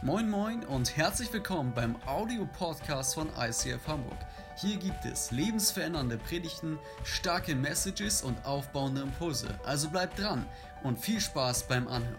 Moin 0.00 0.30
Moin 0.30 0.64
und 0.64 0.96
herzlich 0.96 1.32
willkommen 1.32 1.74
beim 1.74 1.96
Audio-Podcast 2.06 3.16
von 3.16 3.28
ICF 3.36 3.84
Hamburg. 3.88 4.16
Hier 4.56 4.76
gibt 4.76 5.04
es 5.04 5.32
lebensverändernde 5.32 6.18
Predigten, 6.18 6.78
starke 7.02 7.56
Messages 7.56 8.22
und 8.22 8.46
aufbauende 8.46 9.00
Impulse. 9.00 9.48
Also 9.64 9.88
bleibt 9.90 10.20
dran 10.20 10.46
und 10.84 11.00
viel 11.00 11.20
Spaß 11.20 11.64
beim 11.66 11.88
Anhören. 11.88 12.14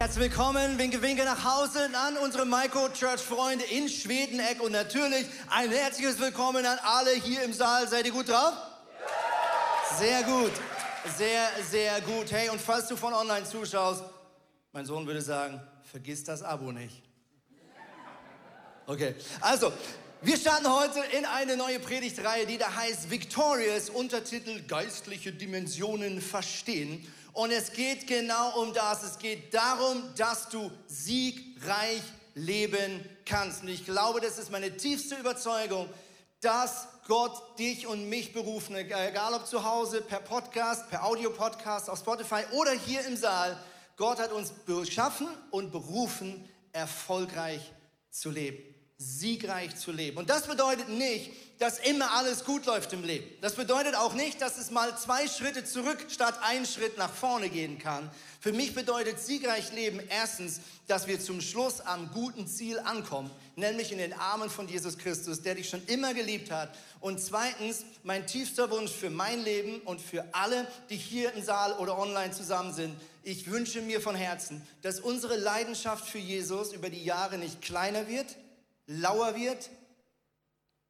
Herzlich 0.00 0.24
willkommen, 0.24 0.76
winke, 0.76 1.00
winke 1.00 1.24
nach 1.24 1.44
Hause 1.44 1.88
an 1.94 2.16
unsere 2.16 2.44
Micro 2.44 2.88
Church 2.88 3.20
Freunde 3.20 3.64
in 3.66 3.88
Schwedeneck 3.88 4.60
und 4.60 4.72
natürlich 4.72 5.26
ein 5.50 5.70
herzliches 5.70 6.18
Willkommen 6.18 6.66
an 6.66 6.78
alle 6.82 7.12
hier 7.12 7.44
im 7.44 7.52
Saal. 7.52 7.86
Seid 7.86 8.06
ihr 8.06 8.12
gut 8.12 8.28
drauf? 8.28 8.54
Sehr 10.00 10.24
gut, 10.24 10.52
sehr, 11.16 11.48
sehr 11.70 12.00
gut. 12.00 12.32
Hey, 12.32 12.48
und 12.48 12.60
falls 12.60 12.88
du 12.88 12.96
von 12.96 13.14
online 13.14 13.44
zuschaust, 13.44 14.02
mein 14.72 14.84
Sohn 14.84 15.06
würde 15.06 15.22
sagen, 15.22 15.60
vergiss 15.90 16.24
das 16.24 16.42
Abo 16.42 16.72
nicht. 16.72 17.02
Okay, 18.86 19.14
also, 19.40 19.72
wir 20.22 20.36
starten 20.36 20.70
heute 20.70 21.00
in 21.16 21.24
eine 21.24 21.56
neue 21.56 21.80
Predigtreihe, 21.80 22.46
die 22.46 22.58
da 22.58 22.74
heißt 22.74 23.10
Victorious, 23.10 23.90
Untertitel 23.90 24.62
Geistliche 24.66 25.32
Dimensionen 25.32 26.20
verstehen. 26.20 27.06
Und 27.32 27.52
es 27.52 27.72
geht 27.72 28.06
genau 28.06 28.60
um 28.60 28.72
das. 28.74 29.02
Es 29.02 29.18
geht 29.18 29.54
darum, 29.54 30.02
dass 30.16 30.48
du 30.48 30.70
siegreich 30.86 32.02
leben 32.34 33.04
kannst. 33.24 33.62
Und 33.62 33.68
ich 33.68 33.84
glaube, 33.84 34.20
das 34.20 34.38
ist 34.38 34.50
meine 34.50 34.76
tiefste 34.76 35.16
Überzeugung, 35.16 35.88
dass 36.40 36.88
Gott 37.06 37.58
dich 37.58 37.86
und 37.86 38.08
mich 38.08 38.32
berufen, 38.32 38.76
egal 38.76 39.34
ob 39.34 39.46
zu 39.46 39.64
Hause, 39.64 40.00
per 40.00 40.20
Podcast, 40.20 40.88
per 40.90 41.04
Audio-Podcast, 41.04 41.90
auf 41.90 41.98
Spotify 41.98 42.42
oder 42.52 42.72
hier 42.72 43.04
im 43.06 43.16
Saal, 43.16 43.56
Gott 43.96 44.18
hat 44.18 44.32
uns 44.32 44.52
beschaffen 44.66 45.28
und 45.50 45.72
berufen, 45.72 46.48
erfolgreich 46.72 47.60
zu 48.10 48.30
leben, 48.30 48.58
siegreich 48.96 49.76
zu 49.76 49.92
leben. 49.92 50.18
Und 50.18 50.30
das 50.30 50.46
bedeutet 50.46 50.88
nicht, 50.88 51.30
dass 51.60 51.78
immer 51.78 52.12
alles 52.12 52.46
gut 52.46 52.64
läuft 52.64 52.92
im 52.94 53.04
Leben. 53.04 53.26
Das 53.42 53.54
bedeutet 53.54 53.94
auch 53.94 54.14
nicht, 54.14 54.40
dass 54.40 54.56
es 54.56 54.70
mal 54.70 54.96
zwei 54.96 55.28
Schritte 55.28 55.62
zurück 55.62 56.06
statt 56.08 56.38
einen 56.42 56.64
Schritt 56.64 56.96
nach 56.96 57.12
vorne 57.12 57.50
gehen 57.50 57.78
kann. 57.78 58.10
Für 58.40 58.54
mich 58.54 58.74
bedeutet 58.74 59.20
siegreich 59.20 59.70
Leben 59.74 60.00
erstens, 60.08 60.60
dass 60.86 61.06
wir 61.06 61.20
zum 61.20 61.42
Schluss 61.42 61.82
am 61.82 62.10
guten 62.12 62.46
Ziel 62.46 62.78
ankommen, 62.78 63.30
nämlich 63.56 63.92
in 63.92 63.98
den 63.98 64.14
Armen 64.14 64.48
von 64.48 64.68
Jesus 64.68 64.96
Christus, 64.96 65.42
der 65.42 65.56
dich 65.56 65.68
schon 65.68 65.84
immer 65.84 66.14
geliebt 66.14 66.50
hat. 66.50 66.74
Und 66.98 67.20
zweitens, 67.20 67.84
mein 68.04 68.26
tiefster 68.26 68.70
Wunsch 68.70 68.92
für 68.92 69.10
mein 69.10 69.44
Leben 69.44 69.82
und 69.82 70.00
für 70.00 70.24
alle, 70.32 70.66
die 70.88 70.96
hier 70.96 71.34
im 71.34 71.44
Saal 71.44 71.74
oder 71.74 71.98
online 71.98 72.32
zusammen 72.32 72.72
sind, 72.72 72.96
ich 73.22 73.50
wünsche 73.50 73.82
mir 73.82 74.00
von 74.00 74.14
Herzen, 74.14 74.66
dass 74.82 75.00
unsere 75.00 75.36
Leidenschaft 75.36 76.08
für 76.08 76.18
Jesus 76.18 76.72
über 76.72 76.90
die 76.90 77.04
Jahre 77.04 77.38
nicht 77.38 77.60
kleiner 77.62 78.08
wird, 78.08 78.36
lauer 78.86 79.36
wird, 79.36 79.70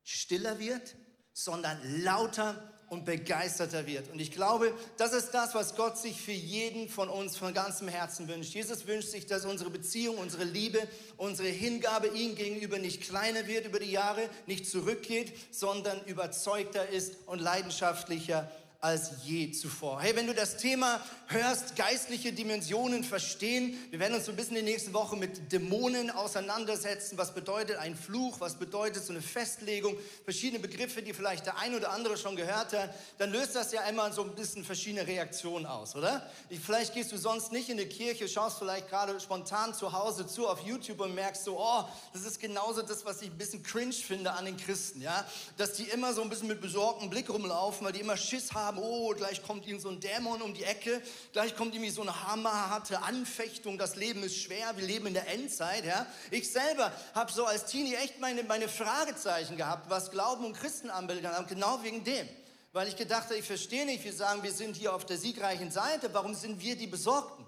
stiller 0.03 0.59
wird, 0.59 0.97
sondern 1.33 1.78
lauter 2.03 2.70
und 2.91 3.05
begeisterter 3.05 3.87
wird. 3.87 4.11
Und 4.11 4.20
ich 4.20 4.33
glaube, 4.33 4.75
das 4.97 5.12
ist 5.12 5.31
das, 5.31 5.55
was 5.55 5.77
Gott 5.77 5.97
sich 5.97 6.20
für 6.20 6.33
jeden 6.33 6.89
von 6.89 7.09
uns 7.09 7.37
von 7.37 7.55
ganzem 7.55 7.87
Herzen 7.87 8.27
wünscht. 8.27 8.53
Jesus 8.53 8.87
wünscht 8.87 9.11
sich, 9.11 9.27
dass 9.27 9.44
unsere 9.44 9.70
Beziehung, 9.70 10.19
unsere 10.19 10.42
Liebe, 10.42 10.81
unsere 11.17 11.48
Hingabe 11.48 12.09
ihm 12.09 12.34
gegenüber 12.34 12.78
nicht 12.78 13.00
kleiner 13.00 13.47
wird 13.47 13.67
über 13.67 13.78
die 13.78 13.92
Jahre, 13.92 14.28
nicht 14.47 14.69
zurückgeht, 14.69 15.33
sondern 15.55 16.05
überzeugter 16.06 16.89
ist 16.89 17.15
und 17.27 17.39
leidenschaftlicher 17.39 18.50
als 18.81 19.25
je 19.25 19.53
zuvor. 19.53 20.00
Hey, 20.00 20.17
wenn 20.17 20.27
du 20.27 20.34
das 20.34 20.56
Thema 20.56 21.00
hörst, 21.31 21.77
geistliche 21.77 22.33
Dimensionen 22.33 23.05
verstehen, 23.05 23.78
wir 23.91 24.00
werden 24.00 24.14
uns 24.14 24.27
so 24.27 24.33
ein 24.33 24.36
bisschen 24.36 24.56
in 24.56 24.64
der 24.64 24.75
nächsten 24.75 24.92
Woche 24.92 25.17
mit 25.17 25.53
Dämonen 25.53 26.11
auseinandersetzen. 26.11 27.17
Was 27.19 27.33
bedeutet 27.33 27.77
ein 27.77 27.95
Fluch? 27.95 28.41
Was 28.41 28.56
bedeutet 28.56 29.05
so 29.05 29.12
eine 29.12 29.22
Festlegung? 29.22 29.97
Verschiedene 30.25 30.59
Begriffe, 30.59 31.03
die 31.03 31.14
vielleicht 31.14 31.47
der 31.47 31.56
ein 31.59 31.75
oder 31.75 31.92
andere 31.92 32.17
schon 32.17 32.34
gehört 32.34 32.72
hat. 32.72 32.95
Dann 33.19 33.31
löst 33.31 33.55
das 33.55 33.71
ja 33.71 33.82
immer 33.82 34.12
so 34.12 34.25
ein 34.25 34.34
bisschen 34.34 34.65
verschiedene 34.65 35.06
Reaktionen 35.06 35.66
aus, 35.66 35.94
oder? 35.94 36.28
Vielleicht 36.65 36.94
gehst 36.94 37.12
du 37.12 37.16
sonst 37.16 37.53
nicht 37.53 37.69
in 37.69 37.76
die 37.76 37.87
Kirche, 37.87 38.28
schaust 38.28 38.59
vielleicht 38.59 38.88
gerade 38.88 39.19
spontan 39.21 39.72
zu 39.72 39.93
Hause 39.93 40.26
zu 40.26 40.49
auf 40.49 40.60
YouTube 40.60 41.00
und 41.00 41.15
merkst 41.15 41.44
so, 41.44 41.60
oh, 41.60 41.84
das 42.12 42.22
ist 42.22 42.41
genauso 42.41 42.82
das, 42.82 43.05
was 43.05 43.22
ich 43.22 43.31
ein 43.31 43.38
bisschen 43.38 43.62
cringe 43.62 43.93
finde 43.93 44.32
an 44.32 44.47
den 44.47 44.56
Christen, 44.56 45.00
ja? 45.00 45.25
Dass 45.56 45.75
die 45.75 45.84
immer 45.84 46.12
so 46.12 46.22
ein 46.22 46.28
bisschen 46.28 46.49
mit 46.49 46.60
besorgtem 46.60 47.09
Blick 47.09 47.31
rumlaufen, 47.31 47.87
weil 47.87 47.93
die 47.93 48.00
immer 48.00 48.16
Schiss 48.16 48.53
haben, 48.53 48.78
oh, 48.78 49.15
gleich 49.15 49.43
kommt 49.43 49.66
ihnen 49.66 49.78
so 49.78 49.91
ein 49.91 50.00
Dämon 50.00 50.43
um 50.43 50.55
die 50.55 50.65
Ecke, 50.65 51.00
gleich 51.32 51.56
kommt 51.56 51.75
irgendwie 51.75 51.91
so 51.91 52.03
eine 52.03 52.28
hammerharte 52.28 53.03
Anfechtung, 53.03 53.78
das 53.78 53.97
Leben 53.97 54.22
ist 54.22 54.36
schwer, 54.36 54.76
wir 54.76 54.86
leben 54.86 55.06
in 55.06 55.14
der 55.14 55.28
Endzeit. 55.28 55.84
Ja? 55.84 56.06
Ich 56.31 56.50
selber 56.50 56.92
habe 57.14 57.32
so 57.32 57.44
als 57.44 57.66
Teenie 57.66 57.94
echt 57.94 58.20
meine, 58.20 58.42
meine 58.44 58.69
Fragezeichen 58.69 59.56
gehabt, 59.56 59.91
was 59.91 60.10
Glauben 60.10 60.44
und 60.44 60.54
Christen 60.54 60.91
anbelangt, 60.91 61.48
genau 61.48 61.82
wegen 61.82 62.04
dem. 62.04 62.28
Weil 62.72 62.88
ich 62.88 62.97
gedacht 62.97 63.25
habe, 63.25 63.36
ich 63.36 63.44
verstehe 63.44 63.84
nicht, 63.84 64.04
wir 64.04 64.12
sagen, 64.12 64.42
wir 64.42 64.53
sind 64.53 64.76
hier 64.76 64.94
auf 64.94 65.04
der 65.04 65.19
siegreichen 65.19 65.70
Seite, 65.70 66.12
warum 66.12 66.34
sind 66.34 66.60
wir 66.60 66.76
die 66.76 66.86
Besorgten? 66.86 67.47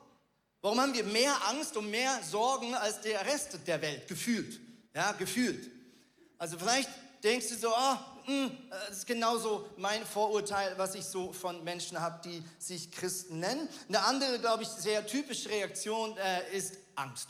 Warum 0.61 0.81
haben 0.81 0.95
wir 0.95 1.05
mehr 1.05 1.35
Angst 1.49 1.77
und 1.77 1.91
mehr 1.91 2.21
Sorgen 2.23 2.75
als 2.75 3.01
der 3.01 3.25
Rest 3.27 3.59
der 3.67 3.83
Welt, 3.83 4.07
gefühlt? 4.09 4.61
Ja, 4.95 5.13
gefühlt. 5.13 5.71
Also 6.39 6.59
vielleicht 6.59 6.89
denkst 7.23 7.49
du 7.49 7.57
so, 7.57 7.69
oh, 7.69 7.97
das 8.71 8.99
ist 8.99 9.07
genauso 9.07 9.69
mein 9.77 10.05
Vorurteil, 10.05 10.77
was 10.77 10.95
ich 10.95 11.05
so 11.05 11.33
von 11.33 11.63
Menschen 11.65 12.01
habe, 12.01 12.21
die 12.25 12.43
sich 12.59 12.91
Christen 12.91 13.41
nennen. 13.41 13.69
Eine 13.89 14.05
andere, 14.05 14.39
glaube 14.39 14.63
ich, 14.63 14.69
sehr 14.69 15.07
typische 15.07 15.49
Reaktion 15.49 16.17
äh, 16.17 16.57
ist 16.57 16.79
Angst. 16.95 17.29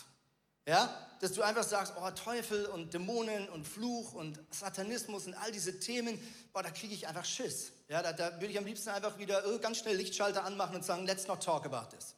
Ja, 0.66 0.94
dass 1.20 1.32
du 1.32 1.42
einfach 1.42 1.64
sagst, 1.64 1.94
oh 1.97 2.10
Teufel 2.10 2.66
und 2.66 2.94
Dämonen 2.94 3.48
und 3.48 3.66
Fluch 3.66 4.12
und 4.12 4.38
Satanismus 4.50 5.26
und 5.26 5.34
all 5.34 5.50
diese 5.50 5.78
Themen, 5.80 6.20
boah, 6.53 6.62
da 6.62 6.70
kriege 6.70 6.94
ich 6.94 7.06
einfach 7.09 7.24
Schiss. 7.24 7.72
Ja, 7.88 8.03
da, 8.03 8.12
da 8.12 8.32
würde 8.34 8.47
ich 8.47 8.59
am 8.59 8.64
liebsten 8.64 8.91
einfach 8.91 9.19
wieder 9.19 9.42
oh, 9.47 9.59
ganz 9.59 9.78
schnell 9.78 9.97
Lichtschalter 9.97 10.44
anmachen 10.44 10.76
und 10.76 10.84
sagen, 10.84 11.04
let's 11.06 11.26
not 11.26 11.42
talk 11.42 11.64
about 11.66 11.94
this. 11.97 12.14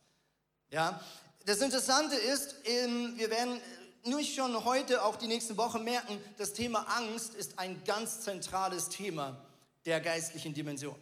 Ja, 0.71 1.01
das 1.47 1.61
Interessante 1.61 2.17
ist, 2.17 2.55
wir 2.65 3.31
werden 3.31 3.61
nur 4.07 4.23
schon 4.23 4.65
heute, 4.65 5.05
auch 5.05 5.17
die 5.17 5.27
nächsten 5.27 5.57
Wochen 5.57 5.83
merken, 5.83 6.19
das 6.37 6.53
Thema 6.53 6.87
Angst 6.97 7.35
ist 7.35 7.59
ein 7.59 7.83
ganz 7.85 8.21
zentrales 8.21 8.89
Thema 8.89 9.37
der 9.87 10.01
geistlichen 10.01 10.55
Dimension. 10.55 10.97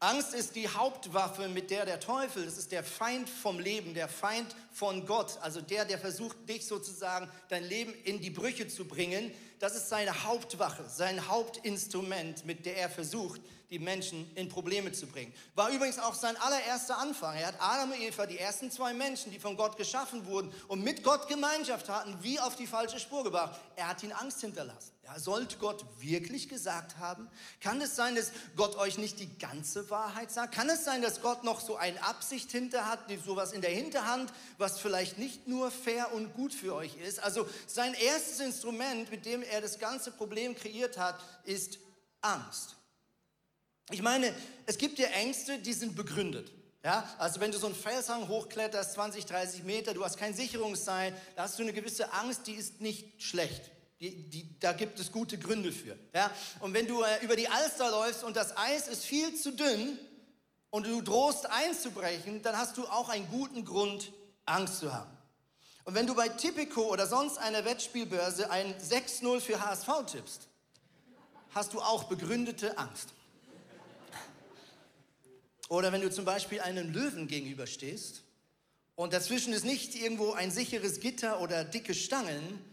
Angst 0.00 0.34
ist 0.34 0.54
die 0.54 0.68
Hauptwaffe, 0.68 1.48
mit 1.48 1.70
der 1.70 1.86
der 1.86 2.00
Teufel, 2.00 2.44
das 2.44 2.58
ist 2.58 2.72
der 2.72 2.84
Feind 2.84 3.28
vom 3.28 3.58
Leben, 3.58 3.94
der 3.94 4.08
Feind 4.08 4.54
von 4.74 5.06
Gott, 5.06 5.38
also 5.40 5.60
der, 5.60 5.84
der 5.84 5.98
versucht, 5.98 6.36
dich 6.48 6.66
sozusagen, 6.66 7.30
dein 7.48 7.62
Leben 7.62 7.94
in 8.02 8.20
die 8.20 8.30
Brüche 8.30 8.66
zu 8.66 8.84
bringen. 8.84 9.30
Das 9.60 9.76
ist 9.76 9.88
seine 9.88 10.24
Hauptwache, 10.24 10.84
sein 10.88 11.28
Hauptinstrument, 11.28 12.44
mit 12.44 12.66
der 12.66 12.76
er 12.76 12.90
versucht, 12.90 13.40
die 13.70 13.78
Menschen 13.78 14.30
in 14.34 14.48
Probleme 14.48 14.92
zu 14.92 15.06
bringen. 15.06 15.32
War 15.54 15.70
übrigens 15.70 15.98
auch 15.98 16.14
sein 16.14 16.36
allererster 16.36 16.98
Anfang. 16.98 17.36
Er 17.36 17.48
hat 17.48 17.56
Adam 17.60 17.92
und 17.92 18.00
Eva, 18.00 18.26
die 18.26 18.38
ersten 18.38 18.70
zwei 18.70 18.92
Menschen, 18.92 19.32
die 19.32 19.38
von 19.38 19.56
Gott 19.56 19.76
geschaffen 19.76 20.26
wurden 20.26 20.52
und 20.68 20.82
mit 20.82 21.02
Gott 21.02 21.28
Gemeinschaft 21.28 21.88
hatten, 21.88 22.16
wie 22.20 22.38
auf 22.40 22.56
die 22.56 22.66
falsche 22.66 22.98
Spur 22.98 23.24
gebracht. 23.24 23.60
Er 23.76 23.88
hat 23.88 24.02
ihnen 24.02 24.12
Angst 24.12 24.40
hinterlassen. 24.40 24.94
Ja, 25.04 25.18
sollte 25.18 25.58
Gott 25.58 25.84
wirklich 26.00 26.48
gesagt 26.48 26.98
haben? 26.98 27.28
Kann 27.60 27.80
es 27.82 27.94
sein, 27.94 28.14
dass 28.14 28.32
Gott 28.56 28.76
euch 28.76 28.96
nicht 28.96 29.20
die 29.20 29.38
ganze 29.38 29.90
Wahrheit 29.90 30.30
sagt? 30.30 30.54
Kann 30.54 30.70
es 30.70 30.84
sein, 30.84 31.02
dass 31.02 31.20
Gott 31.20 31.44
noch 31.44 31.60
so 31.60 31.76
eine 31.76 32.02
Absicht 32.02 32.50
hinter 32.50 32.86
hat, 32.86 33.00
sowas 33.24 33.52
in 33.52 33.60
der 33.60 33.70
Hinterhand, 33.70 34.32
was 34.64 34.80
vielleicht 34.80 35.18
nicht 35.18 35.46
nur 35.46 35.70
fair 35.70 36.10
und 36.14 36.32
gut 36.32 36.54
für 36.54 36.74
euch 36.74 36.96
ist? 36.96 37.22
Also 37.22 37.46
sein 37.66 37.92
erstes 37.92 38.40
Instrument, 38.40 39.10
mit 39.10 39.26
dem 39.26 39.42
er 39.42 39.60
das 39.60 39.78
ganze 39.78 40.10
Problem 40.10 40.56
kreiert 40.56 40.96
hat, 40.96 41.20
ist 41.44 41.78
Angst. 42.22 42.74
Ich 43.90 44.00
meine, 44.00 44.34
es 44.64 44.78
gibt 44.78 44.98
ja 44.98 45.08
Ängste, 45.08 45.58
die 45.58 45.74
sind 45.74 45.94
begründet. 45.94 46.50
Ja, 46.82 47.06
also 47.18 47.40
wenn 47.40 47.52
du 47.52 47.58
so 47.58 47.66
einen 47.66 47.74
Felshang 47.74 48.26
hochkletterst, 48.26 48.94
20, 48.94 49.26
30 49.26 49.64
Meter, 49.64 49.92
du 49.92 50.02
hast 50.02 50.16
kein 50.16 50.32
Sicherungsseil, 50.32 51.14
da 51.36 51.42
hast 51.42 51.58
du 51.58 51.62
eine 51.62 51.74
gewisse 51.74 52.10
Angst, 52.14 52.46
die 52.46 52.54
ist 52.54 52.80
nicht 52.80 53.22
schlecht. 53.22 53.70
Die, 54.00 54.30
die, 54.30 54.58
da 54.60 54.72
gibt 54.72 54.98
es 54.98 55.12
gute 55.12 55.38
Gründe 55.38 55.72
für. 55.72 55.98
Ja? 56.14 56.30
Und 56.60 56.72
wenn 56.72 56.86
du 56.86 57.02
äh, 57.02 57.22
über 57.22 57.36
die 57.36 57.48
Alster 57.48 57.90
läufst 57.90 58.24
und 58.24 58.34
das 58.34 58.56
Eis 58.56 58.88
ist 58.88 59.04
viel 59.04 59.34
zu 59.34 59.52
dünn 59.52 59.98
und 60.70 60.86
du 60.86 61.02
drohst 61.02 61.50
einzubrechen, 61.50 62.40
dann 62.40 62.56
hast 62.56 62.78
du 62.78 62.86
auch 62.86 63.10
einen 63.10 63.28
guten 63.28 63.66
Grund, 63.66 64.10
Angst 64.46 64.78
zu 64.78 64.92
haben. 64.92 65.10
Und 65.84 65.94
wenn 65.94 66.06
du 66.06 66.14
bei 66.14 66.28
Tipico 66.28 66.82
oder 66.90 67.06
sonst 67.06 67.38
einer 67.38 67.64
Wettspielbörse 67.64 68.50
ein 68.50 68.74
6-0 68.78 69.40
für 69.40 69.60
HSV 69.60 69.88
tippst, 70.06 70.48
hast 71.54 71.74
du 71.74 71.80
auch 71.80 72.04
begründete 72.04 72.78
Angst. 72.78 73.10
Oder 75.68 75.92
wenn 75.92 76.00
du 76.00 76.10
zum 76.10 76.24
Beispiel 76.24 76.60
einem 76.60 76.92
Löwen 76.92 77.26
gegenüberstehst 77.26 78.22
und 78.96 79.12
dazwischen 79.12 79.52
ist 79.52 79.64
nicht 79.64 79.94
irgendwo 79.94 80.32
ein 80.32 80.50
sicheres 80.50 81.00
Gitter 81.00 81.40
oder 81.40 81.64
dicke 81.64 81.94
Stangen, 81.94 82.64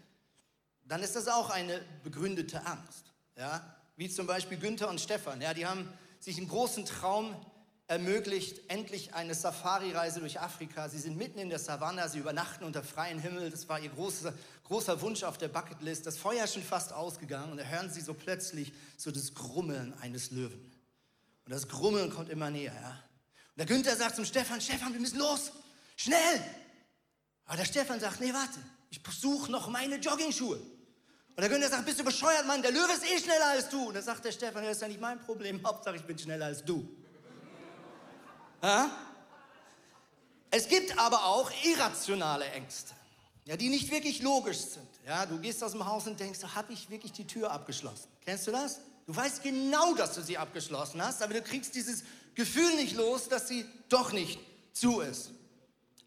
dann 0.86 1.02
ist 1.04 1.16
das 1.16 1.28
auch 1.28 1.50
eine 1.50 1.82
begründete 2.04 2.66
Angst. 2.66 3.06
Ja? 3.38 3.76
Wie 3.96 4.10
zum 4.10 4.28
Beispiel 4.28 4.58
Günther 4.58 4.90
und 4.90 5.00
Stefan. 5.00 5.42
Ja? 5.42 5.54
Die 5.54 5.66
haben 5.66 5.92
sich 6.20 6.38
einen 6.38 6.50
großen 6.50 6.86
Traum 6.86 7.36
ermöglicht 7.92 8.62
endlich 8.70 9.16
eine 9.16 9.36
Safari-Reise 9.36 10.22
durch 10.22 10.40
Afrika. 10.40 10.88
Sie 10.88 10.98
sind 10.98 11.18
mitten 11.18 11.40
in 11.40 11.50
der 11.50 11.60
Savanne, 11.60 12.08
sie 12.08 12.20
übernachten 12.20 12.64
unter 12.64 12.84
freiem 12.84 13.20
Himmel. 13.20 13.52
Das 13.52 13.68
war 13.68 13.82
ihr 13.82 13.90
großer, 13.90 14.34
großer 14.64 15.02
Wunsch 15.02 15.24
auf 15.24 15.38
der 15.38 15.50
Bucketlist. 15.50 16.08
Das 16.08 16.18
Feuer 16.18 16.46
ist 16.46 16.54
schon 16.54 16.64
fast 16.64 16.94
ausgegangen 16.94 17.52
und 17.52 17.58
da 17.58 17.66
hören 17.66 17.92
sie 17.92 18.00
so 18.00 18.14
plötzlich 18.14 18.72
so 18.96 19.12
das 19.12 19.34
Grummeln 19.34 19.94
eines 20.00 20.32
Löwen. 20.32 20.72
Und 21.44 21.52
das 21.52 21.68
Grummeln 21.68 22.10
kommt 22.10 22.30
immer 22.30 22.50
näher. 22.50 22.74
Ja? 22.74 22.92
Und 22.92 23.58
der 23.58 23.66
Günther 23.66 23.98
sagt 23.98 24.16
zum 24.16 24.24
Stefan, 24.24 24.62
Stefan, 24.62 24.94
wir 24.94 25.02
müssen 25.02 25.20
los, 25.20 25.52
schnell. 25.98 26.42
Aber 27.44 27.58
der 27.58 27.66
Stefan 27.66 28.00
sagt, 28.00 28.22
nee, 28.22 28.34
warte, 28.34 28.60
ich 28.90 29.02
suche 29.20 29.52
noch 29.52 29.68
meine 29.68 29.98
Joggingschuhe. 29.98 30.56
Und 30.56 31.38
der 31.42 31.50
Günther 31.50 31.68
sagt, 31.68 31.86
bist 31.86 32.00
du 32.00 32.06
bescheuert, 32.06 32.48
Mann, 32.48 32.62
der 32.62 32.72
Löwe 32.72 32.94
ist 32.94 33.04
eh 33.04 33.20
schneller 33.20 33.48
als 33.48 33.68
du. 33.68 33.90
Und 33.90 33.96
dann 33.96 34.04
sagt 34.04 34.24
der 34.24 34.32
Stefan, 34.32 34.64
das 34.64 34.78
ist 34.78 34.82
ja 34.82 34.88
nicht 34.88 35.02
mein 35.02 35.20
Problem, 35.20 35.62
Hauptsache 35.62 35.98
ich 35.98 36.04
bin 36.04 36.18
schneller 36.18 36.46
als 36.46 36.64
du. 36.64 37.00
Ja? 38.62 38.92
Es 40.50 40.68
gibt 40.68 40.98
aber 41.00 41.25
auch 41.25 41.50
irrationale 41.63 42.46
Ängste, 42.52 42.94
ja, 43.46 43.56
die 43.56 43.69
nicht 43.69 43.90
wirklich 43.90 44.22
logisch 44.22 44.58
sind. 44.58 44.88
Ja, 45.06 45.25
du 45.25 45.40
gehst 45.40 45.63
aus 45.63 45.72
dem 45.72 45.86
Haus 45.86 46.08
und 46.08 46.19
denkst, 46.19 46.40
habe 46.56 46.74
ich 46.74 46.90
wirklich 46.90 47.13
die 47.13 47.25
Tür 47.25 47.52
abgeschlossen? 47.52 48.08
Kennst 48.25 48.48
du 48.48 48.52
das? 48.52 48.80
Du 49.08 49.16
weißt 49.16 49.42
genau, 49.44 49.94
dass 49.96 50.13
du 50.13 50.22
sie 50.22 50.38
abgeschlossen 50.38 51.02
hast, 51.04 51.24
aber 51.24 51.34
du 51.34 51.42
kriegst 51.42 51.74
dieses 51.74 52.04
Gefühl 52.36 52.75
nicht 52.75 52.96
los, 52.96 53.30
dass 53.30 53.48
sie 53.48 53.66
doch 53.90 54.12
nicht 54.12 54.40
zu 54.74 55.00
ist. 55.02 55.31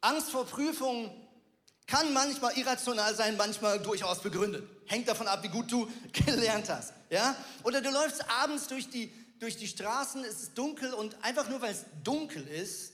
Angst 0.01 0.31
vor 0.31 0.45
Prüfungen 0.47 1.11
kann 1.87 2.13
manchmal 2.13 2.57
irrational 2.57 3.15
sein, 3.15 3.37
manchmal 3.37 3.81
durchaus 3.81 4.21
begründet. 4.21 4.69
Hängt 4.87 5.09
davon 5.09 5.27
ab, 5.27 5.43
wie 5.43 5.49
gut 5.49 5.71
du 5.71 5.91
gelernt 6.13 6.69
hast. 6.69 6.93
Ja? 7.11 7.35
Oder 7.63 7.81
du 7.81 7.91
läufst 7.91 8.29
abends 8.31 8.67
durch 8.67 8.89
die 8.89 9.13
durch 9.39 9.57
die 9.57 9.69
Straßen, 9.69 10.25
es 10.25 10.43
ist 10.43 10.59
dunkel 10.59 10.93
und 10.95 11.23
einfach 11.25 11.49
nur 11.49 11.61
weil 11.61 11.73
es 11.73 11.85
dunkel 12.03 12.47
ist, 12.47 12.93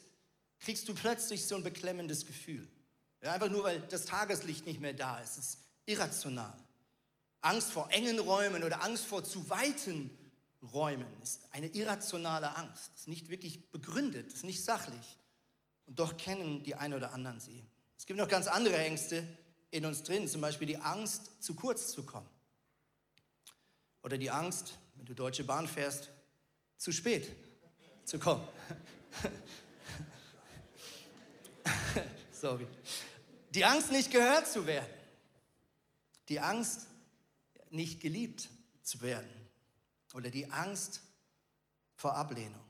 kriegst 0.60 0.88
du 0.88 0.94
plötzlich 0.94 1.46
so 1.46 1.56
ein 1.56 1.62
beklemmendes 1.62 2.26
Gefühl. 2.26 2.66
Ja, 3.22 3.32
einfach 3.32 3.50
nur 3.50 3.64
weil 3.64 3.80
das 3.80 4.06
Tageslicht 4.06 4.66
nicht 4.66 4.80
mehr 4.80 4.94
da 4.94 5.20
ist. 5.20 5.38
Es 5.38 5.46
ist 5.46 5.58
irrational. 5.86 6.56
Angst 7.42 7.70
vor 7.72 7.90
engen 7.90 8.18
Räumen 8.18 8.64
oder 8.64 8.82
Angst 8.82 9.06
vor 9.06 9.24
zu 9.24 9.48
weiten 9.48 10.10
Räumen 10.62 11.06
ist 11.22 11.40
eine 11.52 11.68
irrationale 11.68 12.54
Angst. 12.56 12.90
Ist 12.94 13.08
nicht 13.08 13.30
wirklich 13.30 13.70
begründet, 13.70 14.32
ist 14.32 14.44
nicht 14.44 14.62
sachlich. 14.62 15.18
Und 15.86 15.98
doch 15.98 16.16
kennen 16.16 16.62
die 16.62 16.74
einen 16.74 16.94
oder 16.94 17.12
anderen 17.12 17.40
sie. 17.40 17.64
Es 17.96 18.06
gibt 18.06 18.18
noch 18.18 18.28
ganz 18.28 18.46
andere 18.46 18.76
Ängste 18.76 19.26
in 19.70 19.86
uns 19.86 20.02
drin, 20.02 20.28
zum 20.28 20.40
Beispiel 20.40 20.66
die 20.66 20.78
Angst, 20.78 21.42
zu 21.42 21.54
kurz 21.54 21.92
zu 21.92 22.04
kommen. 22.04 22.28
Oder 24.02 24.18
die 24.18 24.30
Angst, 24.30 24.78
wenn 24.96 25.06
du 25.06 25.14
Deutsche 25.14 25.44
Bahn 25.44 25.66
fährst, 25.66 26.10
zu 26.80 26.92
spät 26.92 27.30
zu 28.04 28.18
kommen. 28.18 28.42
Sorry. 32.32 32.66
Die 33.50 33.64
Angst, 33.64 33.92
nicht 33.92 34.10
gehört 34.10 34.48
zu 34.48 34.66
werden. 34.66 34.88
Die 36.30 36.40
Angst, 36.40 36.86
nicht 37.70 38.00
geliebt 38.00 38.48
zu 38.82 39.02
werden. 39.02 39.28
Oder 40.14 40.30
die 40.30 40.50
Angst 40.50 41.02
vor 41.96 42.14
Ablehnung. 42.14 42.64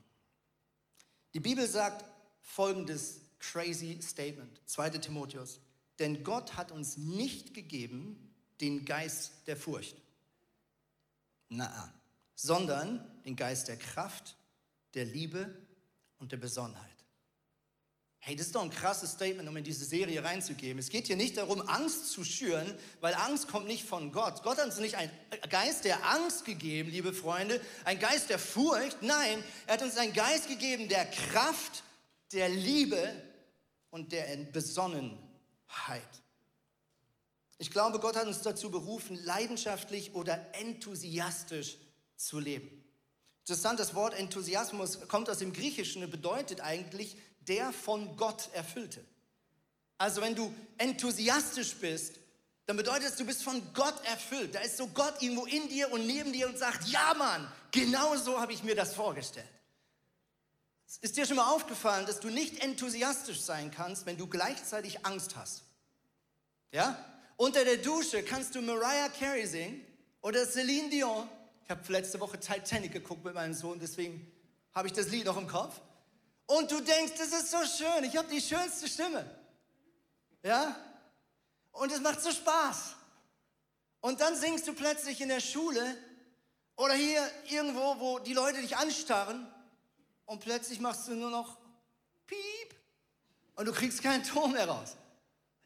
Die 1.33 1.39
Bibel 1.39 1.65
sagt 1.65 2.03
folgendes 2.41 3.21
crazy 3.39 3.97
Statement, 4.01 4.59
2 4.65 4.89
Timotheus. 4.89 5.61
Denn 5.99 6.23
Gott 6.23 6.57
hat 6.57 6.71
uns 6.71 6.97
nicht 6.97 7.53
gegeben 7.53 8.35
den 8.59 8.83
Geist 8.83 9.47
der 9.47 9.55
Furcht. 9.55 9.95
Na, 11.47 11.93
sondern 12.35 13.10
den 13.25 13.35
Geist 13.35 13.67
der 13.67 13.77
Kraft, 13.77 14.35
der 14.93 15.05
Liebe 15.05 15.55
und 16.19 16.31
der 16.31 16.37
Besonnenheit. 16.37 16.91
Hey, 18.23 18.35
das 18.35 18.47
ist 18.47 18.55
doch 18.55 18.61
ein 18.61 18.69
krasses 18.69 19.13
Statement, 19.13 19.49
um 19.49 19.57
in 19.57 19.63
diese 19.63 19.83
Serie 19.83 20.23
reinzugeben. 20.23 20.77
Es 20.77 20.89
geht 20.89 21.07
hier 21.07 21.15
nicht 21.15 21.37
darum, 21.37 21.67
Angst 21.67 22.11
zu 22.11 22.23
schüren, 22.23 22.71
weil 22.99 23.15
Angst 23.15 23.47
kommt 23.47 23.65
nicht 23.65 23.83
von 23.83 24.11
Gott. 24.11 24.43
Gott 24.43 24.59
hat 24.59 24.65
uns 24.67 24.77
nicht 24.77 24.93
einen 24.93 25.11
Geist 25.49 25.85
der 25.85 26.05
Angst 26.05 26.45
gegeben, 26.45 26.91
liebe 26.91 27.13
Freunde, 27.13 27.59
ein 27.83 27.97
Geist 27.97 28.29
der 28.29 28.37
Furcht. 28.37 29.01
Nein, 29.01 29.43
er 29.65 29.73
hat 29.73 29.81
uns 29.81 29.97
einen 29.97 30.13
Geist 30.13 30.47
gegeben 30.47 30.87
der 30.87 31.05
Kraft, 31.05 31.83
der 32.31 32.47
Liebe 32.49 33.11
und 33.89 34.11
der 34.11 34.37
Besonnenheit. 34.51 35.17
Ich 37.57 37.71
glaube, 37.71 37.99
Gott 37.99 38.15
hat 38.15 38.27
uns 38.27 38.43
dazu 38.43 38.69
berufen, 38.69 39.15
leidenschaftlich 39.23 40.13
oder 40.13 40.53
enthusiastisch 40.53 41.77
zu 42.17 42.37
leben. 42.37 42.80
Interessant, 43.41 43.79
das 43.79 43.95
Wort 43.95 44.13
Enthusiasmus 44.13 44.99
kommt 45.07 45.29
aus 45.29 45.39
dem 45.39 45.51
Griechischen 45.51 46.03
und 46.03 46.11
bedeutet 46.11 46.61
eigentlich 46.61 47.17
der 47.47 47.73
von 47.73 48.15
Gott 48.17 48.49
erfüllte. 48.53 49.03
Also 49.97 50.21
wenn 50.21 50.35
du 50.35 50.53
enthusiastisch 50.77 51.75
bist, 51.75 52.15
dann 52.67 52.77
bedeutet 52.77 53.09
es, 53.09 53.15
du 53.15 53.25
bist 53.25 53.43
von 53.43 53.61
Gott 53.73 54.05
erfüllt. 54.05 54.55
Da 54.55 54.59
ist 54.59 54.77
so 54.77 54.87
Gott 54.87 55.21
irgendwo 55.21 55.45
in 55.45 55.67
dir 55.69 55.91
und 55.91 56.05
neben 56.05 56.31
dir 56.31 56.47
und 56.47 56.57
sagt, 56.57 56.87
ja 56.87 57.13
Mann, 57.15 57.51
genau 57.71 58.15
so 58.15 58.39
habe 58.39 58.53
ich 58.53 58.63
mir 58.63 58.75
das 58.75 58.93
vorgestellt. 58.93 59.47
Ist 61.01 61.17
dir 61.17 61.25
schon 61.25 61.37
mal 61.37 61.51
aufgefallen, 61.51 62.05
dass 62.05 62.19
du 62.19 62.29
nicht 62.29 62.61
enthusiastisch 62.63 63.39
sein 63.39 63.71
kannst, 63.71 64.05
wenn 64.05 64.17
du 64.17 64.27
gleichzeitig 64.27 65.05
Angst 65.05 65.35
hast? 65.35 65.63
Ja? 66.71 66.97
Unter 67.37 67.63
der 67.63 67.77
Dusche 67.77 68.23
kannst 68.23 68.55
du 68.55 68.61
Mariah 68.61 69.09
Carey 69.09 69.47
singen 69.47 69.85
oder 70.21 70.45
Celine 70.45 70.89
Dion 70.89 71.27
habe 71.71 71.81
letzte 71.91 72.19
Woche 72.19 72.39
Titanic 72.39 72.91
geguckt 72.91 73.25
mit 73.25 73.33
meinem 73.33 73.53
Sohn, 73.53 73.79
deswegen 73.79 74.31
habe 74.73 74.87
ich 74.87 74.93
das 74.93 75.09
Lied 75.09 75.25
noch 75.25 75.37
im 75.37 75.47
Kopf. 75.47 75.81
Und 76.45 76.69
du 76.69 76.81
denkst, 76.81 77.13
das 77.17 77.29
ist 77.29 77.49
so 77.51 77.57
schön, 77.65 78.03
ich 78.03 78.15
habe 78.15 78.27
die 78.27 78.41
schönste 78.41 78.87
Stimme. 78.87 79.25
Ja? 80.43 80.75
Und 81.71 81.91
es 81.91 81.99
macht 82.01 82.21
so 82.21 82.31
Spaß. 82.31 82.95
Und 84.01 84.19
dann 84.19 84.35
singst 84.35 84.67
du 84.67 84.73
plötzlich 84.73 85.21
in 85.21 85.29
der 85.29 85.39
Schule 85.39 85.97
oder 86.75 86.93
hier 86.93 87.29
irgendwo, 87.49 87.99
wo 87.99 88.19
die 88.19 88.33
Leute 88.33 88.61
dich 88.61 88.75
anstarren 88.75 89.47
und 90.25 90.39
plötzlich 90.39 90.79
machst 90.79 91.07
du 91.07 91.13
nur 91.13 91.29
noch 91.29 91.57
Piep 92.25 92.75
und 93.55 93.65
du 93.65 93.71
kriegst 93.71 94.01
keinen 94.01 94.23
Ton 94.23 94.53
mehr 94.53 94.67
raus. 94.67 94.95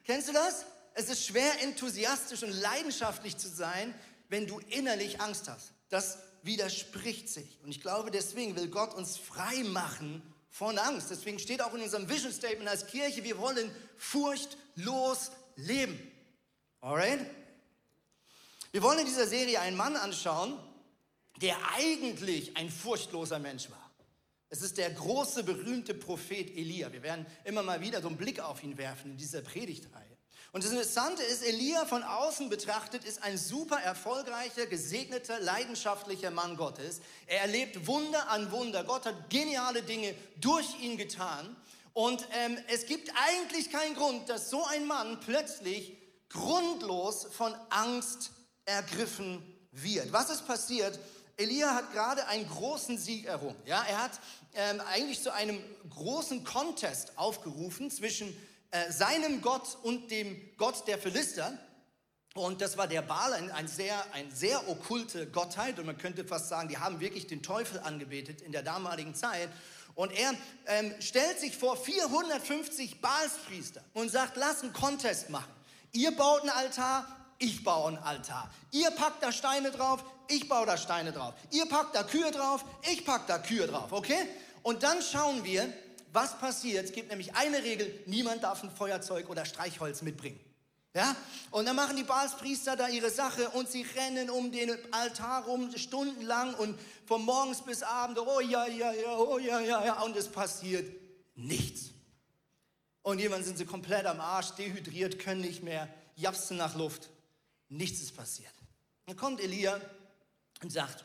Kennst 0.04 0.28
du 0.28 0.34
das? 0.34 0.66
Es 0.94 1.10
ist 1.10 1.26
schwer, 1.26 1.62
enthusiastisch 1.62 2.44
und 2.44 2.52
leidenschaftlich 2.52 3.38
zu 3.38 3.48
sein, 3.48 3.94
wenn 4.30 4.48
du 4.48 4.60
innerlich 4.70 5.20
Angst 5.22 5.48
hast. 5.48 5.75
Das 5.90 6.20
widerspricht 6.44 7.30
sich. 7.30 7.60
Und 7.64 7.70
ich 7.70 7.82
glaube, 7.82 8.12
deswegen 8.12 8.56
will 8.56 8.68
Gott 8.70 8.94
uns 8.94 9.18
frei 9.18 9.64
machen 9.64 10.22
von 10.50 10.78
Angst. 10.78 11.10
Deswegen 11.12 11.40
steht 11.40 11.62
auch 11.62 11.74
in 11.74 11.82
unserem 11.82 12.08
Vision 12.10 12.32
Statement 12.32 12.70
als 12.70 12.88
Kirche, 12.88 13.24
wir 13.24 13.38
wollen 13.38 13.72
furchtlos 13.98 15.32
leben. 15.56 16.00
Alright? 16.82 17.20
Wir 18.72 18.84
wollen 18.84 19.00
in 19.00 19.06
dieser 19.06 19.28
Serie 19.28 19.60
einen 19.60 19.78
Mann 19.78 19.96
anschauen, 19.96 20.58
der 21.42 21.58
eigentlich 21.76 22.56
ein 22.58 22.70
furchtloser 22.70 23.40
Mensch 23.40 23.70
war. 23.70 23.92
Es 24.50 24.62
ist 24.62 24.78
der 24.78 24.92
große, 24.92 25.44
berühmte 25.44 25.94
Prophet 25.94 26.56
Elia. 26.56 26.92
Wir 26.94 27.04
werden 27.04 27.26
immer 27.44 27.64
mal 27.64 27.82
wieder 27.82 28.02
so 28.02 28.08
einen 28.08 28.18
Blick 28.18 28.40
auf 28.40 28.64
ihn 28.64 28.78
werfen 28.78 29.12
in 29.12 29.18
dieser 29.18 29.42
Predigtreihe. 29.42 30.15
Und 30.56 30.64
das 30.64 30.72
Interessante 30.72 31.22
ist, 31.22 31.44
Elia 31.44 31.86
von 31.86 32.02
außen 32.02 32.48
betrachtet 32.48 33.04
ist 33.04 33.22
ein 33.24 33.38
super 33.38 33.76
erfolgreicher, 33.76 34.68
gesegneter, 34.68 35.42
leidenschaftlicher 35.42 36.32
Mann 36.32 36.56
Gottes. 36.56 37.02
Er 37.28 37.42
erlebt 37.42 37.88
Wunder 37.88 38.30
an 38.30 38.50
Wunder. 38.54 38.86
Gott 38.86 39.06
hat 39.06 39.30
geniale 39.30 39.84
Dinge 39.84 40.16
durch 40.40 40.80
ihn 40.80 40.96
getan. 40.96 41.54
Und 41.92 42.26
ähm, 42.32 42.58
es 42.70 42.86
gibt 42.86 43.12
eigentlich 43.28 43.70
keinen 43.70 43.96
Grund, 43.96 44.30
dass 44.30 44.50
so 44.50 44.64
ein 44.64 44.88
Mann 44.88 45.20
plötzlich 45.20 45.98
grundlos 46.30 47.28
von 47.34 47.54
Angst 47.70 48.32
ergriffen 48.64 49.44
wird. 49.74 50.14
Was 50.14 50.30
ist 50.30 50.48
passiert? 50.48 50.98
Elia 51.36 51.76
hat 51.76 51.92
gerade 51.92 52.28
einen 52.28 52.48
großen 52.48 52.98
Sieg 52.98 53.26
errungen. 53.26 53.58
Ja, 53.66 53.84
er 53.90 54.04
hat 54.04 54.22
ähm, 54.54 54.80
eigentlich 54.90 55.22
zu 55.22 55.34
einem 55.34 55.62
großen 55.90 56.46
Contest 56.46 57.18
aufgerufen 57.18 57.92
zwischen 57.92 58.34
äh, 58.76 58.92
seinem 58.92 59.42
Gott 59.42 59.78
und 59.84 60.12
dem 60.12 60.38
Gott 60.58 60.86
der 60.88 60.98
Philister. 60.98 61.58
Und 62.34 62.60
das 62.60 62.78
war 62.78 62.88
der 62.88 63.02
Baal, 63.02 63.32
ein, 63.32 63.50
ein, 63.52 63.70
sehr, 63.70 63.96
ein 64.14 64.30
sehr 64.32 64.68
okkulte 64.68 65.28
Gottheit. 65.28 65.80
Und 65.80 65.86
man 65.86 65.98
könnte 65.98 66.26
fast 66.26 66.50
sagen, 66.50 66.68
die 66.68 66.78
haben 66.78 67.00
wirklich 67.00 67.28
den 67.28 67.42
Teufel 67.42 67.80
angebetet 67.80 68.42
in 68.42 68.52
der 68.52 68.64
damaligen 68.64 69.16
Zeit. 69.16 69.50
Und 69.94 70.12
er 70.12 70.34
ähm, 70.68 70.94
stellt 71.00 71.40
sich 71.40 71.56
vor 71.56 71.78
450 71.78 73.00
Baalspriester 73.00 73.82
und 73.94 74.12
sagt, 74.12 74.36
lass 74.36 74.62
einen 74.62 74.74
Contest 74.74 75.30
machen. 75.30 75.52
Ihr 75.94 76.14
baut 76.14 76.42
einen 76.42 76.50
Altar, 76.50 77.08
ich 77.40 77.64
baue 77.64 77.88
einen 77.88 77.98
Altar. 78.00 78.52
Ihr 78.72 78.92
packt 78.92 79.24
da 79.24 79.32
Steine 79.32 79.72
drauf, 79.72 80.04
ich 80.28 80.50
baue 80.50 80.66
da 80.66 80.76
Steine 80.76 81.14
drauf. 81.14 81.34
Ihr 81.52 81.66
packt 81.68 81.96
da 81.96 82.04
Kühe 82.04 82.30
drauf, 82.32 82.66
ich 82.92 83.06
pack 83.06 83.28
da 83.28 83.38
Kühe 83.38 83.68
drauf, 83.68 83.94
okay? 83.94 84.28
Und 84.64 84.84
dann 84.84 85.02
schauen 85.02 85.46
wir, 85.46 85.72
was 86.16 86.40
passiert. 86.40 86.86
Es 86.86 86.92
gibt 86.94 87.10
nämlich 87.10 87.36
eine 87.36 87.62
Regel, 87.62 88.02
niemand 88.08 88.44
darf 88.44 88.64
ein 88.64 88.72
Feuerzeug 88.72 89.30
oder 89.30 89.46
Streichholz 89.46 90.02
mitbringen. 90.02 90.40
Ja? 90.96 91.16
Und 91.52 91.66
dann 91.66 91.76
machen 91.76 91.98
die 91.98 92.04
Baalspriester 92.04 92.76
da 92.76 92.88
ihre 92.88 93.12
Sache 93.12 93.50
und 93.50 93.70
sie 93.70 93.86
rennen 93.96 94.30
um 94.30 94.52
den 94.52 94.72
Altar 94.92 95.44
rum 95.46 95.70
stundenlang 95.78 96.56
und 96.56 96.80
von 97.06 97.24
morgens 97.24 97.62
bis 97.62 97.84
abend, 97.84 98.18
oh 98.18 98.40
ja, 98.40 98.66
ja, 98.66 98.94
ja, 98.94 99.18
oh 99.18 99.38
ja, 99.38 99.60
ja, 99.60 99.86
ja, 99.86 100.02
und 100.02 100.16
es 100.16 100.30
passiert 100.30 100.90
nichts. 101.36 101.92
Und 103.04 103.20
jemand 103.20 103.46
sind 103.46 103.58
sie 103.58 103.66
komplett 103.66 104.06
am 104.06 104.20
Arsch, 104.20 104.52
dehydriert, 104.52 105.20
können 105.20 105.42
nicht 105.42 105.62
mehr, 105.62 105.88
japsen 106.16 106.58
nach 106.58 106.76
Luft. 106.76 107.10
Nichts 107.70 108.00
ist 108.00 108.16
passiert. 108.16 108.54
Dann 109.06 109.18
kommt 109.18 109.42
Elia 109.42 109.80
und 110.64 110.72
sagt, 110.72 111.04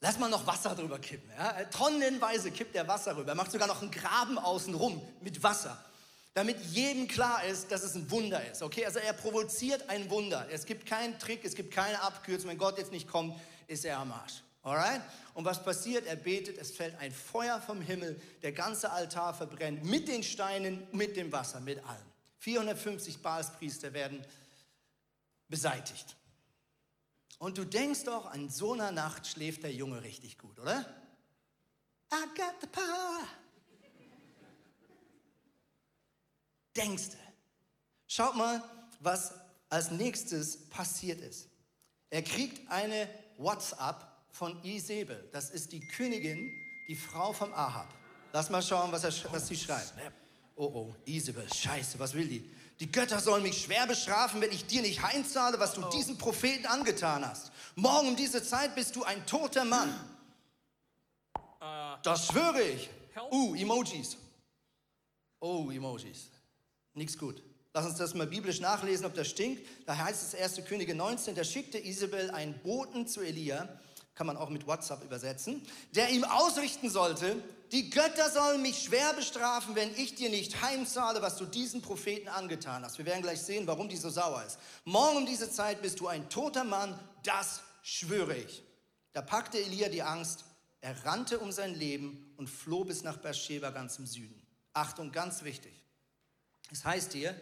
lass 0.00 0.18
mal 0.18 0.28
noch 0.28 0.46
Wasser 0.46 0.74
drüber 0.74 0.98
kippen. 0.98 1.30
Ja? 1.36 1.64
Tonnenweise 1.64 2.50
kippt 2.50 2.74
er 2.76 2.86
Wasser 2.88 3.16
rüber. 3.16 3.32
Er 3.32 3.34
macht 3.34 3.52
sogar 3.52 3.68
noch 3.68 3.82
einen 3.82 3.90
Graben 3.90 4.38
außenrum 4.38 5.00
mit 5.20 5.42
Wasser 5.42 5.78
damit 6.38 6.60
jedem 6.66 7.08
klar 7.08 7.42
ist, 7.44 7.72
dass 7.72 7.82
es 7.82 7.96
ein 7.96 8.08
Wunder 8.12 8.40
ist. 8.48 8.62
Okay, 8.62 8.86
also 8.86 9.00
er 9.00 9.12
provoziert 9.12 9.88
ein 9.88 10.08
Wunder. 10.08 10.46
Es 10.52 10.66
gibt 10.66 10.86
keinen 10.86 11.18
Trick, 11.18 11.44
es 11.44 11.56
gibt 11.56 11.74
keine 11.74 12.00
Abkürzung. 12.00 12.48
Wenn 12.48 12.58
Gott 12.58 12.78
jetzt 12.78 12.92
nicht 12.92 13.08
kommt, 13.08 13.34
ist 13.66 13.84
er 13.84 13.98
am 13.98 14.12
Arsch. 14.12 14.44
Alright? 14.62 15.00
Und 15.34 15.44
was 15.44 15.64
passiert? 15.64 16.06
Er 16.06 16.14
betet, 16.14 16.56
es 16.58 16.70
fällt 16.70 16.96
ein 17.00 17.10
Feuer 17.10 17.60
vom 17.60 17.80
Himmel, 17.80 18.20
der 18.42 18.52
ganze 18.52 18.92
Altar 18.92 19.34
verbrennt 19.34 19.84
mit 19.84 20.06
den 20.06 20.22
Steinen, 20.22 20.86
mit 20.92 21.16
dem 21.16 21.32
Wasser, 21.32 21.58
mit 21.58 21.84
allem. 21.84 22.06
450 22.38 23.20
Baalspriester 23.20 23.92
werden 23.92 24.24
beseitigt. 25.48 26.14
Und 27.38 27.56
du 27.56 27.64
denkst 27.64 28.04
doch, 28.04 28.26
an 28.26 28.48
so 28.48 28.72
einer 28.72 28.90
Nacht 28.90 29.26
schläft 29.26 29.62
der 29.62 29.72
Junge 29.72 30.02
richtig 30.02 30.38
gut, 30.38 30.58
oder? 30.58 30.80
I 32.12 32.24
got 32.36 32.54
the 32.60 32.66
power. 32.66 33.26
denkst. 36.78 37.10
Schaut 38.06 38.36
mal, 38.36 38.62
was 39.00 39.34
als 39.68 39.90
nächstes 39.90 40.68
passiert 40.70 41.20
ist. 41.20 41.48
Er 42.10 42.22
kriegt 42.22 42.70
eine 42.70 43.08
WhatsApp 43.36 44.06
von 44.30 44.62
Isabel. 44.64 45.28
Das 45.32 45.50
ist 45.50 45.72
die 45.72 45.80
Königin, 45.80 46.50
die 46.88 46.96
Frau 46.96 47.32
vom 47.32 47.52
Ahab. 47.52 47.92
Lass 48.32 48.48
mal 48.48 48.62
schauen, 48.62 48.90
was, 48.92 49.04
er, 49.04 49.12
was 49.32 49.48
sie 49.48 49.56
schreibt. 49.56 49.92
Oh, 50.56 50.64
oh, 50.64 50.94
Isabel, 51.04 51.46
scheiße, 51.52 51.98
was 51.98 52.14
will 52.14 52.26
die? 52.26 52.50
Die 52.80 52.90
Götter 52.90 53.18
sollen 53.20 53.42
mich 53.42 53.62
schwer 53.62 53.86
bestrafen, 53.86 54.40
wenn 54.40 54.52
ich 54.52 54.66
dir 54.66 54.82
nicht 54.82 55.02
heimzahle, 55.02 55.58
was 55.58 55.74
du 55.74 55.84
oh. 55.84 55.90
diesem 55.90 56.16
Propheten 56.16 56.66
angetan 56.66 57.26
hast. 57.28 57.50
Morgen 57.74 58.08
um 58.08 58.16
diese 58.16 58.42
Zeit 58.42 58.74
bist 58.74 58.94
du 58.94 59.02
ein 59.02 59.26
toter 59.26 59.64
Mann. 59.64 59.92
Uh, 61.60 61.96
das 62.02 62.26
schwöre 62.26 62.62
ich. 62.62 62.88
Uh, 63.32 63.54
Emojis. 63.56 64.16
Oh, 65.40 65.70
Emojis. 65.70 66.28
Nichts 66.94 67.18
gut. 67.18 67.42
Lass 67.74 67.86
uns 67.86 67.98
das 67.98 68.14
mal 68.14 68.26
biblisch 68.26 68.60
nachlesen, 68.60 69.06
ob 69.06 69.14
das 69.14 69.28
stinkt. 69.28 69.66
Da 69.86 69.96
heißt 69.96 70.34
es 70.34 70.40
1. 70.40 70.64
Könige 70.66 70.94
19, 70.94 71.34
da 71.34 71.44
schickte 71.44 71.78
Isabel 71.78 72.30
einen 72.30 72.58
Boten 72.60 73.06
zu 73.06 73.20
Elia, 73.20 73.68
kann 74.14 74.26
man 74.26 74.36
auch 74.36 74.48
mit 74.50 74.66
WhatsApp 74.66 75.04
übersetzen, 75.04 75.62
der 75.94 76.10
ihm 76.10 76.24
ausrichten 76.24 76.90
sollte, 76.90 77.36
die 77.72 77.90
Götter 77.90 78.30
sollen 78.30 78.62
mich 78.62 78.82
schwer 78.82 79.12
bestrafen, 79.12 79.74
wenn 79.74 79.94
ich 79.96 80.14
dir 80.14 80.30
nicht 80.30 80.62
heimzahle, 80.62 81.20
was 81.20 81.36
du 81.36 81.44
diesen 81.44 81.82
Propheten 81.82 82.28
angetan 82.28 82.84
hast. 82.84 82.98
Wir 82.98 83.06
werden 83.06 83.22
gleich 83.22 83.42
sehen, 83.42 83.66
warum 83.66 83.88
die 83.88 83.96
so 83.96 84.10
sauer 84.10 84.44
ist. 84.44 84.58
Morgen 84.84 85.18
um 85.18 85.26
diese 85.26 85.50
Zeit 85.50 85.82
bist 85.82 86.00
du 86.00 86.08
ein 86.08 86.28
toter 86.30 86.64
Mann, 86.64 86.98
das 87.22 87.62
schwöre 87.82 88.36
ich. 88.36 88.62
Da 89.12 89.22
packte 89.22 89.58
Elia 89.58 89.88
die 89.88 90.02
Angst, 90.02 90.44
er 90.80 91.04
rannte 91.04 91.38
um 91.40 91.52
sein 91.52 91.74
Leben 91.74 92.32
und 92.36 92.48
floh 92.48 92.84
bis 92.84 93.02
nach 93.02 93.16
Beersheba 93.16 93.70
ganz 93.70 93.98
im 93.98 94.06
Süden. 94.06 94.40
Achtung, 94.72 95.10
ganz 95.10 95.42
wichtig. 95.42 95.72
Es 96.70 96.84
heißt 96.84 97.12
hier, 97.12 97.38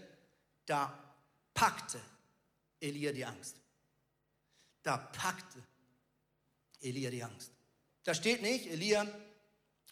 da 0.65 0.93
packte 1.53 2.01
Elia 2.81 3.13
die 3.13 3.25
Angst. 3.25 3.57
Da 4.83 4.97
packte 4.97 5.63
Elia 6.81 7.11
die 7.11 7.23
Angst. 7.23 7.51
Da 8.05 8.15
steht 8.15 8.41
nicht, 8.41 8.67
Elia 8.67 9.07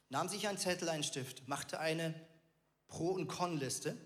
nahm 0.09 0.29
sich 0.29 0.47
einen 0.49 0.59
Zettel, 0.59 0.89
einen 0.89 1.03
Stift, 1.03 1.49
machte 1.49 1.81
eine 1.81 2.15
Pro- 2.89 3.13
und 3.13 3.29
Con-Liste, 3.29 3.97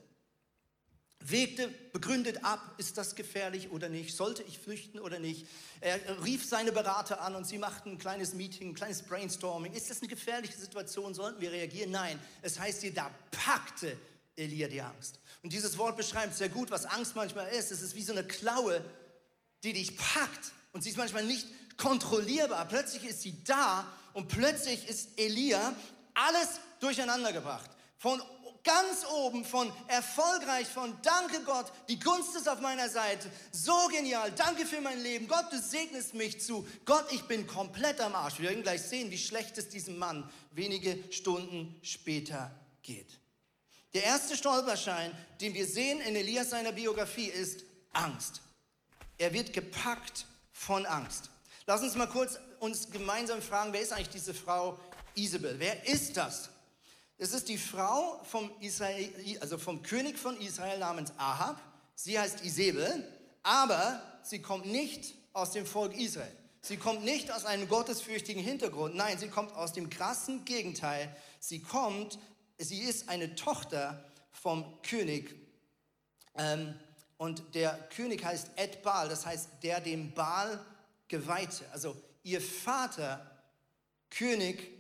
wägte 1.21 1.69
begründet 1.93 2.45
ab, 2.45 2.75
ist 2.79 2.97
das 2.97 3.17
gefährlich 3.17 3.71
oder 3.71 3.89
nicht, 3.89 4.17
sollte 4.17 4.43
ich 4.45 4.59
flüchten 4.59 4.99
oder 4.99 5.19
nicht. 5.19 5.47
Er 5.81 6.25
rief 6.25 6.47
seine 6.47 6.73
Berater 6.73 7.21
an 7.21 7.35
und 7.35 7.47
sie 7.47 7.59
machten 7.59 7.93
ein 7.93 7.99
kleines 7.99 8.35
Meeting, 8.35 8.71
ein 8.71 8.75
kleines 8.75 9.03
Brainstorming. 9.03 9.73
Ist 9.73 9.91
das 9.91 10.01
eine 10.01 10.09
gefährliche 10.09 10.57
Situation? 10.57 11.15
Sollten 11.15 11.41
wir 11.41 11.51
reagieren? 11.51 11.91
Nein, 11.91 12.19
es 12.43 12.59
heißt 12.59 12.83
hier, 12.83 12.95
da 12.95 13.11
packte 13.31 13.97
Elia 14.37 14.69
die 14.69 14.81
Angst. 14.81 15.19
Und 15.43 15.53
dieses 15.53 15.77
Wort 15.77 15.97
beschreibt 15.97 16.37
sehr 16.37 16.49
gut, 16.49 16.71
was 16.71 16.87
Angst 16.87 17.17
manchmal 17.17 17.49
ist. 17.49 17.73
Es 17.73 17.83
ist 17.83 17.95
wie 17.95 18.03
so 18.03 18.13
eine 18.13 18.25
Klaue, 18.25 18.85
die 19.65 19.73
dich 19.73 19.97
packt 19.97 20.53
und 20.73 20.83
sie 20.83 20.91
ist 20.91 20.97
manchmal 20.97 21.25
nicht 21.25 21.47
kontrollierbar. 21.77 22.67
Plötzlich 22.67 23.05
ist 23.05 23.23
sie 23.23 23.43
da 23.45 23.87
und 24.13 24.29
plötzlich 24.29 24.89
ist 24.89 25.19
Elia 25.19 25.75
alles 26.15 26.61
durcheinander 26.81 27.33
gebracht. 27.33 27.71
Von 27.97 28.23
ganz 28.65 29.07
oben, 29.07 29.45
von 29.45 29.73
erfolgreich, 29.87 30.67
von 30.67 30.95
danke 31.03 31.43
Gott, 31.43 31.73
die 31.89 31.99
Gunst 31.99 32.37
ist 32.37 32.49
auf 32.49 32.61
meiner 32.61 32.89
Seite, 32.89 33.31
so 33.51 33.89
genial, 33.89 34.31
danke 34.33 34.67
für 34.67 34.81
mein 34.81 35.01
Leben, 35.01 35.27
Gott, 35.27 35.47
du 35.51 35.59
segnest 35.59 36.15
mich 36.15 36.41
zu, 36.41 36.67
Gott, 36.85 37.07
ich 37.13 37.23
bin 37.23 37.47
komplett 37.47 38.01
am 38.01 38.15
Arsch. 38.15 38.39
Wir 38.39 38.51
werden 38.51 38.63
gleich 38.63 38.83
sehen, 38.83 39.11
wie 39.11 39.19
schlecht 39.19 39.57
es 39.59 39.69
diesem 39.69 39.97
Mann 39.99 40.29
wenige 40.53 41.03
Stunden 41.13 41.79
später 41.83 42.51
geht. 42.83 43.19
Der 43.95 44.05
erste 44.05 44.37
Stolperschein, 44.37 45.13
den 45.41 45.55
wir 45.55 45.67
sehen 45.67 46.01
in 46.01 46.15
Elias 46.15 46.51
seiner 46.51 46.73
Biografie, 46.73 47.29
ist 47.29 47.65
Angst. 47.93 48.43
Er 49.17 49.33
wird 49.33 49.53
gepackt 49.53 50.27
von 50.53 50.85
Angst. 50.85 51.31
Lass 51.67 51.83
uns 51.83 51.95
mal 51.95 52.07
kurz 52.07 52.39
uns 52.61 52.91
gemeinsam 52.91 53.43
fragen, 53.43 53.73
wer 53.73 53.81
ist 53.81 53.93
eigentlich 53.93 54.11
diese 54.11 54.35
Frau 54.35 54.79
Isabel? 55.15 55.57
Wer 55.59 55.87
ist 55.87 56.17
das? 56.17 56.51
Es 57.17 57.33
ist 57.33 57.49
die 57.49 57.59
Frau 57.59 58.21
vom, 58.25 58.51
Israel, 58.61 59.13
also 59.41 59.59
vom 59.59 59.83
König 59.83 60.19
von 60.19 60.41
Israel 60.41 60.79
namens 60.79 61.13
Ahab. 61.17 61.61
Sie 61.95 62.19
heißt 62.19 62.45
Isabel, 62.45 63.05
aber 63.43 64.03
sie 64.23 64.41
kommt 64.41 64.67
nicht 64.67 65.15
aus 65.33 65.53
dem 65.53 65.67
Volk 65.67 65.97
Israel. 65.97 66.33
Sie 66.61 66.77
kommt 66.77 67.05
nicht 67.05 67.31
aus 67.33 67.45
einem 67.45 67.69
gottesfürchtigen 67.69 68.43
Hintergrund. 68.43 68.95
Nein, 68.95 69.19
sie 69.19 69.29
kommt 69.29 69.53
aus 69.55 69.73
dem 69.73 69.91
krassen 69.91 70.45
Gegenteil. 70.45 71.15
Sie 71.41 71.61
kommt 71.61 72.19
sie 72.59 72.81
ist 72.81 73.09
eine 73.09 73.35
Tochter 73.35 74.05
vom 74.31 74.81
König. 74.83 75.35
Ähm, 76.35 76.75
und 77.17 77.55
der 77.55 77.73
König 77.95 78.25
heißt 78.25 78.51
Ed 78.57 78.83
Baal, 78.83 79.09
das 79.09 79.27
heißt 79.27 79.51
der 79.63 79.81
dem 79.81 80.13
Baal 80.13 80.65
geweihte. 81.09 81.65
Also 81.73 81.97
ihr 82.23 82.41
Vater, 82.41 83.31
König, 84.11 84.71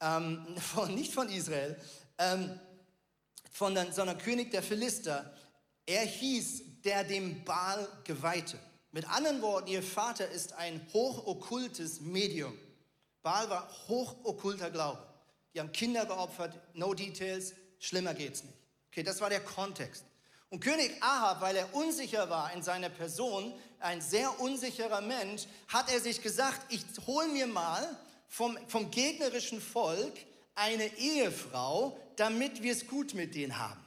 ähm, 0.00 0.56
von, 0.58 0.94
nicht 0.94 1.12
von 1.12 1.28
Israel, 1.28 1.76
ähm, 2.18 2.58
von, 3.50 3.76
sondern 3.92 4.18
König 4.18 4.50
der 4.50 4.62
Philister, 4.62 5.32
er 5.86 6.04
hieß 6.04 6.82
der 6.82 7.04
dem 7.04 7.44
Baal 7.44 7.88
geweihte. 8.04 8.58
Mit 8.92 9.08
anderen 9.08 9.40
Worten, 9.40 9.68
ihr 9.68 9.82
Vater 9.82 10.28
ist 10.28 10.52
ein 10.54 10.86
hochokkultes 10.92 12.00
Medium. 12.00 12.56
Baal 13.22 13.48
war 13.48 13.68
hochokkulter 13.88 14.70
Glaube. 14.70 15.02
Die 15.54 15.60
haben 15.60 15.72
Kinder 15.72 16.04
geopfert, 16.06 16.58
no 16.74 16.92
details, 16.94 17.54
schlimmer 17.78 18.14
geht's 18.14 18.42
nicht. 18.42 18.56
Okay, 18.88 19.02
das 19.02 19.20
war 19.20 19.30
der 19.30 19.40
Kontext. 19.40 20.04
Und 20.50 20.60
König 20.60 20.92
Ahab, 21.00 21.40
weil 21.40 21.56
er 21.56 21.74
unsicher 21.74 22.28
war 22.28 22.52
in 22.52 22.62
seiner 22.62 22.90
Person, 22.90 23.54
ein 23.82 24.00
sehr 24.00 24.40
unsicherer 24.40 25.00
Mensch, 25.00 25.42
hat 25.68 25.92
er 25.92 26.00
sich 26.00 26.22
gesagt, 26.22 26.60
ich 26.68 26.84
hole 27.06 27.28
mir 27.28 27.46
mal 27.46 27.96
vom, 28.28 28.58
vom 28.68 28.90
gegnerischen 28.90 29.60
Volk 29.60 30.14
eine 30.54 30.86
Ehefrau, 30.98 31.98
damit 32.16 32.62
wir 32.62 32.72
es 32.72 32.86
gut 32.86 33.14
mit 33.14 33.34
denen 33.34 33.58
haben. 33.58 33.80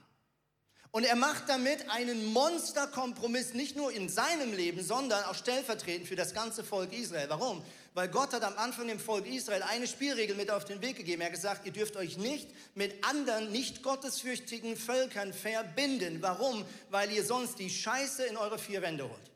Und 0.96 1.04
er 1.04 1.18
macht 1.18 1.50
damit 1.50 1.90
einen 1.90 2.26
Monsterkompromiss, 2.32 3.54
nicht 3.54 3.76
nur 3.76 3.92
in 3.92 4.08
seinem 4.08 4.54
Leben, 4.54 4.82
sondern 4.82 5.26
auch 5.26 5.36
stellvertretend 5.36 6.08
für 6.08 6.16
das 6.16 6.34
ganze 6.34 6.64
Volk 6.64 6.94
Israel. 6.94 7.28
Warum? 7.28 7.62
Weil 7.94 8.08
Gott 8.08 8.32
hat 8.32 8.44
am 8.44 8.58
Anfang 8.58 8.88
dem 8.88 9.00
Volk 9.00 9.28
Israel 9.28 9.62
eine 9.64 9.88
Spielregel 9.88 10.38
mit 10.38 10.50
auf 10.50 10.64
den 10.64 10.82
Weg 10.82 10.96
gegeben. 10.96 11.22
Er 11.22 11.26
hat 11.28 11.34
gesagt, 11.34 11.66
ihr 11.66 11.74
dürft 11.74 11.98
euch 11.98 12.18
nicht 12.18 12.48
mit 12.76 13.04
anderen 13.04 13.52
nicht 13.52 13.84
gottesfürchtigen 13.84 14.78
Völkern 14.78 15.34
verbinden. 15.34 16.22
Warum? 16.22 16.64
Weil 16.90 17.12
ihr 17.12 17.26
sonst 17.26 17.60
die 17.60 17.70
Scheiße 17.70 18.24
in 18.24 18.38
eure 18.38 18.58
vier 18.58 18.82
Wände 18.82 19.04
holt. 19.04 19.35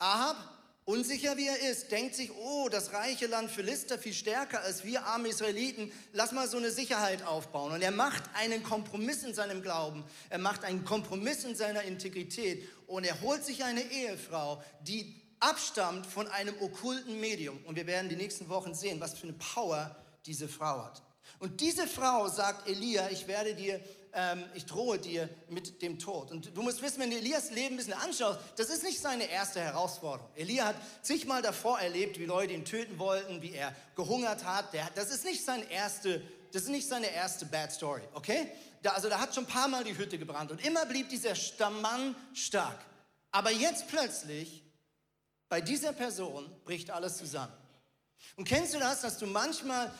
Ahab 0.00 0.36
Unsicher 0.86 1.36
wie 1.36 1.46
er 1.46 1.70
ist, 1.70 1.92
denkt 1.92 2.16
sich, 2.16 2.32
oh, 2.32 2.68
das 2.68 2.92
reiche 2.92 3.28
Land 3.28 3.48
Philister 3.48 3.96
viel 3.96 4.12
stärker 4.12 4.60
als 4.62 4.82
wir 4.82 5.04
arme 5.04 5.28
Israeliten, 5.28 5.92
lass 6.12 6.32
mal 6.32 6.48
so 6.48 6.56
eine 6.56 6.72
Sicherheit 6.72 7.22
aufbauen. 7.22 7.70
Und 7.70 7.82
er 7.82 7.92
macht 7.92 8.24
einen 8.34 8.64
Kompromiss 8.64 9.22
in 9.22 9.32
seinem 9.32 9.62
Glauben, 9.62 10.02
er 10.30 10.38
macht 10.38 10.64
einen 10.64 10.84
Kompromiss 10.84 11.44
in 11.44 11.54
seiner 11.54 11.82
Integrität 11.82 12.68
und 12.88 13.04
er 13.04 13.20
holt 13.20 13.44
sich 13.44 13.62
eine 13.62 13.82
Ehefrau, 13.82 14.64
die 14.80 15.14
abstammt 15.38 16.06
von 16.06 16.26
einem 16.26 16.54
okkulten 16.60 17.20
Medium. 17.20 17.62
Und 17.66 17.76
wir 17.76 17.86
werden 17.86 18.08
die 18.08 18.16
nächsten 18.16 18.48
Wochen 18.48 18.74
sehen, 18.74 18.98
was 19.00 19.16
für 19.16 19.28
eine 19.28 19.34
Power 19.34 19.94
diese 20.26 20.48
Frau 20.48 20.84
hat. 20.84 21.02
Und 21.38 21.60
diese 21.60 21.86
Frau 21.86 22.26
sagt 22.28 22.68
Elia, 22.68 23.10
ich 23.10 23.28
werde 23.28 23.54
dir 23.54 23.80
ähm, 24.12 24.44
ich 24.54 24.66
drohe 24.66 24.98
dir 24.98 25.28
mit 25.48 25.82
dem 25.82 25.98
Tod. 25.98 26.30
Und 26.30 26.56
du 26.56 26.62
musst 26.62 26.82
wissen, 26.82 27.00
wenn 27.00 27.10
du 27.10 27.16
Elias 27.16 27.50
Leben 27.50 27.74
ein 27.74 27.76
bisschen 27.76 27.94
anschaust, 27.94 28.40
das 28.56 28.68
ist 28.68 28.82
nicht 28.82 29.00
seine 29.00 29.30
erste 29.30 29.60
Herausforderung. 29.60 30.30
Elia 30.34 30.66
hat 30.66 30.76
zigmal 31.02 31.42
davor 31.42 31.80
erlebt, 31.80 32.18
wie 32.18 32.24
Leute 32.24 32.52
ihn 32.52 32.64
töten 32.64 32.98
wollten, 32.98 33.42
wie 33.42 33.52
er 33.52 33.74
gehungert 33.96 34.44
hat. 34.44 34.72
Der, 34.72 34.88
das 34.94 35.10
ist 35.10 35.24
nicht 35.24 35.44
seine 35.44 35.70
erste, 35.70 36.22
das 36.52 36.62
ist 36.62 36.68
nicht 36.68 36.88
seine 36.88 37.10
erste 37.12 37.46
Bad 37.46 37.72
Story, 37.72 38.02
okay? 38.14 38.50
Da, 38.82 38.90
also 38.92 39.08
da 39.08 39.20
hat 39.20 39.34
schon 39.34 39.44
ein 39.44 39.48
paar 39.48 39.68
Mal 39.68 39.84
die 39.84 39.96
Hütte 39.96 40.18
gebrannt 40.18 40.50
und 40.50 40.64
immer 40.64 40.86
blieb 40.86 41.08
dieser 41.08 41.34
Stammmann 41.34 42.16
stark. 42.34 42.78
Aber 43.30 43.50
jetzt 43.50 43.88
plötzlich, 43.88 44.64
bei 45.48 45.60
dieser 45.60 45.92
Person 45.92 46.50
bricht 46.64 46.90
alles 46.90 47.18
zusammen. 47.18 47.52
Und 48.36 48.44
kennst 48.44 48.74
du 48.74 48.78
das, 48.78 49.00
dass 49.02 49.18
du 49.18 49.26
manchmal 49.26 49.92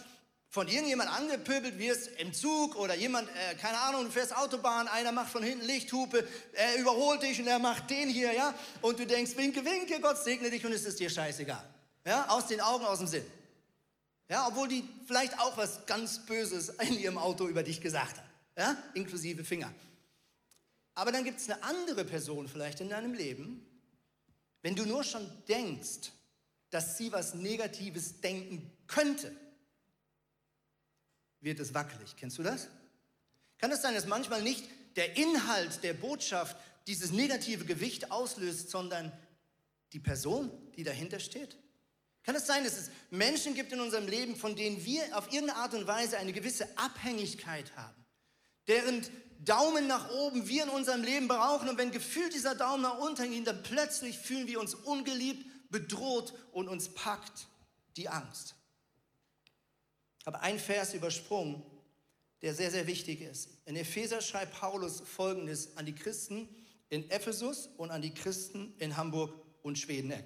von 0.50 0.66
irgendjemand 0.66 1.09
angepöbelt 1.09 1.78
wirst 1.78 2.09
im 2.19 2.35
Zug 2.35 2.75
oder 2.75 2.97
jemand, 2.97 3.28
äh, 3.28 3.54
keine 3.54 3.78
Ahnung, 3.78 4.04
du 4.04 4.11
fährst 4.11 4.37
Autobahn, 4.37 4.88
einer 4.88 5.12
macht 5.12 5.30
von 5.30 5.45
hinten 5.45 5.64
Lichthupe, 5.64 6.26
er 6.52 6.76
überholt 6.76 7.23
dich 7.23 7.40
und 7.40 7.47
er 7.47 7.61
macht 7.61 7.88
den 7.88 8.09
hier, 8.09 8.33
ja, 8.33 8.52
und 8.83 8.99
du 8.99 9.07
denkst, 9.07 9.37
winke, 9.37 9.64
winke, 9.64 10.00
Gott 10.00 10.19
segne 10.19 10.50
dich 10.50 10.66
und 10.66 10.73
es 10.73 10.85
ist 10.85 10.99
dir 10.99 11.09
scheißegal. 11.09 11.64
Ja, 12.04 12.28
aus 12.28 12.49
den 12.49 12.61
Augen, 12.61 12.85
aus 12.85 12.99
dem 12.99 13.07
Sinn. 13.07 13.25
Ja, 14.28 14.49
obwohl 14.49 14.66
die 14.66 14.83
vielleicht 15.07 15.38
auch 15.38 15.57
was 15.57 15.87
ganz 15.87 16.26
Böses 16.26 16.71
in 16.80 16.99
ihrem 16.99 17.19
Auto 17.19 17.47
über 17.47 17.62
dich 17.62 17.80
gesagt 17.80 18.19
hat, 18.19 18.25
ja, 18.59 18.76
inklusive 18.95 19.45
Finger. 19.45 19.73
Aber 20.95 21.12
dann 21.12 21.23
gibt 21.23 21.38
es 21.38 21.49
eine 21.49 21.62
andere 21.62 22.04
Person 22.04 22.49
vielleicht 22.49 22.80
in 22.80 22.88
deinem 22.88 23.14
Leben, 23.14 23.64
wenn 24.62 24.75
du 24.75 24.85
nur 24.85 25.04
schon 25.04 25.30
denkst, 25.49 26.11
dass 26.71 26.99
sie 26.99 27.12
was 27.12 27.35
Negatives 27.35 28.21
denken 28.21 28.69
könnte, 28.88 29.35
wird 31.40 31.61
es 31.61 31.75
wackelig. 31.75 32.16
Kennst 32.16 32.38
du 32.38 32.42
das? 32.42 32.68
Kann 33.59 33.73
es 33.73 33.82
sein, 33.82 33.94
dass 33.94 34.06
manchmal 34.06 34.42
nicht 34.42 34.64
der 34.97 35.16
Inhalt 35.16 35.82
der 35.82 35.94
Botschaft 35.94 36.56
dieses 36.87 37.12
negative 37.12 37.64
Gewicht 37.64 38.11
auslöst, 38.11 38.70
sondern 38.70 39.12
die 39.92 40.00
Person, 40.00 40.50
die 40.76 40.82
dahinter 40.82 41.20
steht? 41.20 41.56
Kann 42.23 42.35
es 42.35 42.47
sein, 42.47 42.64
dass 42.64 42.76
es 42.76 42.90
Menschen 43.11 43.54
gibt 43.54 43.73
in 43.73 43.80
unserem 43.80 44.06
Leben, 44.06 44.37
von 44.37 44.54
denen 44.54 44.85
wir 44.85 45.16
auf 45.16 45.32
irgendeine 45.32 45.56
Art 45.56 45.75
und 45.75 45.87
Weise 45.87 46.18
eine 46.18 46.32
gewisse 46.32 46.68
Abhängigkeit 46.76 47.75
haben, 47.76 48.04
deren 48.68 49.02
Daumen 49.42 49.87
nach 49.87 50.11
oben 50.11 50.47
wir 50.47 50.64
in 50.64 50.68
unserem 50.68 51.02
Leben 51.02 51.28
brauchen 51.28 51.68
und 51.70 51.78
wenn 51.78 51.90
gefühlt 51.90 52.35
dieser 52.35 52.54
Daumen 52.54 52.82
nach 52.82 52.99
unten 52.99 53.30
geht, 53.30 53.47
dann 53.47 53.62
plötzlich 53.62 54.18
fühlen 54.18 54.47
wir 54.47 54.61
uns 54.61 54.75
ungeliebt, 54.75 55.47
bedroht 55.70 56.35
und 56.52 56.68
uns 56.68 56.92
packt 56.92 57.47
die 57.97 58.09
Angst 58.09 58.54
habe 60.27 60.41
ein 60.41 60.59
Vers 60.59 60.95
übersprungen, 60.95 61.62
der 62.43 62.55
sehr, 62.55 62.71
sehr 62.71 62.87
wichtig 62.87 63.21
ist. 63.21 63.50
In 63.67 63.77
Epheser 63.77 64.21
schreibt 64.21 64.55
Paulus 64.55 65.00
Folgendes 65.00 65.77
an 65.77 65.87
die 65.87 65.95
Christen 65.95 66.49
in 66.89 67.09
Ephesus 67.11 67.69
und 67.77 67.91
an 67.91 68.03
die 68.03 68.12
Christen 68.12 68.75
in 68.79 68.97
Hamburg 68.97 69.33
und 69.62 69.79
Schwedeneck. 69.79 70.25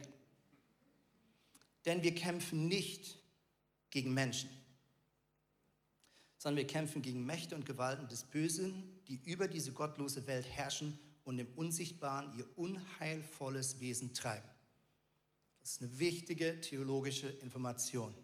Denn 1.85 2.03
wir 2.03 2.15
kämpfen 2.15 2.69
nicht 2.69 3.19
gegen 3.91 4.15
Menschen, 4.15 4.49
sondern 6.39 6.57
wir 6.57 6.67
kämpfen 6.67 7.03
gegen 7.03 7.25
Mächte 7.27 7.55
und 7.55 7.67
Gewalten 7.67 8.09
des 8.09 8.25
Bösen, 8.25 9.01
die 9.07 9.21
über 9.25 9.47
diese 9.47 9.73
gottlose 9.73 10.27
Welt 10.27 10.47
herrschen 10.47 10.99
und 11.25 11.39
im 11.39 11.49
Unsichtbaren 11.55 12.37
ihr 12.39 12.47
unheilvolles 12.57 13.81
Wesen 13.81 14.15
treiben. 14.15 14.49
Das 15.61 15.73
ist 15.73 15.83
eine 15.83 15.99
wichtige 15.99 16.61
theologische 16.61 17.29
Information. 17.29 18.15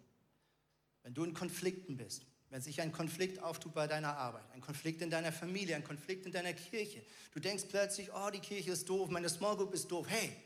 Wenn 1.02 1.14
du 1.14 1.25
in 1.25 1.35
Konflikten 1.35 1.97
bist, 1.97 2.26
wenn 2.50 2.61
sich 2.61 2.80
ein 2.80 2.92
Konflikt 2.92 3.40
auftut 3.40 3.75
bei 3.75 3.87
deiner 3.87 4.16
Arbeit, 4.16 4.45
ein 4.52 4.61
Konflikt 4.61 5.02
in 5.02 5.11
deiner 5.11 5.33
Familie, 5.33 5.76
ein 5.76 5.85
Konflikt 5.85 6.26
in 6.26 6.33
deiner 6.33 6.52
Kirche, 6.52 7.02
du 7.33 7.40
denkst 7.40 7.64
plötzlich, 7.69 8.12
oh, 8.12 8.30
die 8.30 8.40
Kirche 8.40 8.73
ist 8.73 8.88
doof, 8.88 9.09
meine 9.09 9.28
Small 9.28 9.57
Group 9.57 9.73
ist 9.73 9.88
doof. 9.88 10.07
Hey, 10.09 10.37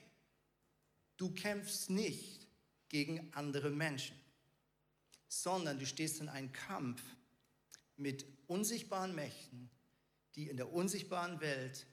du 1.16 1.32
kämpfst 1.32 1.90
nicht 1.90 2.46
gegen 2.88 3.32
andere 3.32 3.70
Menschen, 3.70 4.16
sondern 5.28 5.78
du 5.78 5.86
stehst 5.86 6.20
in 6.20 6.28
einem 6.28 6.52
Kampf 6.52 7.02
mit 7.96 8.26
unsichtbaren 8.46 9.14
Mächten, 9.14 9.70
die 10.34 10.48
in 10.48 10.56
der 10.56 10.72
unsichtbaren 10.72 11.40
Welt 11.40 11.86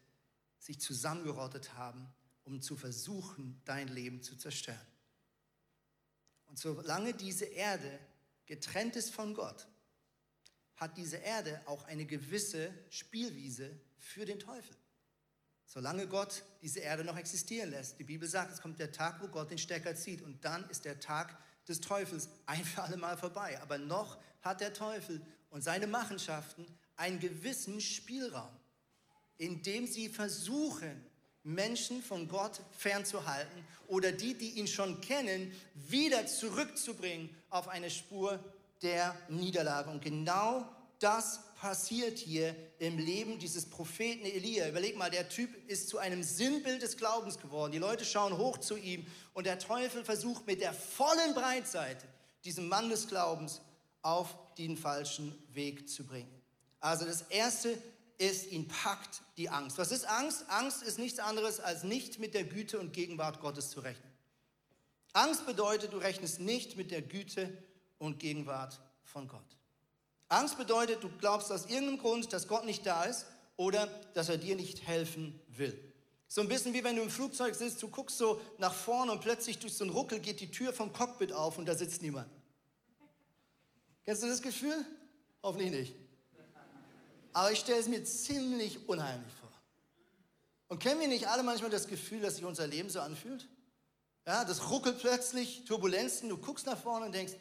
sich 0.60 0.80
zusammengerottet 0.80 1.74
haben, 1.76 2.08
um 2.44 2.62
zu 2.62 2.76
versuchen, 2.76 3.62
dein 3.66 3.88
Leben 3.88 4.22
zu 4.22 4.36
zerstören. 4.36 4.78
Und 6.48 6.60
solange 6.60 7.14
diese 7.14 7.46
Erde 7.46 8.00
getrennt 8.52 8.98
ist 8.98 9.14
von 9.14 9.34
Gott, 9.34 9.66
hat 10.76 10.98
diese 10.98 11.16
Erde 11.16 11.62
auch 11.68 11.86
eine 11.86 12.06
gewisse 12.06 12.74
Spielwiese 12.90 13.80
für 13.98 14.26
den 14.26 14.40
Teufel. 14.40 14.76
Solange 15.66 16.06
Gott 16.06 16.44
diese 16.62 16.82
Erde 16.82 17.06
noch 17.06 17.16
existieren 17.16 17.70
lässt. 17.72 17.98
Die 17.98 18.04
Bibel 18.04 18.28
sagt, 18.28 18.52
es 18.52 18.62
kommt 18.62 18.78
der 18.78 18.92
Tag, 18.92 19.22
wo 19.22 19.30
Gott 19.30 19.52
den 19.52 19.58
Stecker 19.58 19.96
zieht 19.96 20.22
und 20.22 20.44
dann 20.44 20.70
ist 20.70 20.84
der 20.84 21.00
Tag 21.00 21.38
des 21.66 21.80
Teufels 21.80 22.28
ein 22.46 22.66
für 22.66 22.82
alle 22.84 22.98
Mal 22.98 23.16
vorbei. 23.16 23.58
Aber 23.62 23.78
noch 23.78 24.22
hat 24.42 24.60
der 24.60 24.74
Teufel 24.74 25.26
und 25.50 25.62
seine 25.62 25.88
Machenschaften 25.88 26.66
einen 26.98 27.22
gewissen 27.22 27.80
Spielraum, 27.80 28.54
in 29.38 29.64
dem 29.64 29.88
sie 29.88 30.10
versuchen, 30.10 31.10
Menschen 31.44 32.04
von 32.04 32.28
Gott 32.28 32.62
fernzuhalten 32.78 33.66
oder 33.88 34.12
die, 34.12 34.34
die 34.36 34.52
ihn 34.52 34.68
schon 34.68 35.02
kennen, 35.02 35.52
wieder 35.74 36.28
zurückzubringen 36.28 37.30
auf 37.50 37.68
eine 37.68 37.90
Spur 37.90 38.40
der 38.82 39.16
Niederlage. 39.30 39.90
Und 39.90 40.04
genau 40.04 40.68
das 41.00 41.40
passiert 41.60 42.18
hier 42.18 42.56
im 42.80 42.98
Leben 42.98 43.38
dieses 43.38 43.66
Propheten 43.66 44.26
Elia. 44.26 44.68
Überleg 44.68 44.98
mal, 44.98 45.12
der 45.12 45.30
Typ 45.30 45.50
ist 45.70 45.90
zu 45.90 45.98
einem 45.98 46.24
Sinnbild 46.24 46.82
des 46.82 46.98
Glaubens 46.98 47.40
geworden. 47.40 47.72
Die 47.72 47.78
Leute 47.78 48.06
schauen 48.06 48.38
hoch 48.38 48.58
zu 48.58 48.78
ihm 48.78 49.06
und 49.34 49.46
der 49.46 49.60
Teufel 49.60 50.04
versucht 50.04 50.48
mit 50.48 50.62
der 50.62 50.74
vollen 50.74 51.34
Breitseite 51.34 52.08
diesen 52.44 52.68
Mann 52.68 52.90
des 52.90 53.08
Glaubens 53.08 53.62
auf 54.02 54.36
den 54.58 54.78
falschen 54.78 55.36
Weg 55.54 55.90
zu 55.90 56.06
bringen. 56.06 56.42
Also 56.80 57.06
das 57.06 57.22
Erste, 57.30 57.78
ist, 58.22 58.52
ihn 58.52 58.68
packt 58.68 59.24
die 59.38 59.50
Angst. 59.50 59.78
Was 59.80 59.92
ist 59.92 60.06
Angst? 60.06 60.46
Angst 60.50 60.84
ist 60.84 61.00
nichts 61.00 61.20
anderes, 61.20 61.60
als 61.60 61.84
nicht 61.84 62.20
mit 62.20 62.36
der 62.36 62.44
Güte 62.44 62.80
und 62.80 62.94
Gegenwart 62.94 63.42
Gottes 63.42 63.72
zu 63.72 63.80
rechnen. 63.80 64.12
Angst 65.14 65.46
bedeutet, 65.46 65.92
du 65.92 65.98
rechnest 65.98 66.40
nicht 66.40 66.78
mit 66.78 66.92
der 66.92 67.02
Güte 67.02 67.52
und 67.98 68.20
Gegenwart 68.20 68.80
von 69.04 69.28
Gott. 69.28 69.58
Angst 70.30 70.58
bedeutet, 70.58 71.04
du 71.04 71.10
glaubst 71.18 71.52
aus 71.52 71.66
irgendeinem 71.66 71.98
Grund, 71.98 72.32
dass 72.32 72.48
Gott 72.48 72.66
nicht 72.66 72.86
da 72.86 73.04
ist 73.04 73.26
oder 73.58 73.88
dass 74.14 74.30
er 74.30 74.38
dir 74.38 74.56
nicht 74.56 74.88
helfen 74.88 75.42
will. 75.50 75.78
So 76.28 76.42
ein 76.42 76.48
bisschen 76.48 76.74
wie 76.74 76.84
wenn 76.84 76.96
du 76.96 77.02
im 77.02 77.10
Flugzeug 77.10 77.56
sitzt, 77.56 77.82
du 77.84 77.90
guckst 77.90 78.18
so 78.18 78.40
nach 78.58 78.74
vorne 78.74 79.12
und 79.12 79.20
plötzlich 79.20 79.60
durch 79.60 79.74
so 79.74 79.84
einen 79.84 79.92
Ruckel 79.92 80.20
geht 80.20 80.40
die 80.40 80.52
Tür 80.52 80.72
vom 80.72 80.94
Cockpit 80.94 81.34
auf 81.34 81.58
und 81.58 81.66
da 81.66 81.76
sitzt 81.76 82.02
niemand. 82.02 82.30
Kennst 84.06 84.24
du 84.24 84.28
das 84.28 84.42
Gefühl? 84.42 84.86
Hoffentlich 85.44 85.72
nicht. 85.72 86.01
Aber 87.34 87.52
ich 87.52 87.60
stelle 87.60 87.80
es 87.80 87.88
mir 87.88 88.04
ziemlich 88.04 88.88
unheimlich 88.88 89.34
vor. 89.34 89.52
Und 90.68 90.80
kennen 90.80 91.00
wir 91.00 91.08
nicht 91.08 91.28
alle 91.28 91.44
manchmal 91.44 91.70
das 91.70 91.88
Gefühl, 91.88 92.22
dass 92.22 92.36
sich 92.36 92.46
unser 92.46 92.68
Leben 92.68 92.90
so 92.90 93.02
anfühlt? 93.02 93.48
Ja, 94.26 94.46
das 94.46 94.70
ruckelt 94.70 95.00
plötzlich, 95.00 95.66
Turbulenzen, 95.66 96.30
du 96.30 96.38
guckst 96.38 96.66
nach 96.66 96.78
vorne 96.78 97.08
und 97.08 97.12
denkst, 97.14 97.34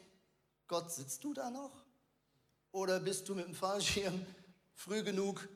Gott, 0.67 0.91
sitzt 0.91 1.23
du 1.23 1.33
da 1.33 1.49
noch? 1.49 1.71
Oder 2.71 2.99
bist 2.99 3.27
du 3.27 3.35
mit 3.35 3.45
dem 3.45 3.55
Fallschirm 3.55 4.25
früh 4.73 5.03
genug 5.03 5.47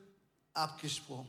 abgesprungen? 0.52 1.28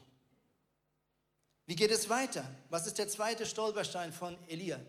Wie 1.66 1.76
geht 1.76 1.92
es 1.92 2.08
weiter? 2.10 2.46
Was 2.70 2.88
ist 2.88 2.98
der 2.98 3.08
zweite 3.08 3.46
Stolperstein 3.46 4.14
von 4.14 4.38
Elia? 4.48 4.80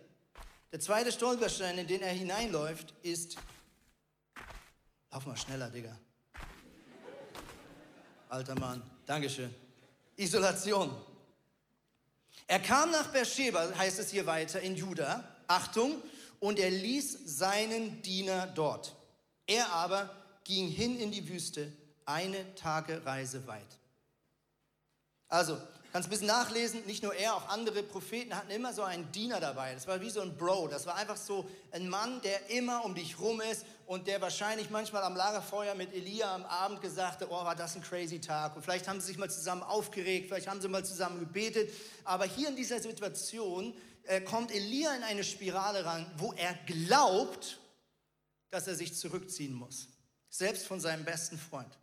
Der 0.71 0.81
zweite 0.81 1.11
Stolperstein, 1.11 1.79
in 1.79 1.87
den 1.87 2.03
er 2.03 2.13
hineinläuft, 2.13 2.95
ist, 3.03 3.37
lauf 5.11 5.27
mal 5.27 5.37
schneller, 5.37 5.71
Digga 5.71 5.99
alter 8.29 8.55
Mann. 8.59 8.83
Dankeschön. 9.07 9.55
Isolation. 10.17 10.91
Er 12.47 12.61
kam 12.61 12.91
nach 12.91 13.09
Beersheba, 13.09 13.71
heißt 13.77 13.99
es 13.99 14.11
hier 14.11 14.27
weiter, 14.27 14.61
in 14.61 14.77
Juda. 14.77 15.25
Achtung, 15.47 16.03
und 16.41 16.59
er 16.59 16.71
ließ 16.71 17.19
seinen 17.25 18.03
Diener 18.03 18.47
dort. 18.47 18.95
Er 19.47 19.73
aber 19.73 20.11
ging 20.45 20.69
hin 20.69 20.99
in 20.99 21.11
die 21.11 21.29
Wüste, 21.29 21.73
eine 22.05 22.55
Tagereise 22.55 23.47
weit. 23.47 23.79
Also, 25.29 25.59
Kannst 25.93 26.09
ein 26.09 26.11
bisschen 26.11 26.27
nachlesen, 26.27 26.85
nicht 26.85 27.03
nur 27.03 27.15
er, 27.15 27.35
auch 27.35 27.49
andere 27.49 27.83
Propheten 27.83 28.37
hatten 28.37 28.51
immer 28.51 28.75
so 28.75 28.83
einen 28.83 29.11
Diener 29.11 29.41
dabei. 29.41 29.73
Das 29.73 29.87
war 29.87 30.01
wie 30.03 30.11
so 30.11 30.21
ein 30.21 30.37
Bro. 30.37 30.69
Das 30.69 30.87
war 30.87 30.97
einfach 30.97 31.17
so 31.17 31.49
ein 31.73 31.89
Mann, 31.89 32.21
der 32.21 32.51
immer 32.51 32.85
um 32.85 32.95
dich 32.95 33.19
rum 33.19 33.41
ist 33.41 33.65
und 33.89 34.07
der 34.07 34.21
wahrscheinlich 34.21 34.69
manchmal 34.69 35.03
am 35.03 35.17
Lagerfeuer 35.17 35.75
mit 35.75 35.95
Elia 35.95 36.35
am 36.35 36.45
Abend 36.45 36.83
gesagt 36.83 37.23
hat, 37.23 37.29
oh, 37.31 37.33
war 37.33 37.57
das 37.57 37.75
ein 37.75 37.81
crazy 37.81 38.21
Tag. 38.21 38.55
Und 38.55 38.63
vielleicht 38.63 38.87
haben 38.87 39.01
sie 39.01 39.07
sich 39.07 39.17
mal 39.17 39.31
zusammen 39.31 39.63
aufgeregt, 39.63 40.29
vielleicht 40.29 40.47
haben 40.47 40.61
sie 40.61 40.69
mal 40.69 40.85
zusammen 40.85 41.19
gebetet. 41.21 41.73
Aber 42.05 42.27
hier 42.27 42.49
in 42.49 42.57
dieser 42.57 42.81
Situation 42.81 43.75
äh, 44.03 44.21
kommt 44.21 44.51
Elia 44.51 44.95
in 44.95 45.03
eine 45.05 45.25
Spirale 45.25 45.87
ran, 45.87 46.05
wo 46.19 46.35
er 46.35 46.53
glaubt, 46.67 47.61
dass 48.51 48.69
er 48.69 48.75
sich 48.75 48.95
zurückziehen 48.95 49.55
muss. 49.55 49.89
Selbst 50.29 50.67
von 50.67 50.81
seinem 50.81 51.07
besten 51.07 51.39
Freund. 51.39 51.79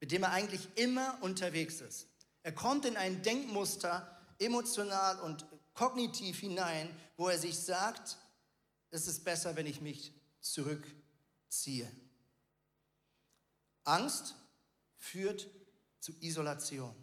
mit 0.00 0.10
dem 0.10 0.24
er 0.24 0.32
eigentlich 0.32 0.66
immer 0.74 1.18
unterwegs 1.20 1.80
ist. 1.80 2.08
Er 2.42 2.50
kommt 2.52 2.84
in 2.84 2.96
ein 2.96 3.22
Denkmuster 3.22 4.18
emotional 4.40 5.20
und 5.20 5.46
kognitiv 5.72 6.40
hinein, 6.40 6.90
wo 7.16 7.28
er 7.28 7.38
sich 7.38 7.56
sagt, 7.56 8.18
es 8.90 9.06
ist 9.06 9.24
besser, 9.24 9.54
wenn 9.54 9.66
ich 9.66 9.80
mich 9.80 10.12
zurückziehe. 10.40 11.03
Angst 13.84 14.34
führt 14.96 15.48
zu 16.00 16.12
Isolation. 16.20 16.94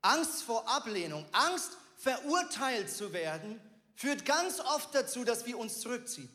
Angst 0.00 0.42
vor 0.42 0.68
Ablehnung, 0.68 1.24
Angst 1.32 1.76
verurteilt 1.96 2.90
zu 2.90 3.12
werden, 3.12 3.60
führt 3.94 4.24
ganz 4.24 4.60
oft 4.60 4.94
dazu, 4.94 5.24
dass 5.24 5.46
wir 5.46 5.58
uns 5.58 5.80
zurückziehen. 5.80 6.28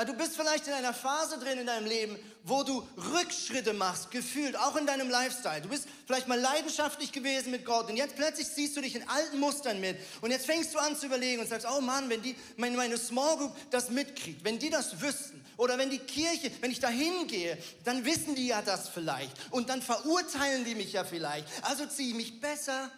Ja, 0.00 0.06
du 0.06 0.14
bist 0.14 0.34
vielleicht 0.34 0.66
in 0.66 0.72
einer 0.72 0.94
Phase 0.94 1.38
drin 1.38 1.58
in 1.58 1.66
deinem 1.66 1.84
Leben, 1.84 2.18
wo 2.42 2.62
du 2.62 2.88
Rückschritte 2.96 3.74
machst, 3.74 4.10
gefühlt, 4.10 4.56
auch 4.56 4.74
in 4.76 4.86
deinem 4.86 5.10
Lifestyle. 5.10 5.60
Du 5.60 5.68
bist 5.68 5.86
vielleicht 6.06 6.26
mal 6.26 6.40
leidenschaftlich 6.40 7.12
gewesen 7.12 7.50
mit 7.50 7.66
Gott 7.66 7.90
und 7.90 7.98
jetzt 7.98 8.16
plötzlich 8.16 8.48
siehst 8.48 8.74
du 8.78 8.80
dich 8.80 8.96
in 8.96 9.06
alten 9.06 9.38
Mustern 9.38 9.78
mit 9.78 9.98
und 10.22 10.30
jetzt 10.30 10.46
fängst 10.46 10.72
du 10.72 10.78
an 10.78 10.96
zu 10.96 11.04
überlegen 11.04 11.42
und 11.42 11.50
sagst, 11.50 11.66
oh 11.70 11.82
Mann, 11.82 12.08
wenn 12.08 12.22
die, 12.22 12.34
meine, 12.56 12.78
meine 12.78 12.96
Small 12.96 13.36
Group 13.36 13.54
das 13.70 13.90
mitkriegt, 13.90 14.42
wenn 14.42 14.58
die 14.58 14.70
das 14.70 15.02
wüssten 15.02 15.44
oder 15.58 15.76
wenn 15.76 15.90
die 15.90 15.98
Kirche, 15.98 16.50
wenn 16.62 16.70
ich 16.70 16.80
da 16.80 16.88
hingehe, 16.88 17.58
dann 17.84 18.06
wissen 18.06 18.34
die 18.34 18.46
ja 18.46 18.62
das 18.62 18.88
vielleicht 18.88 19.36
und 19.50 19.68
dann 19.68 19.82
verurteilen 19.82 20.64
die 20.64 20.76
mich 20.76 20.94
ja 20.94 21.04
vielleicht. 21.04 21.46
Also 21.64 21.84
ziehe 21.84 22.08
ich 22.08 22.14
mich 22.14 22.40
besser 22.40 22.90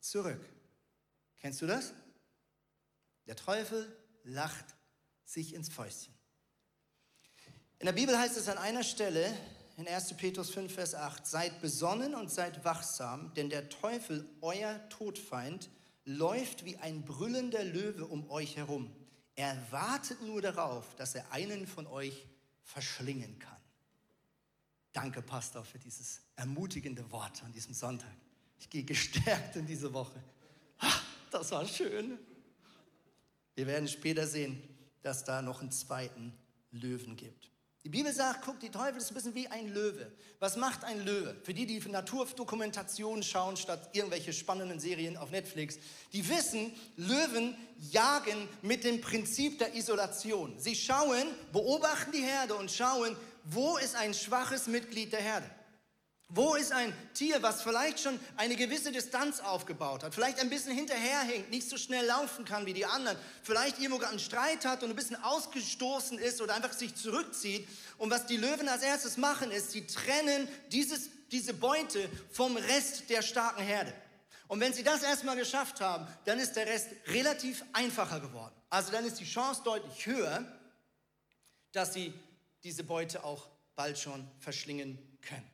zurück. 0.00 0.44
Kennst 1.38 1.62
du 1.62 1.68
das? 1.68 1.92
Der 3.28 3.36
Teufel 3.36 3.96
lacht 4.24 4.64
sich 5.30 5.54
ins 5.54 5.68
Fäustchen. 5.68 6.12
In 7.78 7.86
der 7.86 7.92
Bibel 7.92 8.18
heißt 8.18 8.36
es 8.36 8.48
an 8.48 8.58
einer 8.58 8.82
Stelle, 8.82 9.32
in 9.76 9.88
1. 9.88 10.14
Petrus 10.16 10.50
5, 10.50 10.74
Vers 10.74 10.94
8, 10.94 11.26
seid 11.26 11.60
besonnen 11.62 12.14
und 12.14 12.30
seid 12.30 12.64
wachsam, 12.64 13.32
denn 13.34 13.48
der 13.48 13.68
Teufel, 13.68 14.28
euer 14.42 14.88
Todfeind, 14.90 15.70
läuft 16.04 16.64
wie 16.64 16.76
ein 16.78 17.04
brüllender 17.04 17.64
Löwe 17.64 18.06
um 18.06 18.28
euch 18.28 18.56
herum. 18.56 18.94
Er 19.36 19.56
wartet 19.70 20.20
nur 20.22 20.42
darauf, 20.42 20.94
dass 20.96 21.14
er 21.14 21.32
einen 21.32 21.66
von 21.66 21.86
euch 21.86 22.26
verschlingen 22.62 23.38
kann. 23.38 23.56
Danke, 24.92 25.22
Pastor, 25.22 25.64
für 25.64 25.78
dieses 25.78 26.20
ermutigende 26.36 27.10
Wort 27.12 27.42
an 27.44 27.52
diesem 27.52 27.72
Sonntag. 27.72 28.10
Ich 28.58 28.68
gehe 28.68 28.82
gestärkt 28.82 29.56
in 29.56 29.66
diese 29.66 29.92
Woche. 29.94 30.22
Ach, 30.78 31.02
das 31.30 31.52
war 31.52 31.66
schön. 31.66 32.18
Wir 33.54 33.66
werden 33.66 33.88
später 33.88 34.26
sehen, 34.26 34.62
dass 35.02 35.24
da 35.24 35.42
noch 35.42 35.60
einen 35.60 35.72
zweiten 35.72 36.32
Löwen 36.70 37.16
gibt. 37.16 37.50
Die 37.82 37.88
Bibel 37.88 38.12
sagt, 38.12 38.44
guck, 38.44 38.60
die 38.60 38.68
Teufel 38.68 38.98
ist 38.98 39.10
ein 39.10 39.14
bisschen 39.14 39.34
wie 39.34 39.48
ein 39.48 39.72
Löwe. 39.72 40.12
Was 40.38 40.56
macht 40.56 40.84
ein 40.84 41.02
Löwe? 41.02 41.34
Für 41.42 41.54
die, 41.54 41.64
die 41.64 41.80
Naturdokumentationen 41.88 43.22
schauen, 43.22 43.56
statt 43.56 43.88
irgendwelche 43.94 44.34
spannenden 44.34 44.78
Serien 44.78 45.16
auf 45.16 45.30
Netflix, 45.30 45.78
die 46.12 46.28
wissen, 46.28 46.72
Löwen 46.96 47.56
jagen 47.78 48.48
mit 48.60 48.84
dem 48.84 49.00
Prinzip 49.00 49.58
der 49.58 49.74
Isolation. 49.74 50.58
Sie 50.58 50.74
schauen, 50.74 51.26
beobachten 51.52 52.12
die 52.12 52.22
Herde 52.22 52.54
und 52.54 52.70
schauen, 52.70 53.16
wo 53.44 53.78
ist 53.78 53.96
ein 53.96 54.12
schwaches 54.12 54.66
Mitglied 54.66 55.14
der 55.14 55.22
Herde. 55.22 55.50
Wo 56.32 56.54
ist 56.54 56.70
ein 56.70 56.92
Tier, 57.12 57.42
was 57.42 57.62
vielleicht 57.62 57.98
schon 57.98 58.18
eine 58.36 58.54
gewisse 58.54 58.92
Distanz 58.92 59.40
aufgebaut 59.40 60.04
hat, 60.04 60.14
vielleicht 60.14 60.38
ein 60.38 60.48
bisschen 60.48 60.72
hinterherhinkt, 60.72 61.50
nicht 61.50 61.68
so 61.68 61.76
schnell 61.76 62.06
laufen 62.06 62.44
kann 62.44 62.66
wie 62.66 62.72
die 62.72 62.86
anderen, 62.86 63.18
vielleicht 63.42 63.80
irgendwo 63.80 64.04
einen 64.04 64.20
Streit 64.20 64.64
hat 64.64 64.84
und 64.84 64.90
ein 64.90 64.96
bisschen 64.96 65.20
ausgestoßen 65.22 66.18
ist 66.18 66.40
oder 66.40 66.54
einfach 66.54 66.72
sich 66.72 66.94
zurückzieht. 66.94 67.68
Und 67.98 68.10
was 68.10 68.26
die 68.26 68.36
Löwen 68.36 68.68
als 68.68 68.82
erstes 68.82 69.16
machen, 69.16 69.50
ist, 69.50 69.72
sie 69.72 69.86
trennen 69.88 70.46
dieses, 70.70 71.10
diese 71.32 71.52
Beute 71.52 72.08
vom 72.30 72.56
Rest 72.56 73.10
der 73.10 73.22
starken 73.22 73.62
Herde. 73.62 73.92
Und 74.46 74.60
wenn 74.60 74.72
sie 74.72 74.84
das 74.84 75.02
erstmal 75.02 75.36
geschafft 75.36 75.80
haben, 75.80 76.06
dann 76.26 76.38
ist 76.38 76.54
der 76.54 76.66
Rest 76.66 76.88
relativ 77.08 77.64
einfacher 77.72 78.20
geworden. 78.20 78.54
Also 78.68 78.92
dann 78.92 79.04
ist 79.04 79.18
die 79.18 79.24
Chance 79.24 79.62
deutlich 79.64 80.06
höher, 80.06 80.44
dass 81.72 81.92
sie 81.92 82.12
diese 82.62 82.84
Beute 82.84 83.24
auch 83.24 83.48
bald 83.74 83.98
schon 83.98 84.28
verschlingen 84.38 84.98
können. 85.22 85.49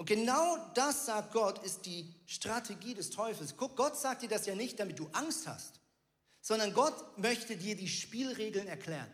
Und 0.00 0.06
genau 0.06 0.56
das, 0.72 1.04
sagt 1.04 1.34
Gott, 1.34 1.62
ist 1.62 1.84
die 1.84 2.10
Strategie 2.24 2.94
des 2.94 3.10
Teufels. 3.10 3.54
Guck, 3.58 3.76
Gott 3.76 3.98
sagt 3.98 4.22
dir 4.22 4.30
das 4.30 4.46
ja 4.46 4.54
nicht, 4.54 4.80
damit 4.80 4.98
du 4.98 5.10
Angst 5.12 5.46
hast, 5.46 5.78
sondern 6.40 6.72
Gott 6.72 7.18
möchte 7.18 7.54
dir 7.54 7.76
die 7.76 7.86
Spielregeln 7.86 8.66
erklären. 8.66 9.12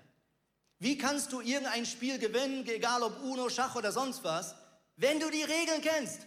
Wie 0.78 0.96
kannst 0.96 1.32
du 1.32 1.40
irgendein 1.40 1.86
Spiel 1.86 2.20
gewinnen, 2.20 2.64
egal 2.68 3.02
ob 3.02 3.20
Uno, 3.20 3.48
Schach 3.48 3.74
oder 3.74 3.90
sonst 3.90 4.22
was, 4.22 4.54
wenn 4.94 5.18
du 5.18 5.28
die 5.28 5.42
Regeln 5.42 5.82
kennst? 5.82 6.20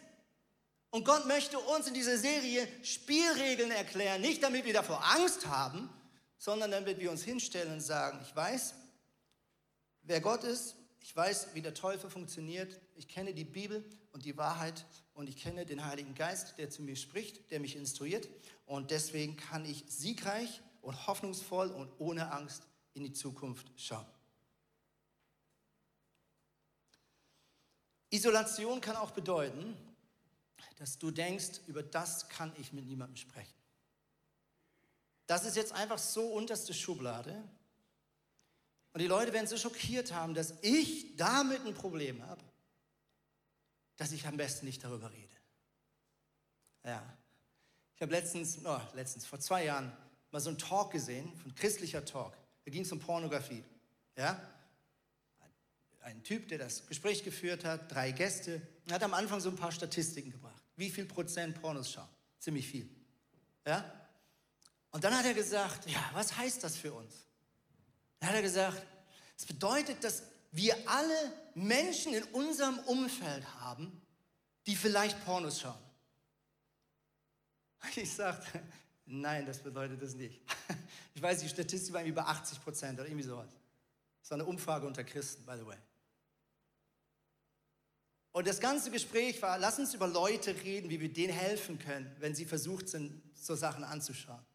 Und 0.89 1.06
Gott 1.06 1.26
möchte 1.26 1.58
uns 1.58 1.88
in 1.88 1.93
dieser 1.93 2.17
Serie 2.17 2.67
Spielregeln 2.84 3.72
erklären, 3.72 4.19
nicht 4.19 4.43
damit 4.43 4.65
wir 4.65 4.74
davor 4.74 5.02
Angst 5.15 5.48
haben, 5.48 5.89
sondern 6.38 6.72
damit 6.72 7.00
wir 7.00 7.12
uns 7.12 7.24
hinstellen 7.24 7.72
und 7.72 7.80
sagen, 7.80 8.19
ich 8.28 8.36
weiß, 8.36 8.74
wer 10.02 10.19
Gott 10.19 10.43
ist, 10.43 10.76
ich 11.00 11.15
weiß, 11.15 11.48
wie 11.54 11.62
der 11.62 11.74
Teufel 11.74 12.10
funktioniert, 12.10 12.78
ich 12.98 13.08
kenne 13.08 13.34
die 13.34 13.45
Bibel 13.45 13.89
und 14.12 14.26
die 14.26 14.38
Wahrheit 14.38 14.86
und 15.13 15.30
ich 15.30 15.38
kenne 15.38 15.65
den 15.65 15.86
Heiligen 15.86 16.15
Geist, 16.15 16.58
der 16.58 16.69
zu 16.69 16.82
mir 16.82 16.95
spricht, 16.95 17.52
der 17.52 17.60
mich 17.60 17.76
instruiert 17.76 18.28
und 18.65 18.91
deswegen 18.91 19.38
kann 19.38 19.65
ich 19.65 19.86
siegreich 19.88 20.62
und 20.82 21.08
hoffnungsvoll 21.08 21.69
und 21.69 21.91
ohne 22.00 22.32
Angst 22.32 22.63
in 22.93 23.04
die 23.04 23.13
Zukunft 23.13 23.72
schauen. 23.78 24.06
Isolation 28.12 28.82
kann 28.82 28.95
auch 28.95 29.12
bedeuten, 29.12 29.78
dass 30.78 30.98
du 30.98 31.12
denkst, 31.12 31.62
über 31.67 31.84
das 31.84 32.30
kann 32.30 32.52
ich 32.58 32.74
mit 32.74 32.86
niemandem 32.86 33.17
sprechen. 33.17 33.54
Das 35.28 35.45
ist 35.45 35.56
jetzt 35.56 35.74
einfach 35.74 36.00
so 36.00 36.34
unterste 36.34 36.74
Schublade. 36.74 37.43
Und 38.93 39.02
die 39.02 39.08
Leute 39.08 39.32
werden 39.32 39.45
so 39.45 39.58
schockiert 39.58 40.12
haben, 40.12 40.34
dass 40.34 40.56
ich 40.62 41.15
damit 41.17 41.63
ein 41.65 41.76
Problem 41.76 42.26
habe 42.26 42.43
dass 44.00 44.14
ich 44.14 44.26
am 44.26 44.38
besten 44.38 44.66
nicht 44.66 44.82
darüber 44.82 45.12
rede. 45.12 45.36
Ja. 46.86 47.04
Ich 47.96 48.02
habe 48.02 48.14
letztens, 48.14 48.58
oh, 48.64 48.80
letztens, 48.94 49.26
vor 49.26 49.42
zwei 49.42 49.66
Jahren, 49.66 49.92
mal 50.32 50.40
so 50.40 50.50
einen 50.50 50.58
Talk 50.58 50.92
gesehen, 50.92 51.36
von 51.36 51.54
christlicher 51.54 52.06
Talk. 52.06 52.34
Da 52.64 52.72
ging 52.72 52.84
es 52.84 52.92
um 52.94 53.00
Pornografie. 53.00 53.62
Ja? 54.16 54.42
Ein 56.00 56.24
Typ, 56.24 56.48
der 56.48 56.60
das 56.60 56.88
Gespräch 56.88 57.26
geführt 57.26 57.66
hat, 57.66 57.92
drei 57.92 58.14
Gäste, 58.14 58.62
hat 58.90 59.04
am 59.04 59.14
Anfang 59.14 59.42
so 59.42 59.50
ein 59.50 59.58
paar 59.58 59.74
Statistiken 59.74 60.32
gebracht. 60.32 60.64
Wie 60.78 60.90
viel 60.90 61.06
Prozent 61.06 61.62
Pornos 61.62 61.92
schauen? 61.92 62.08
Ziemlich 62.40 62.70
viel. 62.70 62.90
Ja? 63.66 63.84
Und 64.92 65.04
dann 65.04 65.14
hat 65.14 65.26
er 65.26 65.34
gesagt, 65.34 65.90
ja, 65.90 66.10
was 66.14 66.38
heißt 66.38 66.64
das 66.64 66.78
für 66.78 66.94
uns? 66.94 67.28
Dann 68.22 68.30
hat 68.30 68.38
er 68.38 68.44
gesagt, 68.44 68.82
es 69.38 69.46
bedeutet, 69.46 70.02
dass 70.06 70.24
wir 70.52 70.76
alle 70.90 71.34
Menschen 71.56 72.14
in 72.14 72.24
unserem 72.26 72.80
Umfeld 72.80 73.46
haben, 73.56 74.02
die 74.66 74.76
vielleicht 74.76 75.24
Pornos 75.26 75.62
schauen. 75.62 75.80
Ich 77.96 78.14
sagte, 78.14 78.62
nein, 79.06 79.46
das 79.46 79.60
bedeutet 79.60 80.02
das 80.02 80.14
nicht. 80.14 80.42
Ich 81.16 81.22
weiß, 81.22 81.42
die 81.42 81.50
Statistik 81.50 81.94
war 81.94 82.04
über 82.04 82.28
80 82.28 82.64
Prozent 82.64 83.00
oder 83.00 83.08
irgendwie 83.10 83.28
sowas. 83.28 83.50
Das 84.22 84.32
war 84.32 84.38
eine 84.38 84.46
Umfrage 84.46 84.88
unter 84.88 85.04
Christen, 85.04 85.46
by 85.46 85.58
the 85.58 85.66
way. 85.66 85.76
Und 88.32 88.48
das 88.48 88.60
ganze 88.60 88.92
Gespräch 88.92 89.42
war, 89.42 89.58
lass 89.58 89.80
uns 89.80 89.94
über 89.94 90.08
Leute 90.08 90.56
reden, 90.64 90.90
wie 90.90 91.02
wir 91.02 91.12
denen 91.12 91.34
helfen 91.34 91.80
können, 91.80 92.16
wenn 92.20 92.36
sie 92.36 92.46
versucht 92.46 92.88
sind, 92.88 93.22
so 93.34 93.56
Sachen 93.56 93.84
anzuschauen. 93.84 94.46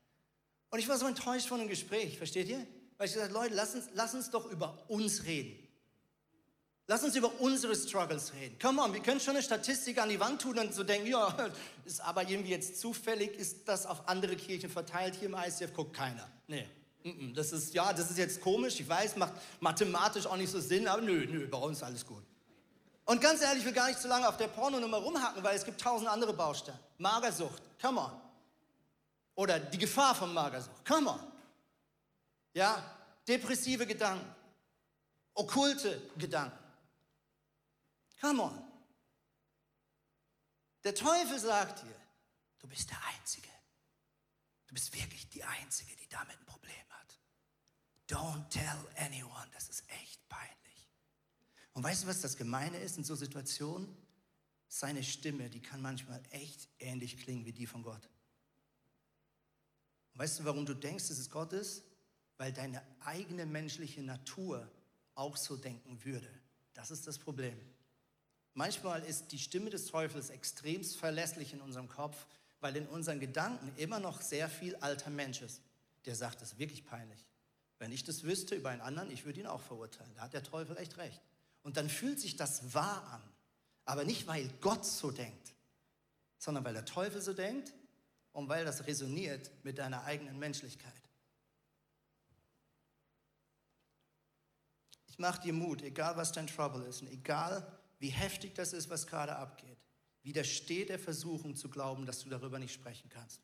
Und 0.71 0.79
ich 0.79 0.89
war 0.89 0.97
so 0.97 1.07
enttäuscht 1.07 1.49
von 1.49 1.59
dem 1.59 1.69
Gespräch, 1.69 2.17
versteht 2.17 2.49
ihr? 2.49 2.67
Weil 2.97 3.09
ich 3.09 3.15
gesagt 3.15 3.33
habe, 3.33 3.45
Leute, 3.45 3.55
lass 3.55 3.75
uns, 3.75 3.89
lass 3.95 4.15
uns 4.15 4.31
doch 4.31 4.51
über 4.51 4.89
uns 4.89 5.25
reden. 5.25 5.63
Lass 6.87 7.03
uns 7.03 7.16
über 7.16 7.40
unsere 7.40 7.75
Struggles 7.75 8.33
reden. 8.35 8.59
Come 8.59 8.83
on, 8.83 8.92
wir 8.92 9.01
können 9.01 9.18
schon 9.18 9.35
eine 9.35 9.42
Statistik 9.42 9.99
an 9.99 10.11
die 10.11 10.20
Wand 10.20 10.42
tun 10.42 10.59
und 10.59 10.75
so 10.75 10.85
denken, 10.85 11.07
ja, 11.07 11.35
ist 11.85 12.01
aber 12.01 12.29
irgendwie 12.29 12.51
jetzt 12.51 12.79
zufällig, 12.79 13.35
ist 13.38 13.66
das 13.66 13.87
auf 13.87 14.07
andere 14.07 14.37
Kirchen 14.37 14.68
verteilt. 14.68 15.14
Hier 15.14 15.29
im 15.29 15.35
ICF 15.35 15.73
guckt 15.73 15.97
keiner. 15.97 16.29
Nee, 16.47 16.68
das 17.35 17.53
ist, 17.53 17.73
ja, 17.73 17.92
das 17.92 18.11
ist 18.11 18.18
jetzt 18.18 18.40
komisch, 18.40 18.81
ich 18.81 18.88
weiß, 18.88 19.16
macht 19.16 19.33
mathematisch 19.61 20.27
auch 20.27 20.37
nicht 20.37 20.51
so 20.51 20.61
Sinn, 20.61 20.87
aber 20.87 21.01
nö, 21.01 21.27
nö, 21.27 21.47
bei 21.49 21.59
uns 21.59 21.83
alles 21.83 22.05
gut. 22.05 22.23
Und 23.07 23.20
ganz 23.20 23.42
ehrlich, 23.42 23.61
ich 23.61 23.66
will 23.66 23.75
gar 23.75 23.88
nicht 23.88 24.01
zu 24.01 24.09
lange 24.09 24.29
auf 24.29 24.37
der 24.37 24.49
Pornonummer 24.49 24.99
rumhacken, 24.99 25.42
weil 25.42 25.57
es 25.57 25.64
gibt 25.64 25.81
tausend 25.81 26.09
andere 26.09 26.33
Baustellen. 26.33 26.79
Magersucht, 26.99 27.62
come 27.81 28.01
on. 28.01 28.12
Oder 29.35 29.59
die 29.59 29.79
Gefahr 29.79 30.14
von 30.14 30.33
Magersucht, 30.33 30.85
come 30.87 31.11
on. 31.11 31.20
Ja, 32.55 32.83
depressive 33.27 33.87
Gedanken, 33.87 34.27
okkulte 35.35 36.01
Gedanken. 36.16 36.63
Come 38.25 38.43
on. 38.43 38.59
Der 40.83 40.95
Teufel 40.95 41.39
sagt 41.39 41.83
dir, 41.83 41.95
du 42.59 42.67
bist 42.67 42.89
der 42.89 42.99
Einzige. 43.05 43.51
Du 44.67 44.73
bist 44.73 44.95
wirklich 44.95 45.29
die 45.29 45.45
Einzige, 45.45 45.95
die 45.97 46.09
damit 46.09 46.39
ein 46.39 46.47
Problem 46.47 46.75
hat. 46.89 47.21
Don't 48.09 48.49
tell 48.49 48.79
anyone, 48.97 49.47
das 49.53 49.69
ist 49.69 49.85
echt 50.03 50.27
peinlich. 50.31 50.91
Und 51.75 51.83
weißt 51.83 52.05
du, 52.05 52.07
was 52.07 52.23
das 52.23 52.39
Gemeine 52.39 52.79
ist 52.79 52.97
in 52.97 53.05
so 53.05 53.15
Situationen? 53.15 53.95
Seine 54.69 55.05
Stimme, 55.05 55.51
die 55.51 55.61
kann 55.61 55.83
manchmal 55.83 56.23
echt 56.31 56.71
ähnlich 56.79 57.19
klingen 57.19 57.45
wie 57.45 57.53
die 57.53 57.67
von 57.67 57.83
Gott. 57.83 58.09
Und 60.15 60.21
weißt 60.21 60.39
du, 60.39 60.45
warum 60.47 60.65
du 60.65 60.73
denkst, 60.73 61.09
dass 61.09 61.19
es 61.19 61.29
Gott 61.29 61.53
ist? 61.53 61.85
Weil 62.39 62.55
deine 62.55 62.83
eigene 63.01 63.45
menschliche 63.45 64.03
Natur 64.03 64.67
auch 65.15 65.37
so 65.37 65.59
denken 65.59 66.03
würde. 66.07 66.31
Das 66.73 66.91
ist 66.91 67.07
das 67.07 67.19
Problem. 67.19 67.74
Manchmal 68.55 69.03
ist 69.05 69.33
die 69.33 69.38
Stimme 69.38 69.71
des 69.71 69.87
Teufels 69.87 70.31
extremst 70.31 70.97
verlässlich 70.97 71.53
in 71.53 71.61
unserem 71.61 71.88
Kopf, 71.88 72.27
weil 72.61 72.77
in 72.77 72.87
unseren 72.87 73.19
Gedanken 73.21 73.73
immer 73.77 73.99
noch 73.99 74.23
sehr 74.23 74.49
viel 74.49 74.77
alter 74.77 75.11
Mensch 75.11 75.43
ist. 75.43 75.61
Der 76.07 76.14
sagt, 76.14 76.40
das 76.40 76.53
ist 76.53 76.59
wirklich 76.59 76.85
peinlich. 76.85 77.27
Wenn 77.79 77.90
ich 77.90 78.05
das 78.05 78.23
wüsste 78.23 78.55
über 78.55 78.71
einen 78.71 78.81
anderen, 78.81 79.11
ich 79.11 79.25
würde 79.25 79.40
ihn 79.40 79.47
auch 79.47 79.61
verurteilen. 79.61 80.14
Da 80.14 80.23
hat 80.23 80.33
der 80.33 80.45
Teufel 80.45 80.77
echt 80.77 80.97
recht. 80.97 81.21
Und 81.62 81.77
dann 81.77 81.88
fühlt 81.88 82.21
sich 82.21 82.37
das 82.37 82.73
wahr 82.73 83.05
an. 83.12 83.23
Aber 83.85 84.05
nicht, 84.05 84.27
weil 84.27 84.49
Gott 84.61 84.87
so 84.87 85.11
denkt, 85.11 85.55
sondern 86.38 86.64
weil 86.64 86.75
der 86.75 86.85
Teufel 86.85 87.21
so 87.21 87.33
denkt 87.33 87.75
und 88.33 88.49
weil 88.49 88.64
das 88.64 88.87
resoniert 88.87 89.51
mit 89.64 89.79
deiner 89.79 90.05
eigenen 90.05 90.38
Menschlichkeit. 90.38 90.93
Ich 95.09 95.19
mache 95.19 95.43
dir 95.43 95.53
Mut, 95.53 95.83
egal 95.83 96.17
was 96.17 96.33
dein 96.33 96.47
Trouble 96.47 96.85
ist 96.85 97.03
und 97.03 97.09
egal 97.09 97.67
wie 97.99 98.09
heftig 98.09 98.55
das 98.55 98.73
ist, 98.73 98.91
was 98.91 99.07
gerade 99.07 99.37
abgeht. 99.37 99.79
Widersteht 100.23 100.89
der 100.89 100.99
Versuchung 100.99 101.55
zu 101.55 101.69
glauben, 101.69 102.07
dass 102.07 102.21
du 102.21 102.31
darüber 102.31 102.59
nicht 102.59 102.73
sprechen 102.73 103.09
kannst. 103.11 103.43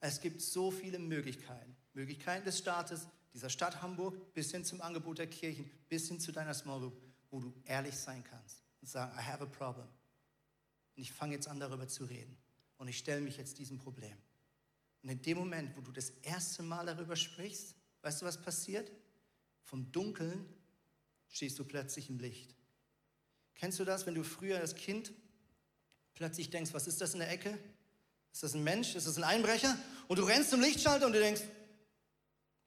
Es 0.00 0.20
gibt 0.20 0.42
so 0.42 0.70
viele 0.70 0.98
Möglichkeiten. 0.98 1.76
Möglichkeiten 1.94 2.44
des 2.44 2.58
Staates, 2.58 3.08
dieser 3.32 3.50
Stadt 3.50 3.82
Hamburg, 3.82 4.34
bis 4.34 4.50
hin 4.50 4.64
zum 4.64 4.80
Angebot 4.82 5.18
der 5.18 5.28
Kirchen, 5.28 5.70
bis 5.88 6.08
hin 6.08 6.20
zu 6.20 6.30
deiner 6.32 6.54
Small 6.54 6.80
Group, 6.80 7.02
wo 7.30 7.40
du 7.40 7.54
ehrlich 7.64 7.96
sein 7.96 8.22
kannst 8.22 8.62
und 8.80 8.88
sagen, 8.88 9.12
I 9.18 9.22
have 9.22 9.42
a 9.42 9.46
problem. 9.46 9.88
Und 10.96 11.02
ich 11.02 11.12
fange 11.12 11.34
jetzt 11.34 11.48
an, 11.48 11.58
darüber 11.58 11.88
zu 11.88 12.04
reden. 12.04 12.36
Und 12.76 12.88
ich 12.88 12.98
stelle 12.98 13.20
mich 13.20 13.36
jetzt 13.36 13.58
diesem 13.58 13.78
Problem. 13.78 14.16
Und 15.02 15.08
in 15.10 15.22
dem 15.22 15.38
Moment, 15.38 15.76
wo 15.76 15.80
du 15.80 15.92
das 15.92 16.10
erste 16.22 16.62
Mal 16.62 16.86
darüber 16.86 17.16
sprichst, 17.16 17.74
weißt 18.02 18.22
du, 18.22 18.26
was 18.26 18.40
passiert? 18.40 18.90
Vom 19.62 19.90
Dunkeln 19.92 20.46
stehst 21.28 21.58
du 21.58 21.64
plötzlich 21.64 22.08
im 22.10 22.18
Licht. 22.18 22.54
Kennst 23.54 23.78
du 23.78 23.84
das, 23.84 24.06
wenn 24.06 24.14
du 24.14 24.22
früher 24.22 24.58
als 24.58 24.74
Kind 24.74 25.12
plötzlich 26.14 26.50
denkst, 26.50 26.72
was 26.72 26.86
ist 26.86 27.00
das 27.00 27.14
in 27.14 27.20
der 27.20 27.30
Ecke? 27.30 27.58
Ist 28.32 28.42
das 28.42 28.54
ein 28.54 28.64
Mensch? 28.64 28.94
Ist 28.94 29.06
das 29.06 29.16
ein 29.16 29.24
Einbrecher? 29.24 29.78
Und 30.08 30.18
du 30.18 30.24
rennst 30.24 30.50
zum 30.50 30.60
Lichtschalter 30.60 31.06
und 31.06 31.12
du 31.12 31.18
denkst, 31.18 31.42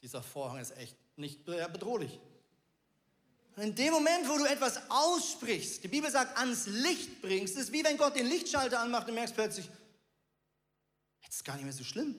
dieser 0.02 0.24
Vorhang 0.24 0.60
ist 0.60 0.76
echt 0.78 0.95
nicht 1.17 1.45
bedrohlich. 1.45 2.19
Und 3.56 3.63
in 3.63 3.76
dem 3.76 3.93
Moment, 3.93 4.28
wo 4.30 4.38
du 4.38 4.45
etwas 4.45 4.89
aussprichst, 4.89 5.84
die 5.84 5.89
Bibel 5.89 6.10
sagt, 6.10 6.38
ans 6.38 6.65
Licht 6.67 7.22
bringst, 7.22 7.58
ist 7.58 7.74
wie 7.74 7.84
wenn 7.84 7.98
Gott 7.98 8.15
den 8.15 8.26
Lichtschalter 8.26 8.80
anmacht 8.80 9.08
und 9.10 9.15
merkst 9.15 9.36
plötzlich, 9.36 9.69
jetzt 11.22 11.36
ist 11.36 11.43
gar 11.43 11.56
nicht 11.56 11.65
mehr 11.65 11.74
so 11.74 11.84
schlimm. 11.84 12.15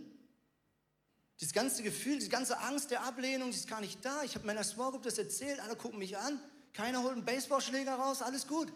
Dieses 1.41 1.55
ganze 1.55 1.83
Gefühl, 1.83 2.19
diese 2.19 2.29
ganze 2.29 2.59
Angst 2.59 2.91
der 2.91 3.03
Ablehnung, 3.03 3.51
die 3.51 3.57
ist 3.57 3.67
gar 3.67 3.81
nicht 3.81 4.05
da. 4.05 4.23
Ich 4.23 4.35
habe 4.35 4.47
meiner 4.47 4.63
Small 4.63 4.91
Group 4.91 5.05
das 5.05 5.17
erzählt, 5.17 5.59
alle 5.61 5.75
gucken 5.75 5.99
mich 5.99 6.19
an, 6.19 6.39
keiner 6.75 7.03
holt 7.03 7.15
einen 7.15 7.25
Baseballschläger 7.25 7.95
raus, 7.95 8.21
alles 8.21 8.47
gut. 8.47 8.71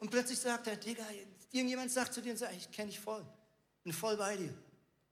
Und 0.00 0.10
plötzlich 0.10 0.38
sagt 0.38 0.66
er, 0.68 0.76
Digga, 0.76 1.04
irgendjemand 1.52 1.90
sagt 1.90 2.14
zu 2.14 2.22
dir, 2.22 2.34
ich 2.56 2.70
kenne 2.70 2.90
dich 2.90 2.98
voll, 2.98 3.24
bin 3.82 3.92
voll 3.92 4.16
bei 4.16 4.36
dir. 4.36 4.54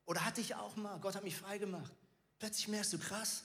Oder 0.06 0.24
hatte 0.24 0.40
ich 0.40 0.54
auch 0.54 0.74
mal, 0.76 0.98
Gott 0.98 1.16
hat 1.16 1.24
mich 1.24 1.36
frei 1.36 1.58
gemacht. 1.58 1.92
Plötzlich 2.38 2.68
merkst 2.68 2.94
du, 2.94 2.98
krass, 2.98 3.42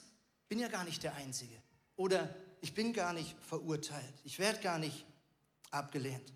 bin 0.48 0.58
ja 0.58 0.68
gar 0.68 0.84
nicht 0.84 1.02
der 1.02 1.14
Einzige. 1.14 1.54
Oder 1.96 2.34
ich 2.62 2.72
bin 2.72 2.94
gar 2.94 3.12
nicht 3.12 3.36
verurteilt, 3.48 4.14
ich 4.24 4.38
werde 4.38 4.60
gar 4.60 4.78
nicht 4.78 5.04
abgelehnt. 5.70 6.32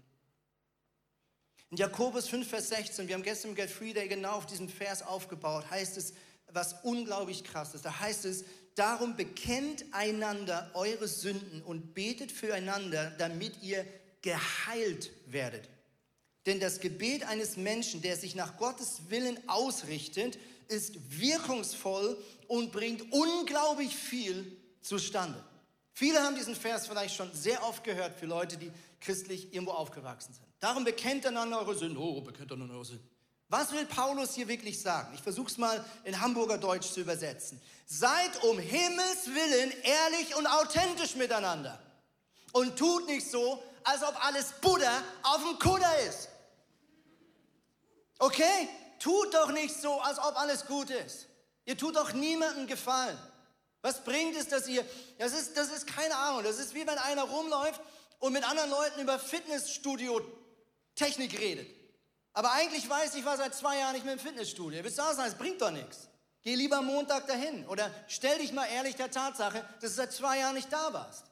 In 1.71 1.79
Jakobus 1.79 2.29
5, 2.29 2.47
Vers 2.49 2.69
16, 2.69 3.09
wir 3.09 3.15
haben 3.15 3.23
gestern 3.23 3.51
im 3.51 3.57
Get 3.57 3.71
Free 3.71 3.93
Day 3.95 4.07
genau 4.07 4.33
auf 4.33 4.47
diesem 4.47 4.69
Vers 4.69 5.03
aufgebaut, 5.03 5.71
heißt 5.71 5.97
es, 5.97 6.13
was 6.53 6.77
unglaublich 6.83 7.45
krass 7.45 7.75
ist. 7.75 7.85
Da 7.85 8.01
heißt 8.01 8.25
es, 8.25 8.45
darum 8.75 9.17
bekennt 9.17 9.85
einander 9.93 10.71
eure 10.75 11.09
Sünden 11.09 11.63
und 11.63 11.95
betet 11.95 12.33
füreinander, 12.33 13.11
damit 13.19 13.63
ihr 13.63 13.87
geheilt 14.23 15.11
werdet. 15.27 15.69
Denn 16.47 16.61
das 16.61 16.81
Gebet 16.81 17.25
eines 17.25 17.57
Menschen, 17.57 18.03
der 18.03 18.17
sich 18.17 18.35
nach 18.35 18.57
Gottes 18.57 19.03
Willen 19.09 19.37
ausrichtet, 19.49 20.39
ist 20.69 21.21
wirkungsvoll 21.21 22.17
und 22.49 22.73
bringt 22.73 23.13
unglaublich 23.13 23.95
viel 23.95 24.57
zustande. 24.81 25.43
Viele 25.93 26.21
haben 26.21 26.37
diesen 26.37 26.55
Vers 26.55 26.87
vielleicht 26.87 27.17
schon 27.17 27.33
sehr 27.33 27.63
oft 27.65 27.83
gehört 27.83 28.19
für 28.19 28.27
Leute, 28.27 28.57
die 28.57 28.71
christlich 29.01 29.53
irgendwo 29.53 29.73
aufgewachsen 29.73 30.35
sind. 30.35 30.47
Darum 30.61 30.85
bekennt 30.85 31.27
einander 31.27 31.61
eure 31.61 31.77
Sünden. 31.77 31.97
Oh, 31.97 32.21
bekennt 32.21 32.53
einander 32.53 32.75
eure 32.75 32.85
Sünden. 32.85 33.16
Was 33.49 33.73
will 33.73 33.87
Paulus 33.87 34.35
hier 34.35 34.49
wirklich 34.49 34.79
sagen? 34.81 35.15
Ich 35.15 35.23
versuche 35.23 35.49
es 35.49 35.57
mal 35.57 35.85
in 36.05 36.21
Hamburger 36.21 36.59
Deutsch 36.59 36.91
zu 36.91 37.01
übersetzen. 37.01 37.61
Seid 37.87 38.43
um 38.43 38.59
Himmels 38.59 39.27
willen 39.27 39.73
ehrlich 39.83 40.35
und 40.37 40.47
authentisch 40.47 41.15
miteinander. 41.15 41.81
Und 42.53 42.77
tut 42.77 43.07
nicht 43.07 43.31
so, 43.31 43.63
als 43.85 44.03
ob 44.03 44.21
alles 44.25 44.53
Buddha 44.61 45.01
auf 45.23 45.41
dem 45.43 45.57
Kutter 45.61 46.01
ist. 46.09 46.29
Okay? 48.19 48.69
Tut 48.99 49.33
doch 49.35 49.53
nicht 49.53 49.81
so, 49.81 50.01
als 50.01 50.19
ob 50.19 50.37
alles 50.37 50.67
gut 50.67 50.91
ist. 50.91 51.29
Ihr 51.67 51.79
tut 51.79 51.95
doch 51.95 52.13
niemandem 52.13 52.67
Gefallen. 52.67 53.17
Was 53.83 54.03
bringt 54.03 54.35
es, 54.37 54.49
dass 54.49 54.67
ihr, 54.67 54.85
das 55.19 55.33
ist, 55.33 55.57
das 55.57 55.71
ist 55.71 55.87
keine 55.87 56.17
Ahnung, 56.17 56.43
das 56.43 56.59
ist 56.59 56.75
wie 56.75 56.85
wenn 56.85 56.99
einer 56.99 57.23
rumläuft 57.23 57.81
und 58.19 58.33
mit 58.33 58.43
anderen 58.43 58.71
Leuten 58.71 59.01
über 59.01 59.21
Fitnessstudio-Technik 59.21 61.39
redet. 61.39 61.76
Aber 62.37 62.53
eigentlich 62.53 62.87
weiß 62.87 63.15
ich, 63.15 63.25
war 63.25 63.39
seit 63.39 63.55
zwei 63.55 63.79
Jahren 63.79 63.95
nicht 63.95 64.05
mehr 64.05 64.13
im 64.13 64.19
Fitnessstudio. 64.19 64.79
Ihr 64.79 64.85
wisst 64.85 65.01
auch 65.01 65.11
sagen, 65.15 65.31
es 65.33 65.39
bringt 65.39 65.59
doch 65.63 65.71
nichts. 65.71 66.07
Geh 66.43 66.55
lieber 66.55 66.83
Montag 66.83 67.27
dahin. 67.27 67.67
Oder 67.67 67.91
stell 68.09 68.37
dich 68.37 68.53
mal 68.53 68.67
ehrlich 68.67 68.95
der 68.95 69.11
Tatsache, 69.11 69.65
dass 69.81 69.93
du 69.93 69.97
seit 69.97 70.13
zwei 70.13 70.41
Jahren 70.41 70.55
nicht 70.55 70.71
da 70.71 70.93
warst. 70.93 71.25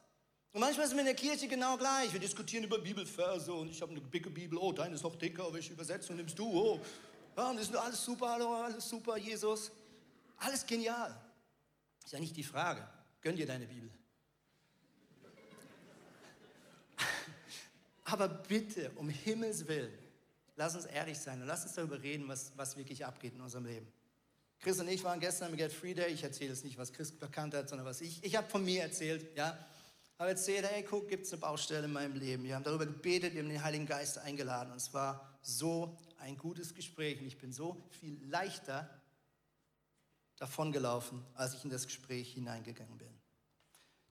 Und 0.53 0.63
manchmal 0.63 0.87
ist 0.87 0.95
es 0.95 0.99
in 0.99 1.05
der 1.05 1.15
Kirche 1.15 1.47
genau 1.47 1.77
gleich. 1.77 2.11
Wir 2.11 2.21
diskutieren 2.21 2.65
über 2.65 2.79
Bibelverse 2.79 3.53
und 3.53 3.69
ich 3.69 3.83
habe 3.83 3.93
eine 3.93 4.01
dicke 4.01 4.31
Bibel. 4.31 4.59
Oh, 4.59 4.73
deine 4.73 4.95
ist 4.95 5.03
noch 5.03 5.15
dicker. 5.17 5.53
Welche 5.53 5.75
Übersetzung 5.75 6.17
nimmst 6.17 6.39
du? 6.39 6.47
Oh, 6.47 6.81
ja, 7.37 7.51
und 7.51 7.61
das 7.61 7.69
ist 7.69 7.77
alles 7.77 8.03
super. 8.03 8.31
Hallo, 8.31 8.55
alles 8.55 8.89
super, 8.89 9.19
Jesus. 9.19 9.73
Alles 10.39 10.65
genial. 10.65 11.15
Ist 12.03 12.15
ja 12.15 12.19
nicht 12.19 12.35
die 12.35 12.45
Frage. 12.45 12.89
Gönn 13.21 13.37
dir 13.37 13.47
deine 13.47 13.67
Bibel. 13.67 13.91
Aber 18.05 18.27
bitte, 18.27 18.91
um 18.97 19.11
Himmels 19.11 19.69
Willen, 19.69 20.04
Lass 20.57 20.75
uns 20.75 20.87
ehrlich 20.87 21.19
sein 21.19 21.41
und 21.41 21.49
lass 21.49 21.65
uns 21.65 21.75
darüber 21.75 22.01
reden, 22.03 22.29
was, 22.29 22.53
was 22.57 22.77
wirklich 22.77 23.05
abgeht 23.05 23.35
in 23.35 23.41
unserem 23.41 23.67
Leben. 23.67 23.87
Chris 24.61 24.79
und 24.81 24.89
ich 24.89 25.03
waren 25.05 25.21
gestern 25.21 25.51
am 25.51 25.57
Get 25.57 25.73
Free 25.73 25.95
Day. 25.95 26.13
Ich 26.13 26.23
erzähle 26.23 26.51
jetzt 26.51 26.65
nicht, 26.65 26.79
was 26.79 26.93
Chris 26.93 27.13
bekannt 27.13 27.55
hat, 27.55 27.69
sondern 27.69 27.87
was 27.87 28.01
ich. 28.01 28.23
Ich 28.25 28.37
habe 28.37 28.49
von 28.49 28.65
mir 28.65 28.83
erzählt, 28.83 29.37
ja. 29.37 29.59
Habe 30.19 30.31
erzählt, 30.31 30.65
hey, 30.65 30.85
guck, 30.85 31.09
gibt 31.09 31.27
es 31.27 31.33
eine 31.33 31.41
Baustelle 31.41 31.87
in 31.87 31.93
meinem 31.93 32.15
Leben. 32.15 32.45
Wir 32.45 32.55
haben 32.55 32.63
darüber 32.63 32.87
gebetet, 32.87 33.35
wir 33.35 33.43
haben 33.43 33.49
den 33.49 33.63
Heiligen 33.63 33.87
Geist 33.87 34.17
eingeladen. 34.19 34.71
Und 34.71 34.77
es 34.77 34.95
war 34.95 35.39
so 35.43 35.99
ein 36.19 36.39
gutes 36.39 36.73
Gespräch. 36.73 37.21
Und 37.21 37.27
ich 37.27 37.37
bin 37.37 37.53
so 37.53 37.77
viel 37.91 38.19
leichter 38.29 38.89
davongelaufen, 40.39 41.25
als 41.35 41.55
ich 41.55 41.65
in 41.65 41.71
das 41.71 41.85
Gespräch 41.85 42.33
hineingegangen 42.33 42.97
bin. 42.97 43.13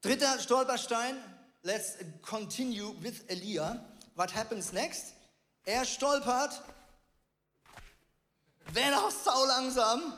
Dritter 0.02 0.38
Stolperstein. 0.40 1.16
Let's 1.64 1.96
continue 2.22 2.94
with 3.02 3.24
Elia. 3.28 3.86
What 4.16 4.36
happens 4.36 4.74
next? 4.74 5.14
Er 5.66 5.86
stolpert, 5.86 6.62
wenn 8.74 8.94
auch 8.94 9.12
sau 9.12 9.46
langsam, 9.46 10.14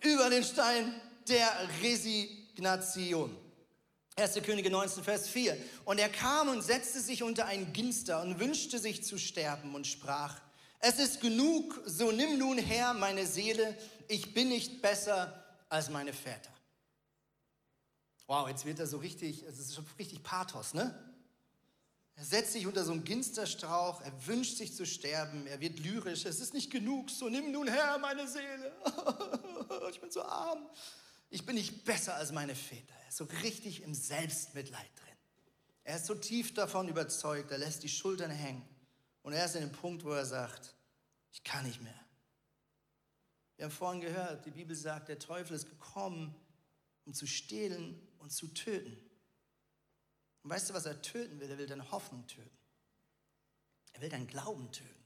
über 0.00 0.30
den 0.30 0.44
Stein 0.44 1.00
der 1.26 1.50
Resignation. 1.82 3.36
1. 4.16 4.34
Könige 4.44 4.70
19, 4.70 5.02
Vers 5.02 5.28
4. 5.28 5.56
Und 5.84 5.98
er 5.98 6.08
kam 6.08 6.48
und 6.48 6.62
setzte 6.62 7.00
sich 7.00 7.22
unter 7.22 7.46
ein 7.46 7.72
Ginster 7.72 8.22
und 8.22 8.38
wünschte 8.38 8.78
sich 8.78 9.04
zu 9.04 9.18
sterben 9.18 9.74
und 9.74 9.86
sprach, 9.86 10.40
es 10.80 10.98
ist 11.00 11.20
genug, 11.20 11.80
so 11.84 12.12
nimm 12.12 12.38
nun 12.38 12.58
her 12.58 12.94
meine 12.94 13.26
Seele, 13.26 13.76
ich 14.06 14.34
bin 14.34 14.50
nicht 14.50 14.80
besser 14.80 15.44
als 15.68 15.90
meine 15.90 16.12
Väter. 16.12 16.50
Wow, 18.28 18.48
jetzt 18.48 18.64
wird 18.64 18.78
er 18.78 18.86
so 18.86 18.98
richtig, 18.98 19.42
es 19.42 19.58
ist 19.58 19.74
schon 19.74 19.86
richtig 19.98 20.22
Pathos, 20.22 20.74
ne? 20.74 21.07
Er 22.18 22.24
setzt 22.24 22.52
sich 22.52 22.66
unter 22.66 22.84
so 22.84 22.90
einen 22.90 23.04
Ginsterstrauch, 23.04 24.00
er 24.00 24.26
wünscht 24.26 24.56
sich 24.56 24.74
zu 24.74 24.84
sterben, 24.84 25.46
er 25.46 25.60
wird 25.60 25.78
lyrisch. 25.78 26.24
Es 26.24 26.40
ist 26.40 26.52
nicht 26.52 26.68
genug, 26.68 27.10
so 27.10 27.28
nimm 27.28 27.52
nun 27.52 27.68
her 27.68 27.96
meine 27.98 28.26
Seele. 28.26 28.72
ich 29.92 30.00
bin 30.00 30.10
so 30.10 30.24
arm. 30.24 30.68
Ich 31.30 31.46
bin 31.46 31.54
nicht 31.54 31.84
besser 31.84 32.16
als 32.16 32.32
meine 32.32 32.56
Väter. 32.56 32.92
Er 33.02 33.08
ist 33.08 33.18
so 33.18 33.24
richtig 33.44 33.82
im 33.84 33.94
Selbstmitleid 33.94 34.90
drin. 34.96 35.16
Er 35.84 35.94
ist 35.94 36.06
so 36.06 36.16
tief 36.16 36.54
davon 36.54 36.88
überzeugt, 36.88 37.52
er 37.52 37.58
lässt 37.58 37.84
die 37.84 37.88
Schultern 37.88 38.32
hängen. 38.32 38.68
Und 39.22 39.32
er 39.32 39.44
ist 39.44 39.54
in 39.54 39.60
dem 39.60 39.72
Punkt, 39.72 40.04
wo 40.04 40.10
er 40.10 40.26
sagt, 40.26 40.74
ich 41.30 41.44
kann 41.44 41.64
nicht 41.64 41.80
mehr. 41.80 42.00
Wir 43.54 43.66
haben 43.66 43.72
vorhin 43.72 44.00
gehört, 44.00 44.44
die 44.44 44.50
Bibel 44.50 44.74
sagt, 44.74 45.08
der 45.08 45.20
Teufel 45.20 45.54
ist 45.54 45.68
gekommen, 45.70 46.34
um 47.04 47.14
zu 47.14 47.28
stehlen 47.28 47.96
und 48.18 48.32
zu 48.32 48.48
töten. 48.48 49.07
Und 50.48 50.54
weißt 50.54 50.70
du, 50.70 50.72
was 50.72 50.86
er 50.86 51.02
töten 51.02 51.38
will? 51.40 51.50
Er 51.50 51.58
will 51.58 51.66
deine 51.66 51.90
Hoffnung 51.90 52.26
töten. 52.26 52.56
Er 53.92 54.00
will 54.00 54.08
deinen 54.08 54.26
Glauben 54.26 54.72
töten. 54.72 55.04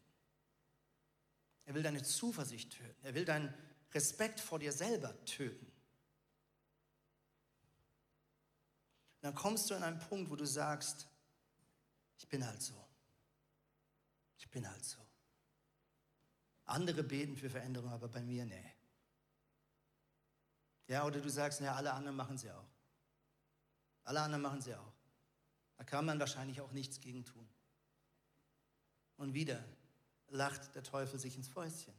Er 1.65 1.75
will 1.75 1.83
deine 1.83 2.01
Zuversicht 2.01 2.79
töten. 2.79 3.05
Er 3.05 3.13
will 3.13 3.25
deinen 3.25 3.53
Respekt 3.93 4.39
vor 4.39 4.61
dir 4.61 4.73
selber 4.73 5.13
töten. 5.25 5.67
Und 5.67 5.73
dann 9.23 9.35
kommst 9.35 9.69
du 9.69 9.75
an 9.75 9.83
einen 9.83 9.99
Punkt, 9.99 10.31
wo 10.31 10.37
du 10.37 10.47
sagst, 10.47 11.09
ich 12.19 12.29
bin 12.29 12.47
halt 12.47 12.63
so. 12.63 12.81
Ich 14.39 14.49
bin 14.49 14.71
halt 14.71 14.85
so. 14.85 15.05
Andere 16.67 17.03
beten 17.03 17.37
für 17.37 17.51
Veränderung, 17.51 17.91
aber 17.91 18.07
bei 18.07 18.23
mir, 18.23 18.47
nee. 18.47 18.75
Ja, 20.87 21.05
oder 21.05 21.21
du 21.21 21.29
sagst, 21.29 21.59
ja, 21.59 21.75
alle 21.75 21.93
anderen 21.93 22.17
machen 22.17 22.39
sie 22.39 22.53
auch. 22.53 22.71
Alle 24.05 24.21
anderen 24.21 24.43
machen 24.43 24.61
sie 24.61 24.77
auch. 24.77 25.02
Da 25.83 25.87
kann 25.87 26.05
man 26.05 26.21
wahrscheinlich 26.21 26.61
auch 26.61 26.71
nichts 26.71 27.01
gegen 27.01 27.25
tun. 27.25 27.45
Und 29.17 29.35
wieder 29.35 29.65
lacht 30.29 30.77
der 30.77 30.85
Teufel 30.85 31.19
sich 31.19 31.35
ins 31.35 31.49
Fäustchen, 31.49 31.93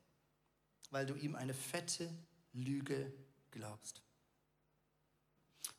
weil 0.89 1.05
du 1.05 1.15
ihm 1.15 1.35
eine 1.35 1.53
fette 1.53 2.09
Lüge 2.53 3.11
glaubst. 3.51 4.01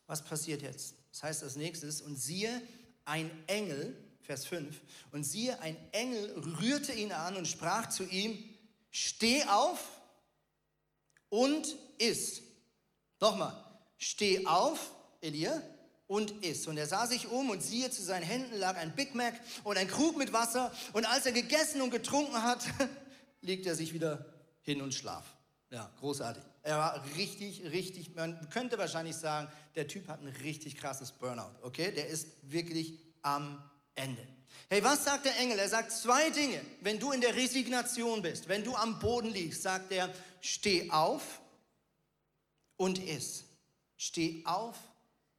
Was 0.07 0.23
passiert 0.23 0.61
jetzt? 0.61 0.97
Das 1.13 1.23
heißt 1.23 1.43
als 1.45 1.57
nächstes, 1.57 2.03
und 2.03 2.17
siehe, 2.17 2.61
ein 3.07 3.31
Engel, 3.47 3.97
Vers 4.21 4.45
5, 4.45 4.79
und 5.13 5.25
siehe, 5.25 5.59
ein 5.61 5.79
Engel 5.93 6.31
rührte 6.61 6.93
ihn 6.93 7.13
an 7.13 7.39
und 7.39 7.49
sprach 7.49 7.89
zu 7.89 8.05
ihm, 8.05 8.55
steh 8.91 9.45
auf 9.45 9.99
und 11.31 11.75
iss. 11.97 12.43
Nochmal, 13.19 13.57
steh 13.97 14.45
auf, 14.45 14.95
Elia, 15.23 15.63
und 16.07 16.45
iss. 16.45 16.67
Und 16.67 16.77
er 16.77 16.87
sah 16.87 17.07
sich 17.07 17.29
um 17.29 17.51
und 17.51 17.63
siehe, 17.63 17.91
zu 17.91 18.03
seinen 18.03 18.25
Händen 18.25 18.57
lag 18.59 18.77
ein 18.77 18.95
Big 18.95 19.15
Mac 19.15 19.35
und 19.63 19.79
ein 19.79 19.89
Krug 19.89 20.17
mit 20.17 20.33
Wasser. 20.33 20.73
Und 20.93 21.07
als 21.07 21.27
er 21.27 21.33
gegessen 21.33 21.81
und 21.81 21.91
getrunken 21.91 22.43
hat, 22.43 22.65
legt 23.41 23.67
er 23.67 23.75
sich 23.75 23.93
wieder 23.95 24.27
hin 24.63 24.83
und 24.83 24.95
schlaf. 24.95 25.25
Ja, 25.71 25.91
großartig. 26.01 26.43
Er 26.63 26.79
war 26.79 27.05
richtig, 27.17 27.63
richtig, 27.65 28.15
man 28.15 28.49
könnte 28.51 28.79
wahrscheinlich 28.79 29.17
sagen, 29.17 29.49
der 29.75 29.87
Typ 29.87 30.09
hat 30.09 30.21
ein 30.21 30.29
richtig 30.29 30.77
krasses 30.77 31.13
Burnout, 31.13 31.51
okay? 31.63 31.93
Der 31.93 32.07
ist 32.07 32.29
wirklich 32.43 32.99
am 33.23 33.63
Ende. 33.95 34.27
Hey, 34.69 34.83
was 34.83 35.05
sagt 35.05 35.27
der 35.27 35.37
Engel? 35.39 35.59
Er 35.59 35.69
sagt 35.69 35.93
zwei 35.93 36.31
Dinge. 36.31 36.61
Wenn 36.81 36.99
du 36.99 37.13
in 37.13 37.21
der 37.21 37.35
Resignation 37.35 38.23
bist, 38.23 38.49
wenn 38.49 38.65
du 38.65 38.75
am 38.77 38.99
Boden 38.99 39.31
liegst, 39.31 39.63
sagt 39.63 39.93
er, 39.93 40.13
steh 40.41 40.91
auf 40.91 41.41
und 42.77 42.99
iss. 42.99 43.45
Steh 43.97 44.43
auf 44.47 44.77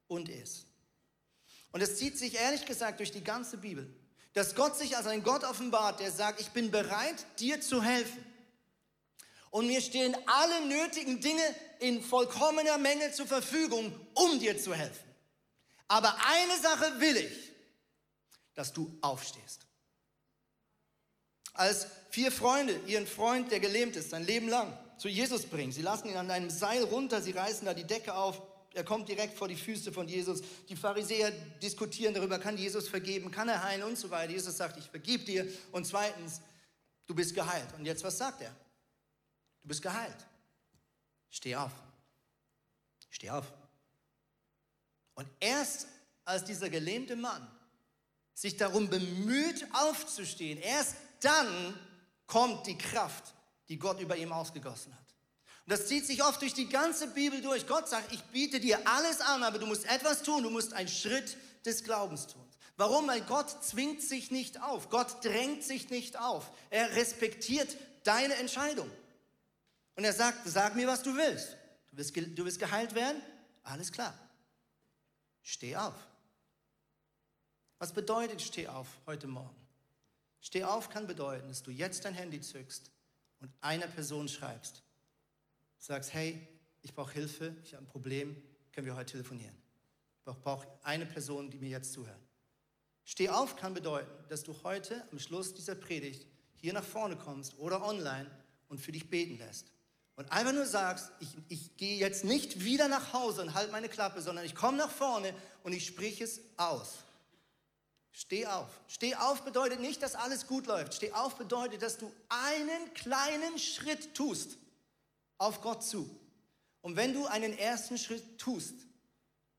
und 0.07 0.29
iss. 0.29 0.65
Und 1.71 1.81
es 1.81 1.97
zieht 1.97 2.17
sich 2.17 2.35
ehrlich 2.35 2.65
gesagt 2.65 2.99
durch 2.99 3.11
die 3.11 3.23
ganze 3.23 3.57
Bibel, 3.57 3.93
dass 4.33 4.55
Gott 4.55 4.77
sich 4.77 4.95
als 4.97 5.07
ein 5.07 5.23
Gott 5.23 5.43
offenbart, 5.43 5.99
der 5.99 6.11
sagt, 6.11 6.41
ich 6.41 6.49
bin 6.49 6.71
bereit, 6.71 7.25
dir 7.39 7.61
zu 7.61 7.81
helfen. 7.81 8.23
Und 9.49 9.67
mir 9.67 9.81
stehen 9.81 10.15
alle 10.25 10.65
nötigen 10.67 11.21
Dinge 11.21 11.43
in 11.79 12.01
vollkommener 12.01 12.77
Menge 12.77 13.13
zur 13.13 13.27
Verfügung, 13.27 13.97
um 14.13 14.39
dir 14.39 14.57
zu 14.61 14.73
helfen. 14.73 15.03
Aber 15.87 16.13
eine 16.27 16.61
Sache 16.61 16.99
will 16.99 17.15
ich, 17.17 17.51
dass 18.53 18.73
du 18.73 18.97
aufstehst. 19.01 19.65
Als 21.53 21.87
vier 22.09 22.31
Freunde 22.31 22.77
ihren 22.87 23.07
Freund, 23.07 23.51
der 23.51 23.61
gelähmt 23.61 23.95
ist, 23.95 24.09
sein 24.09 24.25
Leben 24.25 24.49
lang 24.49 24.77
zu 24.97 25.07
Jesus 25.07 25.45
bringen, 25.45 25.71
sie 25.71 25.81
lassen 25.81 26.09
ihn 26.09 26.17
an 26.17 26.31
einem 26.31 26.49
Seil 26.49 26.83
runter, 26.83 27.21
sie 27.21 27.31
reißen 27.31 27.65
da 27.65 27.73
die 27.73 27.85
Decke 27.85 28.13
auf, 28.13 28.41
er 28.75 28.83
kommt 28.83 29.07
direkt 29.07 29.37
vor 29.37 29.47
die 29.47 29.55
Füße 29.55 29.93
von 29.93 30.07
Jesus. 30.07 30.41
Die 30.67 30.75
Pharisäer 30.75 31.31
diskutieren 31.61 32.13
darüber, 32.13 32.39
kann 32.39 32.57
Jesus 32.57 32.89
vergeben, 32.89 33.31
kann 33.31 33.47
er 33.47 33.63
heilen 33.63 33.83
und 33.83 33.97
so 33.97 34.09
weiter. 34.09 34.33
Jesus 34.33 34.57
sagt, 34.57 34.77
ich 34.77 34.89
vergib 34.89 35.25
dir. 35.25 35.47
Und 35.71 35.87
zweitens, 35.87 36.41
du 37.05 37.15
bist 37.15 37.33
geheilt. 37.33 37.69
Und 37.77 37.85
jetzt, 37.85 38.03
was 38.03 38.17
sagt 38.17 38.41
er? 38.41 38.53
Du 39.61 39.69
bist 39.69 39.81
geheilt. 39.81 40.17
Steh 41.29 41.55
auf. 41.55 41.71
Steh 43.09 43.29
auf. 43.29 43.45
Und 45.13 45.27
erst 45.39 45.87
als 46.25 46.43
dieser 46.43 46.69
gelähmte 46.69 47.15
Mann 47.15 47.47
sich 48.33 48.57
darum 48.57 48.89
bemüht, 48.89 49.65
aufzustehen, 49.71 50.59
erst 50.59 50.97
dann 51.21 51.79
kommt 52.27 52.67
die 52.67 52.77
Kraft, 52.77 53.33
die 53.69 53.79
Gott 53.79 54.01
über 54.01 54.17
ihm 54.17 54.33
ausgegossen 54.33 54.93
hat. 54.93 55.04
Und 55.65 55.71
das 55.71 55.87
zieht 55.87 56.05
sich 56.05 56.23
oft 56.23 56.41
durch 56.41 56.53
die 56.53 56.69
ganze 56.69 57.07
Bibel 57.07 57.41
durch. 57.41 57.65
Gott 57.65 57.89
sagt, 57.89 58.13
ich 58.13 58.23
biete 58.25 58.59
dir 58.59 58.87
alles 58.87 59.19
an, 59.21 59.41
aber 59.41 59.57
du 59.57 59.65
musst 59.65 59.85
etwas 59.85 60.21
tun. 60.21 60.43
Du 60.43 60.51
musst 60.51 60.73
einen 60.73 60.87
Schritt 60.87 61.37
des 61.65 61.83
Glaubens 61.83 62.27
tun. 62.27 62.45
Warum? 62.77 63.07
Weil 63.07 63.21
Gott 63.21 63.63
zwingt 63.63 64.01
sich 64.01 64.29
nicht 64.29 64.61
auf. 64.61 64.89
Gott 64.89 65.23
drängt 65.23 65.63
sich 65.63 65.89
nicht 65.89 66.19
auf. 66.19 66.51
Er 66.69 66.95
respektiert 66.95 67.75
deine 68.03 68.35
Entscheidung. 68.35 68.89
Und 69.95 70.03
er 70.03 70.13
sagt, 70.13 70.39
sag 70.45 70.75
mir, 70.75 70.87
was 70.87 71.01
du 71.01 71.15
willst. 71.15 71.57
Du 71.89 71.97
willst, 71.97 72.15
du 72.15 72.45
willst 72.45 72.59
geheilt 72.59 72.93
werden? 72.93 73.21
Alles 73.63 73.91
klar. 73.91 74.13
Steh 75.41 75.75
auf. 75.75 75.95
Was 77.79 77.91
bedeutet 77.91 78.41
steh 78.41 78.67
auf 78.67 78.87
heute 79.05 79.27
Morgen? 79.27 79.55
Steh 80.41 80.63
auf 80.63 80.89
kann 80.89 81.07
bedeuten, 81.07 81.47
dass 81.47 81.63
du 81.63 81.71
jetzt 81.71 82.05
dein 82.05 82.13
Handy 82.13 82.39
zückst 82.39 82.91
und 83.39 83.51
einer 83.61 83.87
Person 83.87 84.27
schreibst, 84.27 84.83
sagst, 85.85 86.13
hey, 86.13 86.47
ich 86.81 86.93
brauche 86.93 87.13
Hilfe, 87.13 87.55
ich 87.63 87.73
habe 87.73 87.83
ein 87.83 87.87
Problem, 87.87 88.41
können 88.71 88.87
wir 88.87 88.95
heute 88.95 89.13
telefonieren. 89.13 89.55
Ich 90.27 90.33
brauche 90.41 90.67
eine 90.81 91.05
Person, 91.05 91.51
die 91.51 91.59
mir 91.59 91.69
jetzt 91.69 91.93
zuhört. 91.93 92.19
Steh 93.03 93.29
auf 93.29 93.55
kann 93.55 93.75
bedeuten, 93.75 94.11
dass 94.29 94.43
du 94.43 94.55
heute 94.63 95.07
am 95.11 95.19
Schluss 95.19 95.53
dieser 95.53 95.75
Predigt 95.75 96.25
hier 96.55 96.73
nach 96.73 96.83
vorne 96.83 97.15
kommst 97.15 97.59
oder 97.59 97.83
online 97.83 98.29
und 98.67 98.79
für 98.79 98.91
dich 98.91 99.09
beten 99.09 99.37
lässt. 99.37 99.71
Und 100.15 100.31
einfach 100.31 100.53
nur 100.53 100.65
sagst, 100.65 101.11
ich, 101.19 101.29
ich 101.49 101.77
gehe 101.77 101.97
jetzt 101.97 102.23
nicht 102.23 102.63
wieder 102.63 102.87
nach 102.87 103.13
Hause 103.13 103.41
und 103.43 103.53
halte 103.53 103.71
meine 103.71 103.89
Klappe, 103.89 104.21
sondern 104.21 104.45
ich 104.45 104.55
komme 104.55 104.77
nach 104.77 104.89
vorne 104.89 105.35
und 105.63 105.73
ich 105.73 105.85
sprich 105.85 106.21
es 106.21 106.41
aus. 106.57 106.95
Steh 108.11 108.47
auf. 108.47 108.69
Steh 108.87 109.13
auf 109.13 109.43
bedeutet 109.43 109.81
nicht, 109.81 110.01
dass 110.01 110.15
alles 110.15 110.47
gut 110.47 110.65
läuft. 110.65 110.95
Steh 110.95 111.11
auf 111.11 111.35
bedeutet, 111.35 111.83
dass 111.83 111.97
du 111.97 112.11
einen 112.29 112.93
kleinen 112.93 113.59
Schritt 113.59 114.15
tust 114.15 114.57
auf 115.37 115.61
Gott 115.61 115.83
zu. 115.83 116.19
Und 116.81 116.95
wenn 116.95 117.13
du 117.13 117.25
einen 117.25 117.57
ersten 117.57 117.97
Schritt 117.97 118.37
tust, 118.37 118.75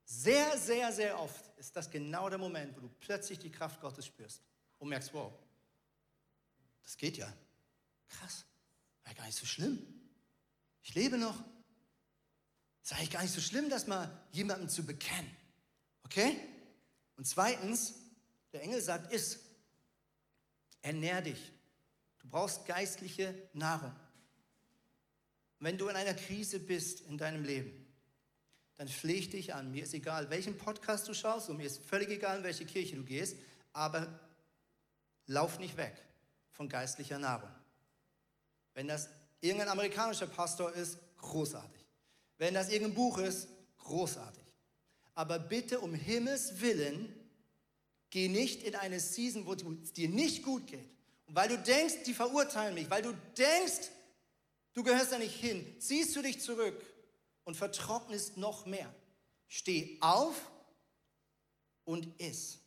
sehr, 0.04 0.56
sehr, 0.58 0.92
sehr 0.92 1.20
oft 1.20 1.44
ist 1.58 1.74
das 1.74 1.90
genau 1.90 2.28
der 2.28 2.38
Moment, 2.38 2.76
wo 2.76 2.80
du 2.80 2.88
plötzlich 3.00 3.38
die 3.38 3.50
Kraft 3.50 3.80
Gottes 3.80 4.06
spürst 4.06 4.42
und 4.78 4.88
merkst, 4.88 5.12
wow, 5.12 5.32
das 6.82 6.96
geht 6.96 7.16
ja. 7.16 7.32
Krass, 8.08 8.44
war 9.04 9.14
gar 9.14 9.26
nicht 9.26 9.36
so 9.36 9.46
schlimm. 9.46 9.84
Ich 10.82 10.94
lebe 10.94 11.18
noch. 11.18 11.42
Es 12.82 12.92
ist 12.92 12.96
eigentlich 12.96 13.10
gar 13.10 13.22
nicht 13.22 13.34
so 13.34 13.40
schlimm, 13.40 13.68
das 13.68 13.88
mal 13.88 14.24
jemandem 14.30 14.68
zu 14.68 14.86
bekennen. 14.86 15.36
Okay? 16.04 16.38
Und 17.16 17.26
zweitens, 17.26 17.94
der 18.52 18.62
Engel 18.62 18.80
sagt, 18.80 19.12
iss. 19.12 19.40
Ernähr 20.82 21.20
dich. 21.20 21.52
Du 22.20 22.28
brauchst 22.28 22.64
geistliche 22.66 23.48
Nahrung. 23.52 23.92
Wenn 25.58 25.78
du 25.78 25.88
in 25.88 25.96
einer 25.96 26.14
Krise 26.14 26.58
bist 26.58 27.00
in 27.02 27.18
deinem 27.18 27.44
Leben, 27.44 27.86
dann 28.76 28.88
flehe 28.88 29.16
ich 29.16 29.30
dich 29.30 29.54
an. 29.54 29.70
Mir 29.70 29.84
ist 29.84 29.94
egal, 29.94 30.28
welchen 30.30 30.58
Podcast 30.58 31.08
du 31.08 31.14
schaust 31.14 31.48
und 31.48 31.56
mir 31.56 31.66
ist 31.66 31.78
völlig 31.78 32.10
egal, 32.10 32.38
in 32.38 32.44
welche 32.44 32.66
Kirche 32.66 32.96
du 32.96 33.04
gehst, 33.04 33.36
aber 33.72 34.20
lauf 35.26 35.58
nicht 35.58 35.76
weg 35.76 35.94
von 36.52 36.68
geistlicher 36.68 37.18
Nahrung. 37.18 37.50
Wenn 38.74 38.88
das 38.88 39.08
irgendein 39.40 39.68
amerikanischer 39.68 40.26
Pastor 40.26 40.72
ist, 40.74 40.98
großartig. 41.18 41.84
Wenn 42.36 42.52
das 42.52 42.68
irgendein 42.68 42.94
Buch 42.94 43.18
ist, 43.18 43.48
großartig. 43.78 44.42
Aber 45.14 45.38
bitte 45.38 45.80
um 45.80 45.94
Himmels 45.94 46.60
Willen, 46.60 47.14
geh 48.10 48.28
nicht 48.28 48.62
in 48.62 48.74
eine 48.74 49.00
Season, 49.00 49.46
wo 49.46 49.54
es 49.54 49.92
dir 49.94 50.10
nicht 50.10 50.42
gut 50.42 50.66
geht. 50.66 50.90
Und 51.26 51.34
weil 51.34 51.48
du 51.48 51.58
denkst, 51.58 52.02
die 52.04 52.12
verurteilen 52.12 52.74
mich, 52.74 52.90
weil 52.90 53.02
du 53.02 53.12
denkst, 53.36 53.88
Du 54.76 54.82
gehörst 54.82 55.10
da 55.10 55.18
nicht 55.18 55.34
hin. 55.34 55.64
Ziehst 55.78 56.14
du 56.14 56.20
dich 56.20 56.38
zurück 56.42 56.84
und 57.44 57.56
vertrocknest 57.56 58.36
noch 58.36 58.66
mehr. 58.66 58.94
Steh 59.48 59.96
auf 60.02 60.50
und 61.84 62.20
iss. 62.20 62.58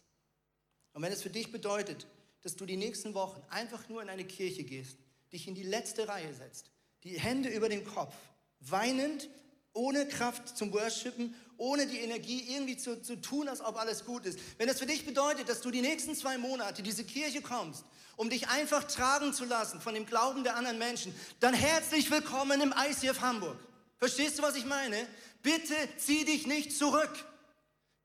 Und 0.93 1.03
wenn 1.03 1.13
es 1.13 1.21
für 1.21 1.29
dich 1.29 1.51
bedeutet, 1.51 2.07
dass 2.41 2.55
du 2.55 2.65
die 2.65 2.77
nächsten 2.77 3.13
Wochen 3.13 3.39
einfach 3.51 3.89
nur 3.89 4.01
in 4.01 4.09
eine 4.09 4.25
Kirche 4.25 4.63
gehst, 4.63 4.97
dich 5.31 5.47
in 5.47 5.53
die 5.53 5.61
letzte 5.61 6.07
Reihe 6.07 6.33
setzt, 6.33 6.71
die 7.03 7.19
Hände 7.19 7.49
über 7.49 7.69
dem 7.69 7.85
Kopf, 7.85 8.15
weinend, 8.59 9.29
ohne 9.73 10.07
Kraft 10.07 10.57
zum 10.57 10.73
Worshipen, 10.73 11.35
ohne 11.57 11.87
die 11.87 11.99
Energie 11.99 12.45
irgendwie 12.53 12.77
zu, 12.77 13.01
zu 13.01 13.15
tun, 13.15 13.47
als 13.47 13.61
ob 13.61 13.77
alles 13.77 14.05
gut 14.05 14.25
ist. 14.25 14.39
Wenn 14.57 14.67
das 14.67 14.79
für 14.79 14.85
dich 14.85 15.05
bedeutet, 15.05 15.49
dass 15.49 15.61
du 15.61 15.71
die 15.71 15.81
nächsten 15.81 16.15
zwei 16.15 16.37
Monate 16.37 16.81
diese 16.83 17.03
Kirche 17.03 17.41
kommst 17.41 17.83
um 18.19 18.29
dich 18.29 18.49
einfach 18.49 18.83
tragen 18.83 19.33
zu 19.33 19.45
lassen 19.45 19.79
von 19.79 19.93
dem 19.93 20.05
Glauben 20.05 20.43
der 20.43 20.57
anderen 20.57 20.77
Menschen, 20.77 21.15
dann 21.39 21.53
herzlich 21.53 22.11
willkommen 22.11 22.59
im 22.59 22.73
ICF 22.77 23.21
Hamburg. 23.21 23.57
Verstehst 23.95 24.37
du, 24.37 24.43
was 24.43 24.57
ich 24.57 24.65
meine? 24.65 25.07
Bitte 25.41 25.73
zieh 25.95 26.25
dich 26.25 26.45
nicht 26.45 26.77
zurück. 26.77 27.13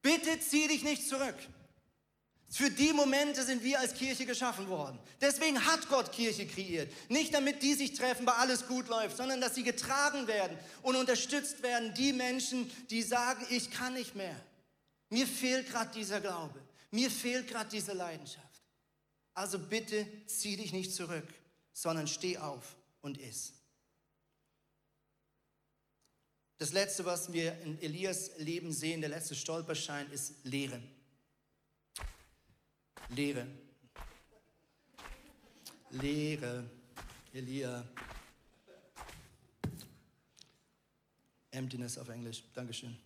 Bitte 0.03 0.39
zieh 0.39 0.69
dich 0.69 0.85
nicht 0.85 1.09
zurück. 1.09 1.35
Für 2.55 2.71
die 2.71 2.93
Momente 2.93 3.45
sind 3.45 3.65
wir 3.65 3.81
als 3.81 3.95
Kirche 3.95 4.27
geschaffen 4.27 4.69
worden. 4.69 4.97
Deswegen 5.21 5.67
hat 5.67 5.89
Gott 5.89 6.13
Kirche 6.13 6.47
kreiert. 6.47 6.89
Nicht 7.11 7.35
damit 7.35 7.65
die 7.65 7.75
sich 7.75 7.95
treffen, 7.95 8.25
weil 8.25 8.35
alles 8.35 8.69
gut 8.69 8.87
läuft, 8.87 9.17
sondern 9.17 9.41
dass 9.41 9.57
sie 9.57 9.65
getragen 9.65 10.29
werden 10.29 10.57
und 10.83 10.95
unterstützt 10.95 11.65
werden. 11.65 11.93
Die 11.95 12.13
Menschen, 12.13 12.71
die 12.91 13.03
sagen, 13.03 13.45
ich 13.51 13.73
kann 13.73 13.95
nicht 13.95 14.15
mehr. 14.15 14.41
Mir 15.11 15.27
fehlt 15.27 15.69
gerade 15.69 15.91
dieser 15.93 16.21
Glaube. 16.21 16.61
Mir 16.93 17.11
fehlt 17.11 17.49
gerade 17.49 17.71
diese 17.71 17.93
Leidenschaft. 17.93 18.63
Also 19.33 19.59
bitte 19.59 20.07
zieh 20.29 20.57
dich 20.57 20.73
nicht 20.73 20.95
zurück, 20.95 21.27
sondern 21.73 22.07
steh 22.07 22.39
auf 22.39 22.77
und 23.01 23.19
iss. 23.19 23.55
Das 26.59 26.73
letzte, 26.73 27.05
was 27.05 27.33
wir 27.33 27.61
in 27.63 27.83
Elias 27.83 28.31
Leben 28.39 28.73
sehen, 28.73 29.01
der 29.01 29.11
letzte 29.11 29.35
Stolperschein, 29.35 30.09
ist 30.13 30.35
Lehre. 30.45 30.81
Lehre. 33.09 33.47
Lehre. 35.91 36.65
Elia. 37.33 37.85
Emptiness 41.51 41.99
auf 41.99 42.09
Englisch. 42.09 42.43
Dankeschön. 42.55 42.97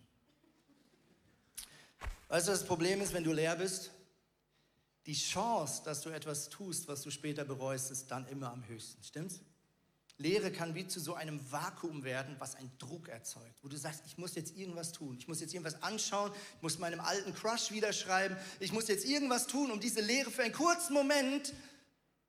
Weißt 2.27 2.47
du, 2.47 2.51
das 2.51 2.65
Problem 2.65 3.01
ist, 3.01 3.13
wenn 3.13 3.23
du 3.23 3.33
leer 3.33 3.55
bist? 3.55 3.91
Die 5.05 5.15
Chance, 5.15 5.81
dass 5.83 6.01
du 6.01 6.09
etwas 6.09 6.49
tust, 6.49 6.87
was 6.87 7.01
du 7.01 7.09
später 7.09 7.43
bereust, 7.43 7.89
ist 7.89 8.09
dann 8.11 8.27
immer 8.27 8.51
am 8.51 8.67
höchsten. 8.67 9.03
Stimmt's? 9.03 9.41
Lehre 10.19 10.51
kann 10.51 10.75
wie 10.75 10.85
zu 10.85 10.99
so 10.99 11.13
einem 11.13 11.39
Vakuum 11.49 12.03
werden, 12.03 12.35
was 12.39 12.55
einen 12.55 12.71
Druck 12.77 13.07
erzeugt, 13.07 13.57
wo 13.63 13.69
du 13.69 13.77
sagst, 13.77 14.03
ich 14.05 14.17
muss 14.17 14.35
jetzt 14.35 14.55
irgendwas 14.55 14.91
tun, 14.91 15.15
ich 15.17 15.29
muss 15.29 15.39
jetzt 15.39 15.53
irgendwas 15.53 15.81
anschauen, 15.81 16.31
ich 16.57 16.61
muss 16.61 16.77
meinem 16.77 16.99
alten 16.99 17.33
Crush 17.33 17.71
wieder 17.71 17.93
schreiben, 17.93 18.35
ich 18.59 18.73
muss 18.73 18.89
jetzt 18.89 19.05
irgendwas 19.05 19.47
tun, 19.47 19.71
um 19.71 19.79
diese 19.79 20.01
Lehre 20.01 20.29
für 20.29 20.43
einen 20.43 20.53
kurzen 20.53 20.93
Moment 20.93 21.53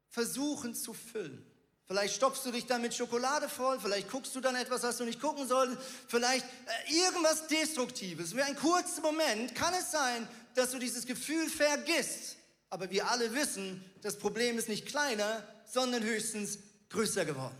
versuchen 0.08 0.74
zu 0.76 0.94
füllen. 0.94 1.44
Vielleicht 1.88 2.14
stopfst 2.14 2.46
du 2.46 2.52
dich 2.52 2.66
dann 2.66 2.80
mit 2.80 2.94
Schokolade 2.94 3.48
voll, 3.48 3.80
vielleicht 3.80 4.08
guckst 4.08 4.36
du 4.36 4.40
dann 4.40 4.54
etwas, 4.54 4.84
was 4.84 4.96
du 4.98 5.04
nicht 5.04 5.20
gucken 5.20 5.48
solltest, 5.48 5.80
vielleicht 6.06 6.46
äh, 6.46 6.94
irgendwas 6.94 7.48
Destruktives. 7.48 8.34
Für 8.34 8.44
einen 8.44 8.54
kurzen 8.54 9.02
Moment 9.02 9.56
kann 9.56 9.74
es 9.74 9.90
sein, 9.90 10.28
dass 10.54 10.70
du 10.70 10.78
dieses 10.78 11.04
Gefühl 11.06 11.48
vergisst. 11.48 12.36
Aber 12.68 12.88
wir 12.92 13.10
alle 13.10 13.34
wissen, 13.34 13.84
das 14.02 14.16
Problem 14.16 14.58
ist 14.58 14.68
nicht 14.68 14.86
kleiner, 14.86 15.42
sondern 15.66 16.04
höchstens 16.04 16.60
größer 16.90 17.24
geworden. 17.24 17.56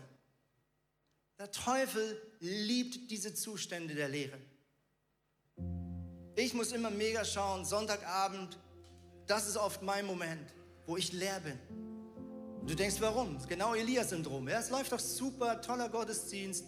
Der 1.41 1.49
Teufel 1.49 2.21
liebt 2.39 3.09
diese 3.09 3.33
Zustände 3.33 3.95
der 3.95 4.09
Lehre. 4.09 4.37
Ich 6.35 6.53
muss 6.53 6.71
immer 6.71 6.91
mega 6.91 7.25
schauen, 7.25 7.65
Sonntagabend, 7.65 8.59
das 9.25 9.47
ist 9.47 9.57
oft 9.57 9.81
mein 9.81 10.05
Moment, 10.05 10.53
wo 10.85 10.97
ich 10.97 11.11
leer 11.13 11.39
bin. 11.39 11.57
Und 12.59 12.69
du 12.69 12.75
denkst, 12.75 12.97
warum? 12.99 13.39
Genau 13.47 13.73
Elias-Syndrom. 13.73 14.49
Ja, 14.49 14.59
es 14.59 14.69
läuft 14.69 14.91
doch 14.91 14.99
super, 14.99 15.59
toller 15.61 15.89
Gottesdienst, 15.89 16.67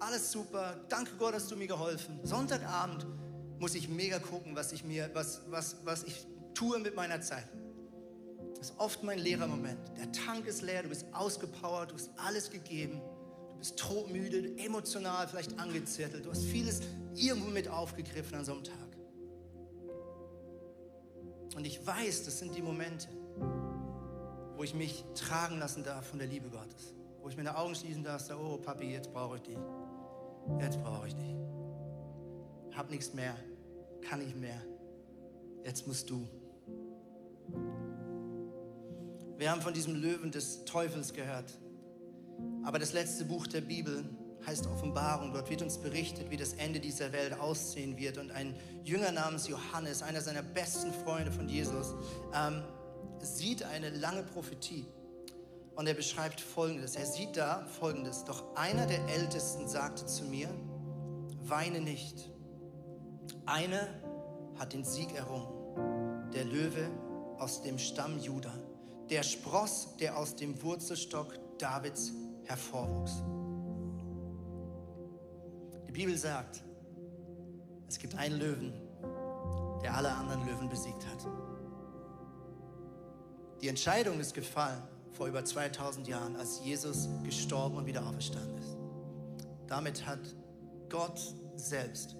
alles 0.00 0.32
super, 0.32 0.84
danke 0.88 1.12
Gott, 1.16 1.34
hast 1.34 1.48
du 1.52 1.54
mir 1.54 1.68
geholfen. 1.68 2.18
Sonntagabend 2.24 3.06
muss 3.60 3.76
ich 3.76 3.88
mega 3.88 4.18
gucken, 4.18 4.56
was 4.56 4.72
ich 4.72 4.82
mir, 4.82 5.10
was, 5.14 5.42
was, 5.48 5.76
was 5.84 6.02
ich 6.02 6.26
tue 6.54 6.80
mit 6.80 6.96
meiner 6.96 7.20
Zeit. 7.20 7.46
Das 8.56 8.70
ist 8.70 8.78
oft 8.80 9.04
mein 9.04 9.20
leerer 9.20 9.46
Moment. 9.46 9.78
Der 9.96 10.10
Tank 10.10 10.48
ist 10.48 10.60
leer, 10.62 10.82
du 10.82 10.88
bist 10.88 11.06
ausgepowert, 11.12 11.92
du 11.92 11.94
hast 11.94 12.10
alles 12.16 12.50
gegeben 12.50 13.00
bist 13.62 13.78
todmüde, 13.78 14.58
emotional 14.58 15.28
vielleicht 15.28 15.56
angezettelt. 15.56 16.26
Du 16.26 16.30
hast 16.30 16.42
vieles 16.42 16.80
irgendwo 17.14 17.48
mit 17.48 17.68
aufgegriffen 17.68 18.36
an 18.36 18.44
so 18.44 18.54
einem 18.54 18.64
Tag. 18.64 18.76
Und 21.54 21.64
ich 21.64 21.86
weiß, 21.86 22.24
das 22.24 22.40
sind 22.40 22.56
die 22.56 22.62
Momente, 22.62 23.06
wo 24.56 24.64
ich 24.64 24.74
mich 24.74 25.04
tragen 25.14 25.60
lassen 25.60 25.84
darf 25.84 26.08
von 26.08 26.18
der 26.18 26.26
Liebe 26.26 26.48
Gottes. 26.48 26.92
Wo 27.20 27.28
ich 27.28 27.36
meine 27.36 27.56
Augen 27.56 27.76
schließen 27.76 28.02
darf, 28.02 28.22
sage, 28.22 28.40
oh 28.40 28.56
Papi, 28.56 28.90
jetzt 28.90 29.12
brauche 29.12 29.36
ich 29.36 29.42
dich. 29.42 29.58
Jetzt 30.58 30.82
brauche 30.82 31.06
ich 31.06 31.14
dich. 31.14 31.36
Hab 32.74 32.90
nichts 32.90 33.14
mehr, 33.14 33.36
kann 34.00 34.18
nicht 34.18 34.36
mehr. 34.36 34.60
Jetzt 35.64 35.86
musst 35.86 36.10
du. 36.10 36.28
Wir 39.36 39.52
haben 39.52 39.60
von 39.60 39.72
diesem 39.72 39.94
Löwen 39.94 40.32
des 40.32 40.64
Teufels 40.64 41.12
gehört. 41.12 41.56
Aber 42.64 42.78
das 42.78 42.92
letzte 42.92 43.24
Buch 43.24 43.46
der 43.46 43.60
Bibel 43.60 44.04
heißt 44.46 44.66
Offenbarung. 44.66 45.32
Dort 45.32 45.50
wird 45.50 45.62
uns 45.62 45.78
berichtet, 45.78 46.30
wie 46.30 46.36
das 46.36 46.54
Ende 46.54 46.80
dieser 46.80 47.12
Welt 47.12 47.38
aussehen 47.38 47.96
wird. 47.96 48.18
Und 48.18 48.30
ein 48.30 48.54
Jünger 48.84 49.12
namens 49.12 49.48
Johannes, 49.48 50.02
einer 50.02 50.20
seiner 50.20 50.42
besten 50.42 50.92
Freunde 50.92 51.32
von 51.32 51.48
Jesus, 51.48 51.94
ähm, 52.34 52.62
sieht 53.20 53.62
eine 53.62 53.90
lange 53.90 54.22
Prophetie. 54.22 54.86
Und 55.74 55.86
er 55.86 55.94
beschreibt 55.94 56.40
Folgendes. 56.40 56.96
Er 56.96 57.06
sieht 57.06 57.36
da 57.36 57.66
Folgendes. 57.80 58.24
Doch 58.24 58.54
einer 58.56 58.86
der 58.86 59.06
Ältesten 59.08 59.68
sagte 59.68 60.06
zu 60.06 60.24
mir, 60.24 60.48
weine 61.40 61.80
nicht. 61.80 62.30
Einer 63.46 63.88
hat 64.58 64.72
den 64.72 64.84
Sieg 64.84 65.14
errungen. 65.14 66.30
Der 66.32 66.44
Löwe 66.44 66.90
aus 67.38 67.62
dem 67.62 67.78
Stamm 67.78 68.18
Juda. 68.18 68.52
Der 69.10 69.22
Spross, 69.22 69.96
der 69.98 70.16
aus 70.16 70.36
dem 70.36 70.62
Wurzelstock 70.62 71.38
Davids 71.58 72.12
hervorwuchs. 72.44 73.22
Die 75.86 75.92
Bibel 75.92 76.16
sagt, 76.16 76.62
es 77.88 77.98
gibt 77.98 78.14
einen 78.14 78.38
Löwen, 78.38 78.72
der 79.82 79.94
alle 79.94 80.10
anderen 80.10 80.46
Löwen 80.46 80.68
besiegt 80.68 81.06
hat. 81.06 81.26
Die 83.60 83.68
Entscheidung 83.68 84.18
ist 84.18 84.34
gefallen 84.34 84.82
vor 85.12 85.26
über 85.26 85.44
2000 85.44 86.08
Jahren, 86.08 86.36
als 86.36 86.64
Jesus 86.64 87.08
gestorben 87.22 87.76
und 87.76 87.86
wieder 87.86 88.06
auferstanden 88.06 88.56
ist. 88.58 88.76
Damit 89.66 90.06
hat 90.06 90.20
Gott 90.88 91.20
selbst 91.56 92.16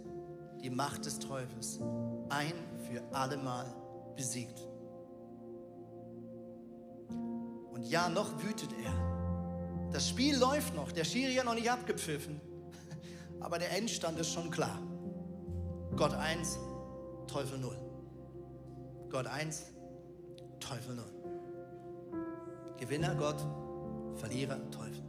die 0.62 0.70
Macht 0.70 1.07
des 1.07 1.18
Teufels 1.18 1.81
ein 2.29 2.53
für 2.89 3.03
allemal 3.14 3.66
besiegt. 4.14 4.66
Und 7.73 7.83
ja, 7.83 8.09
noch 8.09 8.43
wütet 8.43 8.70
er 8.85 9.12
das 9.93 10.09
Spiel 10.09 10.36
läuft 10.36 10.74
noch, 10.74 10.93
der 10.93 11.05
Schiri 11.05 11.34
hat 11.34 11.45
noch 11.45 11.55
nicht 11.55 11.70
abgepfiffen, 11.70 12.40
aber 13.40 13.59
der 13.59 13.76
Endstand 13.76 14.18
ist 14.18 14.32
schon 14.32 14.51
klar. 14.51 14.80
Gott 15.97 16.14
1, 16.14 16.59
Teufel 17.26 17.59
0. 17.59 17.76
Gott 19.11 19.26
1, 19.26 19.72
Teufel 20.59 20.95
0. 20.95 21.05
Gewinner 22.78 23.14
Gott, 23.14 23.47
Verlierer 24.16 24.59
Teufel. 24.70 25.03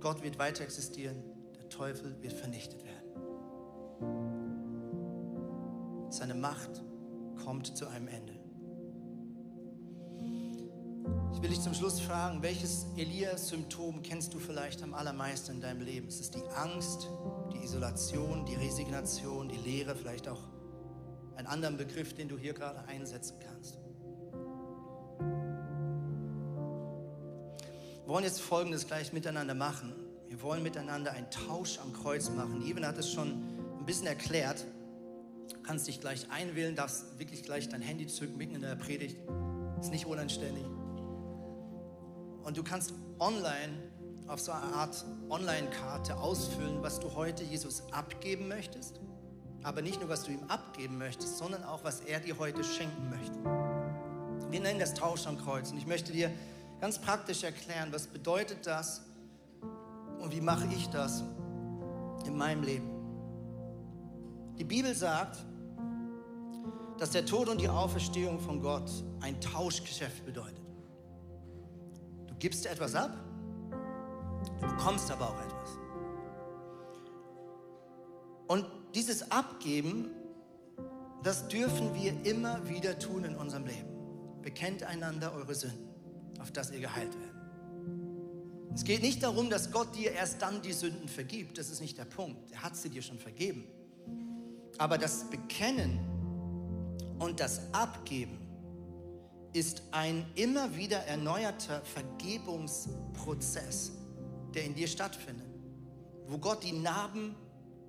Gott 0.00 0.22
wird 0.22 0.38
weiter 0.38 0.64
existieren, 0.64 1.22
der 1.56 1.68
Teufel 1.68 2.20
wird 2.22 2.32
vernichtet 2.32 2.82
werden. 2.84 3.10
Seine 6.10 6.34
Macht 6.34 6.82
kommt 7.44 7.76
zu 7.76 7.86
einem 7.86 8.08
Ende. 8.08 8.39
Ich 11.32 11.42
will 11.42 11.50
dich 11.50 11.60
zum 11.60 11.74
Schluss 11.74 12.00
fragen, 12.00 12.42
welches 12.42 12.86
Elias-Symptom 12.96 14.02
kennst 14.02 14.34
du 14.34 14.38
vielleicht 14.38 14.82
am 14.82 14.94
allermeisten 14.94 15.52
in 15.52 15.60
deinem 15.60 15.80
Leben? 15.80 16.08
Ist 16.08 16.20
es 16.20 16.30
die 16.30 16.42
Angst, 16.54 17.08
die 17.52 17.64
Isolation, 17.64 18.44
die 18.44 18.56
Resignation, 18.56 19.48
die 19.48 19.56
Leere, 19.56 19.94
vielleicht 19.94 20.28
auch 20.28 20.40
einen 21.36 21.46
anderen 21.46 21.76
Begriff, 21.76 22.14
den 22.14 22.28
du 22.28 22.36
hier 22.36 22.52
gerade 22.52 22.80
einsetzen 22.88 23.36
kannst? 23.46 23.78
Wir 28.04 28.14
wollen 28.14 28.24
jetzt 28.24 28.40
Folgendes 28.40 28.86
gleich 28.86 29.12
miteinander 29.12 29.54
machen. 29.54 29.94
Wir 30.28 30.42
wollen 30.42 30.62
miteinander 30.62 31.12
einen 31.12 31.30
Tausch 31.30 31.78
am 31.78 31.92
Kreuz 31.92 32.28
machen. 32.28 32.66
Even 32.66 32.84
hat 32.84 32.98
es 32.98 33.10
schon 33.10 33.28
ein 33.78 33.86
bisschen 33.86 34.08
erklärt. 34.08 34.64
Du 35.48 35.62
kannst 35.62 35.86
dich 35.86 36.00
gleich 36.00 36.28
einwählen, 36.30 36.74
darfst 36.74 37.18
wirklich 37.18 37.44
gleich 37.44 37.68
dein 37.68 37.82
Handy 37.82 38.08
zücken, 38.08 38.36
mitten 38.36 38.56
in 38.56 38.62
der 38.62 38.74
Predigt. 38.74 39.16
Ist 39.80 39.90
nicht 39.90 40.06
unanständig. 40.06 40.64
Und 42.44 42.56
du 42.56 42.62
kannst 42.62 42.94
online 43.18 43.74
auf 44.26 44.40
so 44.40 44.52
eine 44.52 44.72
Art 44.74 45.04
Online-Karte 45.28 46.16
ausfüllen, 46.16 46.82
was 46.82 47.00
du 47.00 47.14
heute 47.14 47.42
Jesus 47.42 47.82
abgeben 47.90 48.48
möchtest. 48.48 49.00
Aber 49.62 49.82
nicht 49.82 50.00
nur, 50.00 50.08
was 50.08 50.22
du 50.24 50.30
ihm 50.30 50.44
abgeben 50.44 50.98
möchtest, 50.98 51.38
sondern 51.38 51.64
auch, 51.64 51.84
was 51.84 52.00
er 52.00 52.20
dir 52.20 52.38
heute 52.38 52.64
schenken 52.64 53.10
möchte. 53.10 53.34
Wir 54.50 54.60
nennen 54.60 54.80
das 54.80 54.94
Tausch 54.94 55.26
am 55.26 55.36
Kreuz. 55.36 55.70
Und 55.70 55.78
ich 55.78 55.86
möchte 55.86 56.12
dir 56.12 56.30
ganz 56.80 56.98
praktisch 56.98 57.42
erklären, 57.42 57.92
was 57.92 58.06
bedeutet 58.06 58.66
das 58.66 59.02
und 60.20 60.32
wie 60.32 60.40
mache 60.40 60.66
ich 60.74 60.88
das 60.88 61.22
in 62.24 62.36
meinem 62.36 62.62
Leben. 62.62 62.88
Die 64.58 64.64
Bibel 64.64 64.94
sagt, 64.94 65.38
dass 66.98 67.10
der 67.10 67.26
Tod 67.26 67.48
und 67.48 67.60
die 67.60 67.68
Auferstehung 67.68 68.40
von 68.40 68.60
Gott 68.60 68.90
ein 69.20 69.40
Tauschgeschäft 69.40 70.24
bedeutet 70.24 70.59
gibst 72.40 72.66
etwas 72.66 72.94
ab, 72.94 73.16
du 74.60 74.66
bekommst 74.66 75.10
aber 75.10 75.30
auch 75.30 75.40
etwas. 75.40 75.78
Und 78.48 78.66
dieses 78.94 79.30
Abgeben 79.30 80.10
Das 81.22 81.48
dürfen 81.48 81.94
wir 81.94 82.14
immer 82.24 82.66
wieder 82.68 82.98
tun 82.98 83.24
in 83.24 83.36
unserem 83.36 83.66
Leben. 83.66 83.88
Bekennt 84.42 84.82
einander 84.84 85.34
eure 85.34 85.54
Sünden, 85.54 85.88
auf 86.40 86.50
dass 86.50 86.70
ihr 86.70 86.80
geheilt 86.80 87.12
werdet. 87.12 87.34
Es 88.74 88.84
geht 88.84 89.02
nicht 89.02 89.22
darum, 89.22 89.50
dass 89.50 89.70
Gott 89.70 89.94
dir 89.96 90.12
erst 90.12 90.40
dann 90.40 90.62
die 90.62 90.72
Sünden 90.72 91.08
vergibt. 91.08 91.58
Das 91.58 91.68
ist 91.68 91.80
nicht 91.80 91.98
der 91.98 92.06
Punkt. 92.06 92.50
Er 92.52 92.62
hat 92.62 92.76
sie 92.76 92.88
dir 92.88 93.02
schon 93.02 93.18
vergeben. 93.18 93.64
Aber 94.78 94.96
das 94.96 95.28
Bekennen 95.28 95.98
und 97.18 97.40
das 97.40 97.60
Abgeben 97.74 98.39
ist 99.52 99.82
ein 99.90 100.24
immer 100.34 100.74
wieder 100.76 100.98
erneuerter 101.06 101.80
Vergebungsprozess, 101.82 103.92
der 104.54 104.64
in 104.64 104.74
dir 104.74 104.88
stattfindet. 104.88 105.46
Wo 106.26 106.38
Gott 106.38 106.62
die 106.62 106.72
Narben 106.72 107.34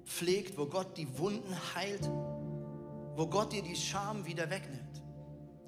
pflegt, 0.06 0.58
wo 0.58 0.66
Gott 0.66 0.98
die 0.98 1.08
Wunden 1.18 1.56
heilt, 1.76 2.10
wo 3.16 3.28
Gott 3.28 3.54
dir 3.54 3.62
die 3.62 3.76
Scham 3.76 4.26
wieder 4.26 4.50
wegnimmt 4.50 5.02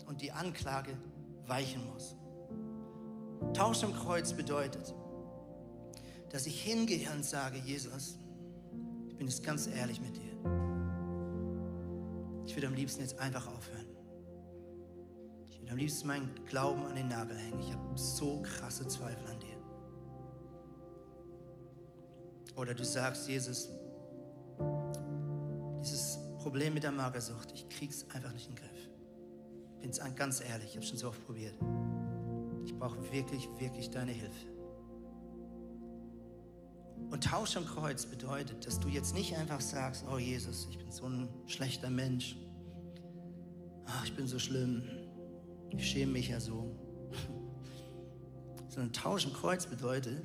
und 0.08 0.22
die 0.22 0.32
Anklage 0.32 0.98
weichen 1.46 1.86
muss. 1.94 2.16
Tausch 3.54 3.84
am 3.84 3.94
Kreuz 3.94 4.34
bedeutet, 4.34 4.96
dass 6.30 6.48
ich 6.48 6.64
hingehe 6.64 7.12
und 7.12 7.24
sage, 7.24 7.60
Jesus, 7.60 8.18
ich 9.08 9.16
bin 9.16 9.28
jetzt 9.28 9.44
ganz 9.44 9.68
ehrlich 9.68 10.02
mit 10.02 10.16
dir. 10.16 10.24
Ich 12.46 12.56
würde 12.56 12.68
am 12.68 12.74
liebsten 12.74 13.02
jetzt 13.02 13.20
einfach 13.20 13.46
aufhören. 13.48 13.83
Am 15.74 15.80
liebsten 15.80 16.08
meinen 16.08 16.30
Glauben 16.46 16.86
an 16.86 16.96
den 16.96 17.08
Nagel 17.08 17.36
hängen. 17.36 17.60
Ich 17.60 17.74
habe 17.74 17.98
so 17.98 18.44
krasse 18.44 18.88
Zweifel 18.88 19.28
an 19.28 19.40
dir. 19.40 19.58
Oder 22.56 22.76
du 22.76 22.86
sagst, 22.86 23.28
Jesus, 23.28 23.70
dieses 25.82 26.20
Problem 26.38 26.76
mit 26.76 26.84
der 26.84 26.92
Magersucht, 26.92 27.52
ich 27.56 27.68
krieg's 27.70 28.06
einfach 28.14 28.32
nicht 28.34 28.50
in 28.50 28.54
den 28.54 28.64
Griff. 28.64 28.90
Bin 29.82 30.16
ganz 30.16 30.42
ehrlich, 30.42 30.70
ich 30.70 30.76
habe 30.76 30.86
schon 30.86 30.98
so 30.98 31.08
oft 31.08 31.26
probiert. 31.26 31.56
Ich 32.66 32.78
brauche 32.78 33.02
wirklich, 33.12 33.50
wirklich 33.58 33.90
deine 33.90 34.12
Hilfe. 34.12 34.46
Und 37.10 37.24
Tausch 37.24 37.58
am 37.58 37.66
Kreuz 37.66 38.06
bedeutet, 38.06 38.68
dass 38.68 38.80
du 38.80 38.90
jetzt 38.90 39.16
nicht 39.16 39.36
einfach 39.36 39.60
sagst, 39.60 40.06
oh 40.14 40.20
Jesus, 40.20 40.68
ich 40.70 40.78
bin 40.78 40.92
so 40.92 41.08
ein 41.08 41.30
schlechter 41.48 41.90
Mensch. 41.90 42.38
Ach, 43.88 44.06
ich 44.06 44.16
bin 44.16 44.28
so 44.28 44.38
schlimm. 44.38 44.84
Ich 45.78 45.90
schäme 45.90 46.14
mich 46.14 46.30
ja 46.30 46.40
so. 46.40 46.76
Sondern 48.70 48.94
Tausch 48.94 49.26
am 49.26 49.34
Kreuz 49.34 49.66
bedeutet, 49.66 50.22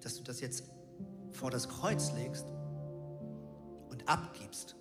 dass 0.00 0.16
du 0.16 0.22
das 0.22 0.40
jetzt 0.40 0.64
vor 1.32 1.50
das 1.50 1.68
Kreuz 1.68 2.12
legst 2.12 2.46
und 3.90 4.08
abgibst. 4.08 4.76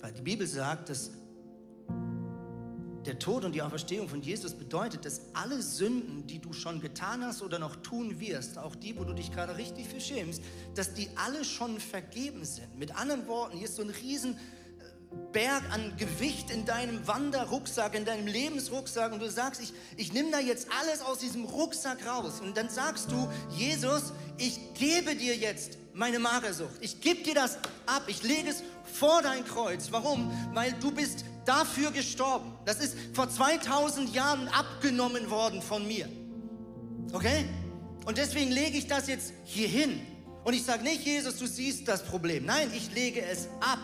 Weil 0.00 0.12
die 0.12 0.22
Bibel 0.22 0.46
sagt, 0.46 0.88
dass 0.88 1.10
der 3.06 3.18
Tod 3.18 3.44
und 3.44 3.54
die 3.54 3.62
Auferstehung 3.62 4.08
von 4.08 4.20
Jesus 4.20 4.52
bedeutet, 4.52 5.04
dass 5.04 5.20
alle 5.32 5.62
Sünden, 5.62 6.26
die 6.26 6.40
du 6.40 6.52
schon 6.52 6.80
getan 6.80 7.24
hast 7.24 7.40
oder 7.40 7.58
noch 7.58 7.76
tun 7.76 8.18
wirst, 8.18 8.58
auch 8.58 8.74
die, 8.74 8.98
wo 8.98 9.04
du 9.04 9.12
dich 9.12 9.30
gerade 9.30 9.56
richtig 9.56 9.86
für 9.86 10.00
schämst, 10.00 10.42
dass 10.74 10.92
die 10.92 11.08
alle 11.14 11.44
schon 11.44 11.78
vergeben 11.78 12.44
sind. 12.44 12.76
Mit 12.76 12.98
anderen 12.98 13.28
Worten, 13.28 13.56
hier 13.56 13.66
ist 13.66 13.76
so 13.76 13.82
ein 13.82 13.90
riesen 13.90 14.36
Berg 15.32 15.62
an 15.70 15.92
Gewicht 15.96 16.50
in 16.50 16.64
deinem 16.64 17.06
Wanderrucksack, 17.06 17.94
in 17.94 18.04
deinem 18.04 18.26
Lebensrucksack 18.26 19.12
und 19.12 19.20
du 19.20 19.30
sagst, 19.30 19.60
ich, 19.60 19.72
ich 19.96 20.12
nehme 20.12 20.30
da 20.30 20.40
jetzt 20.40 20.68
alles 20.80 21.02
aus 21.02 21.18
diesem 21.18 21.44
Rucksack 21.44 22.06
raus. 22.06 22.40
Und 22.40 22.56
dann 22.56 22.70
sagst 22.70 23.10
du, 23.10 23.28
Jesus, 23.50 24.12
ich 24.38 24.58
gebe 24.74 25.14
dir 25.14 25.36
jetzt 25.36 25.78
meine 25.92 26.18
Magersucht. 26.18 26.76
Ich 26.80 27.00
gebe 27.00 27.22
dir 27.22 27.34
das 27.34 27.56
ab. 27.86 28.04
Ich 28.06 28.22
lege 28.22 28.50
es 28.50 28.62
vor 28.84 29.22
dein 29.22 29.44
Kreuz. 29.44 29.88
Warum? 29.90 30.30
Weil 30.54 30.72
du 30.74 30.90
bist 30.90 31.24
dafür 31.44 31.90
gestorben. 31.90 32.52
Das 32.64 32.80
ist 32.80 32.96
vor 33.14 33.28
2000 33.28 34.14
Jahren 34.14 34.48
abgenommen 34.48 35.30
worden 35.30 35.62
von 35.62 35.86
mir. 35.86 36.08
Okay? 37.12 37.46
Und 38.04 38.18
deswegen 38.18 38.50
lege 38.50 38.76
ich 38.78 38.86
das 38.86 39.08
jetzt 39.08 39.32
hier 39.44 39.68
hin. 39.68 40.00
Und 40.44 40.54
ich 40.54 40.64
sage 40.64 40.82
nicht, 40.82 41.04
Jesus, 41.04 41.38
du 41.38 41.46
siehst 41.46 41.88
das 41.88 42.04
Problem. 42.04 42.44
Nein, 42.44 42.70
ich 42.74 42.94
lege 42.94 43.20
es 43.22 43.48
ab. 43.60 43.80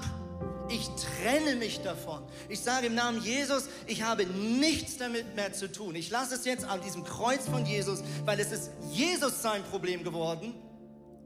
Ich 0.72 0.88
trenne 0.88 1.56
mich 1.56 1.82
davon. 1.82 2.22
Ich 2.48 2.60
sage 2.60 2.86
im 2.86 2.94
Namen 2.94 3.22
Jesus, 3.22 3.64
ich 3.86 4.02
habe 4.04 4.24
nichts 4.24 4.96
damit 4.96 5.36
mehr 5.36 5.52
zu 5.52 5.70
tun. 5.70 5.94
Ich 5.94 6.08
lasse 6.08 6.34
es 6.34 6.46
jetzt 6.46 6.64
an 6.64 6.80
diesem 6.80 7.04
Kreuz 7.04 7.46
von 7.46 7.66
Jesus, 7.66 8.02
weil 8.24 8.40
es 8.40 8.52
ist 8.52 8.70
Jesus 8.90 9.42
sein 9.42 9.62
Problem 9.64 10.02
geworden 10.02 10.54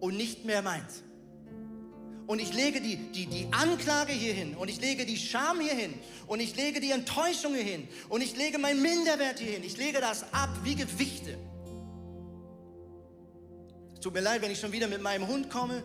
und 0.00 0.16
nicht 0.16 0.44
mehr 0.44 0.62
meins. 0.62 1.04
Und 2.26 2.40
ich 2.40 2.54
lege 2.54 2.80
die, 2.80 2.96
die, 2.96 3.26
die 3.26 3.46
Anklage 3.52 4.12
hier 4.12 4.34
hin 4.34 4.56
und 4.56 4.68
ich 4.68 4.80
lege 4.80 5.06
die 5.06 5.16
Scham 5.16 5.60
hier 5.60 5.74
hin 5.74 5.94
und 6.26 6.40
ich 6.40 6.56
lege 6.56 6.80
die 6.80 6.90
Enttäuschung 6.90 7.54
hier 7.54 7.62
hin 7.62 7.86
und 8.08 8.22
ich 8.22 8.36
lege 8.36 8.58
meinen 8.58 8.82
Minderwert 8.82 9.38
hier 9.38 9.52
hin. 9.52 9.62
Ich 9.62 9.76
lege 9.76 10.00
das 10.00 10.24
ab 10.32 10.50
wie 10.64 10.74
Gewichte. 10.74 11.38
Es 13.94 14.00
tut 14.00 14.12
mir 14.12 14.22
leid, 14.22 14.42
wenn 14.42 14.50
ich 14.50 14.58
schon 14.58 14.72
wieder 14.72 14.88
mit 14.88 15.02
meinem 15.02 15.28
Hund 15.28 15.50
komme, 15.50 15.84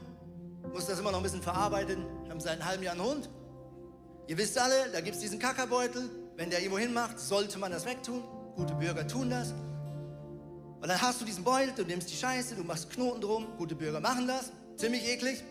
muss 0.74 0.88
das 0.88 0.98
immer 0.98 1.12
noch 1.12 1.20
ein 1.20 1.24
bisschen 1.24 1.44
verarbeiten. 1.44 2.04
Wir 2.24 2.32
haben 2.32 2.40
seit 2.40 2.54
einem 2.54 2.66
halben 2.66 2.84
Jahr 2.84 2.94
einen 2.94 3.04
Hund. 3.04 3.30
Ihr 4.32 4.38
wisst 4.38 4.58
alle, 4.58 4.90
da 4.94 5.02
gibt 5.02 5.18
es 5.18 5.22
diesen 5.22 5.40
Kackerbeutel. 5.40 6.10
Wenn 6.38 6.50
der 6.50 6.60
irgendwo 6.60 6.80
hinmacht, 6.80 7.20
sollte 7.20 7.60
man 7.60 7.70
das 7.70 7.86
wegtun. 7.86 8.24
Gute 8.56 8.74
Bürger 8.76 9.06
tun 9.06 9.30
das. 9.30 9.52
Und 9.52 10.88
dann 10.88 11.02
hast 11.02 11.20
du 11.20 11.26
diesen 11.26 11.44
Beutel, 11.44 11.74
du 11.76 11.84
nimmst 11.84 12.10
die 12.10 12.16
Scheiße, 12.16 12.56
du 12.56 12.64
machst 12.64 12.90
Knoten 12.92 13.20
drum. 13.20 13.46
Gute 13.58 13.76
Bürger 13.76 14.00
machen 14.00 14.30
das. 14.30 14.54
Ziemlich 14.78 15.06
eklig. 15.06 15.44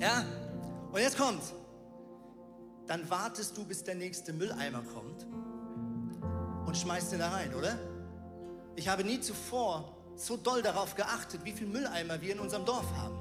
Ja? 0.00 0.24
Und 0.92 1.00
jetzt 1.00 1.18
kommt's. 1.18 1.54
Dann 2.86 3.10
wartest 3.10 3.56
du, 3.56 3.64
bis 3.64 3.82
der 3.82 3.96
nächste 3.96 4.32
Mülleimer 4.32 4.84
kommt 4.94 5.26
und 6.64 6.76
schmeißt 6.76 7.12
ihn 7.14 7.18
da 7.18 7.30
rein, 7.30 7.52
oder? 7.52 7.76
Ich 8.76 8.86
habe 8.86 9.02
nie 9.02 9.18
zuvor 9.18 9.92
so 10.14 10.36
doll 10.36 10.62
darauf 10.62 10.94
geachtet, 10.94 11.40
wie 11.42 11.50
viele 11.50 11.70
Mülleimer 11.70 12.20
wir 12.20 12.34
in 12.34 12.38
unserem 12.38 12.64
Dorf 12.64 12.86
haben. 12.96 13.18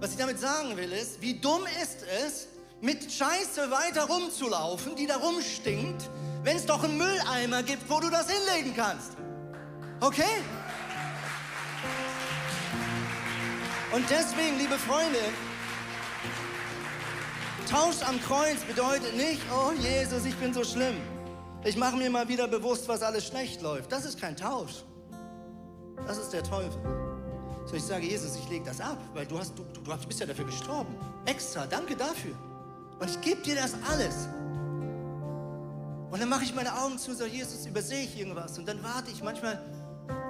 Was 0.00 0.10
ich 0.10 0.18
damit 0.18 0.38
sagen 0.38 0.76
will, 0.76 0.92
ist, 0.92 1.22
wie 1.22 1.40
dumm 1.40 1.62
ist 1.82 2.04
es, 2.22 2.48
mit 2.80 3.10
Scheiße 3.10 3.70
weiter 3.70 4.04
rumzulaufen, 4.04 4.96
die 4.96 5.06
da 5.06 5.16
rumstinkt, 5.16 6.10
wenn 6.42 6.56
es 6.56 6.66
doch 6.66 6.84
einen 6.84 6.98
Mülleimer 6.98 7.62
gibt, 7.62 7.88
wo 7.88 8.00
du 8.00 8.10
das 8.10 8.30
hinlegen 8.30 8.74
kannst. 8.76 9.12
Okay? 10.00 10.24
Und 13.92 14.04
deswegen, 14.10 14.58
liebe 14.58 14.78
Freunde, 14.78 15.18
Tausch 17.70 18.02
am 18.06 18.20
Kreuz 18.22 18.60
bedeutet 18.60 19.16
nicht, 19.16 19.40
oh 19.50 19.72
Jesus, 19.72 20.24
ich 20.24 20.36
bin 20.36 20.54
so 20.54 20.62
schlimm. 20.62 20.96
Ich 21.64 21.76
mache 21.76 21.96
mir 21.96 22.08
mal 22.10 22.28
wieder 22.28 22.46
bewusst, 22.46 22.86
was 22.86 23.02
alles 23.02 23.26
schlecht 23.26 23.60
läuft. 23.60 23.90
Das 23.90 24.04
ist 24.04 24.20
kein 24.20 24.36
Tausch. 24.36 24.84
Das 26.06 26.18
ist 26.18 26.30
der 26.30 26.44
Teufel. 26.44 26.80
So, 27.64 27.74
ich 27.74 27.82
sage, 27.82 28.06
Jesus, 28.06 28.36
ich 28.36 28.48
lege 28.48 28.64
das 28.64 28.80
ab, 28.80 28.98
weil 29.14 29.26
du, 29.26 29.36
hast, 29.36 29.58
du, 29.58 29.64
du 29.64 30.06
bist 30.06 30.20
ja 30.20 30.26
dafür 30.26 30.44
gestorben. 30.44 30.94
Extra, 31.24 31.66
danke 31.66 31.96
dafür. 31.96 32.36
Und 32.98 33.10
ich 33.10 33.20
gebe 33.20 33.42
dir 33.42 33.56
das 33.56 33.74
alles. 33.90 34.28
Und 36.10 36.20
dann 36.20 36.28
mache 36.28 36.44
ich 36.44 36.54
meine 36.54 36.72
Augen 36.78 36.98
zu 36.98 37.14
sage, 37.14 37.30
Jesus, 37.30 37.66
übersehe 37.66 38.04
ich 38.04 38.18
irgendwas. 38.18 38.58
Und 38.58 38.66
dann 38.66 38.82
warte 38.82 39.10
ich. 39.10 39.22
Manchmal 39.22 39.60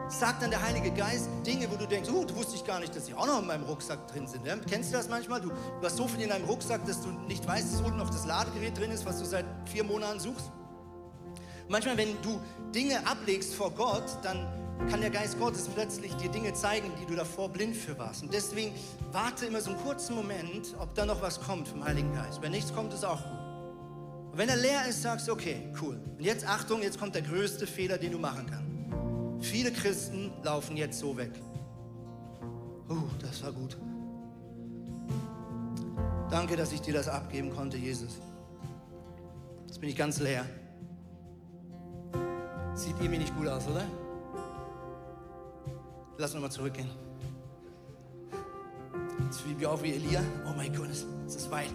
sagt 0.08 0.42
dann 0.42 0.50
der 0.50 0.62
Heilige 0.62 0.90
Geist 0.90 1.28
Dinge, 1.44 1.70
wo 1.70 1.76
du 1.76 1.86
denkst, 1.86 2.08
oh, 2.12 2.24
du 2.24 2.34
wusste 2.34 2.56
ich 2.56 2.64
gar 2.64 2.80
nicht, 2.80 2.94
dass 2.96 3.04
die 3.04 3.14
auch 3.14 3.26
noch 3.26 3.40
in 3.40 3.46
meinem 3.46 3.64
Rucksack 3.64 4.08
drin 4.08 4.26
sind. 4.26 4.46
Ja? 4.46 4.56
Kennst 4.68 4.92
du 4.92 4.96
das 4.96 5.08
manchmal? 5.08 5.40
Du, 5.40 5.48
du 5.48 5.82
hast 5.82 5.96
so 5.96 6.08
viel 6.08 6.22
in 6.22 6.30
deinem 6.30 6.44
Rucksack, 6.46 6.84
dass 6.86 7.02
du 7.02 7.08
nicht 7.28 7.46
weißt, 7.46 7.72
dass 7.72 7.80
unten 7.80 7.98
noch 7.98 8.10
das 8.10 8.26
Ladegerät 8.26 8.76
drin 8.78 8.90
ist, 8.90 9.04
was 9.04 9.18
du 9.18 9.24
seit 9.24 9.44
vier 9.66 9.84
Monaten 9.84 10.18
suchst. 10.18 10.50
Manchmal, 11.68 11.96
wenn 11.96 12.20
du 12.22 12.40
Dinge 12.74 13.06
ablegst 13.06 13.54
vor 13.54 13.70
Gott, 13.72 14.04
dann 14.22 14.46
kann 14.90 15.00
der 15.00 15.10
Geist 15.10 15.38
Gottes 15.38 15.68
plötzlich 15.68 16.14
dir 16.14 16.30
Dinge 16.30 16.52
zeigen, 16.54 16.90
die 17.00 17.06
du 17.06 17.14
davor 17.14 17.48
blind 17.48 17.76
für 17.76 17.98
warst. 17.98 18.22
Und 18.22 18.32
deswegen 18.32 18.72
warte 19.10 19.46
immer 19.46 19.60
so 19.60 19.70
einen 19.70 19.80
kurzen 19.80 20.14
Moment, 20.14 20.74
ob 20.78 20.94
da 20.94 21.06
noch 21.06 21.20
was 21.22 21.40
kommt 21.40 21.68
vom 21.68 21.84
Heiligen 21.84 22.12
Geist. 22.14 22.40
Wenn 22.42 22.52
nichts 22.52 22.72
kommt, 22.72 22.92
ist 22.92 23.04
auch 23.04 23.22
gut. 23.22 23.46
Und 24.32 24.38
wenn 24.38 24.48
er 24.48 24.56
leer 24.56 24.86
ist, 24.86 25.02
sagst 25.02 25.28
du, 25.28 25.32
okay, 25.32 25.72
cool. 25.80 25.98
Und 26.18 26.24
jetzt 26.24 26.46
Achtung, 26.46 26.82
jetzt 26.82 26.98
kommt 26.98 27.14
der 27.14 27.22
größte 27.22 27.66
Fehler, 27.66 27.98
den 27.98 28.12
du 28.12 28.18
machen 28.18 28.46
kannst. 28.48 29.46
Viele 29.48 29.72
Christen 29.72 30.32
laufen 30.42 30.76
jetzt 30.76 30.98
so 30.98 31.16
weg. 31.16 31.32
Uh, 32.88 33.08
das 33.20 33.42
war 33.42 33.52
gut. 33.52 33.76
Danke, 36.30 36.56
dass 36.56 36.72
ich 36.72 36.80
dir 36.80 36.94
das 36.94 37.08
abgeben 37.08 37.54
konnte, 37.54 37.76
Jesus. 37.76 38.18
Jetzt 39.66 39.80
bin 39.80 39.88
ich 39.88 39.96
ganz 39.96 40.20
leer. 40.20 40.44
Sieht 42.74 42.94
irgendwie 42.98 43.18
nicht 43.18 43.34
gut 43.36 43.48
aus, 43.48 43.66
oder? 43.68 43.84
Lass 46.18 46.32
uns 46.32 46.42
mal 46.42 46.50
zurückgehen. 46.50 46.90
Jetzt 49.24 49.40
ich 49.40 49.56
mich 49.56 49.66
auch 49.66 49.82
wie 49.82 49.92
Elia. 49.92 50.22
Oh 50.46 50.52
mein 50.56 50.74
Gott, 50.74 50.88
es 51.26 51.34
ist 51.34 51.50
weit. 51.50 51.70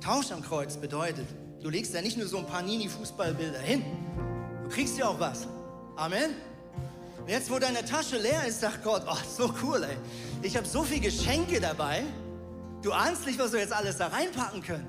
Tausch 0.00 0.32
am 0.32 0.42
Kreuz 0.42 0.76
bedeutet, 0.76 1.26
du 1.62 1.70
legst 1.70 1.94
ja 1.94 2.02
nicht 2.02 2.16
nur 2.16 2.26
so 2.26 2.38
ein 2.38 2.46
paar 2.46 2.62
Nini-Fußballbilder 2.62 3.60
hin. 3.60 3.84
Du 4.64 4.68
kriegst 4.68 4.98
ja 4.98 5.06
auch 5.06 5.18
was. 5.20 5.46
Amen. 5.96 6.30
Und 7.20 7.28
jetzt, 7.28 7.50
wo 7.50 7.58
deine 7.58 7.84
Tasche 7.84 8.18
leer 8.18 8.46
ist, 8.46 8.60
sagt 8.60 8.82
Gott, 8.82 9.02
oh, 9.08 9.16
so 9.28 9.52
cool, 9.62 9.82
ey. 9.82 9.96
Ich 10.42 10.56
habe 10.56 10.66
so 10.66 10.82
viele 10.82 11.00
Geschenke 11.00 11.60
dabei. 11.60 12.02
Du 12.82 12.92
ahnst 12.92 13.26
nicht, 13.26 13.38
was 13.38 13.52
wir 13.52 13.60
jetzt 13.60 13.72
alles 13.72 13.96
da 13.96 14.08
reinpacken 14.08 14.62
können. 14.62 14.86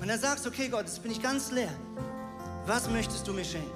Und 0.00 0.08
dann 0.08 0.18
sagst 0.18 0.44
du, 0.44 0.48
okay 0.48 0.68
Gott, 0.68 0.86
jetzt 0.86 1.02
bin 1.02 1.12
ich 1.12 1.22
ganz 1.22 1.52
leer. 1.52 1.70
Was 2.66 2.90
möchtest 2.90 3.26
du 3.28 3.32
mir 3.32 3.44
schenken? 3.44 3.75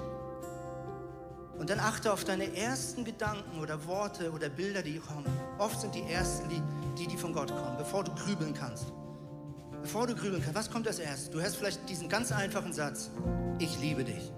Und 1.61 1.69
dann 1.69 1.79
achte 1.79 2.11
auf 2.11 2.23
deine 2.23 2.57
ersten 2.57 3.05
Gedanken 3.05 3.59
oder 3.59 3.85
Worte 3.85 4.31
oder 4.31 4.49
Bilder, 4.49 4.81
die 4.81 4.97
kommen. 4.97 5.27
Oft 5.59 5.79
sind 5.79 5.93
die 5.93 6.01
ersten 6.01 6.49
die, 6.49 6.59
die, 6.97 7.05
die 7.05 7.15
von 7.15 7.33
Gott 7.33 7.49
kommen, 7.49 7.77
bevor 7.77 8.03
du 8.03 8.11
grübeln 8.15 8.55
kannst. 8.55 8.87
Bevor 9.79 10.07
du 10.07 10.15
grübeln 10.15 10.41
kannst, 10.41 10.55
was 10.55 10.71
kommt 10.71 10.87
als 10.87 10.97
erstes? 10.97 11.29
Du 11.29 11.39
hast 11.39 11.57
vielleicht 11.57 11.87
diesen 11.87 12.09
ganz 12.09 12.31
einfachen 12.31 12.73
Satz. 12.73 13.11
Ich 13.59 13.79
liebe 13.79 14.03
dich. 14.03 14.31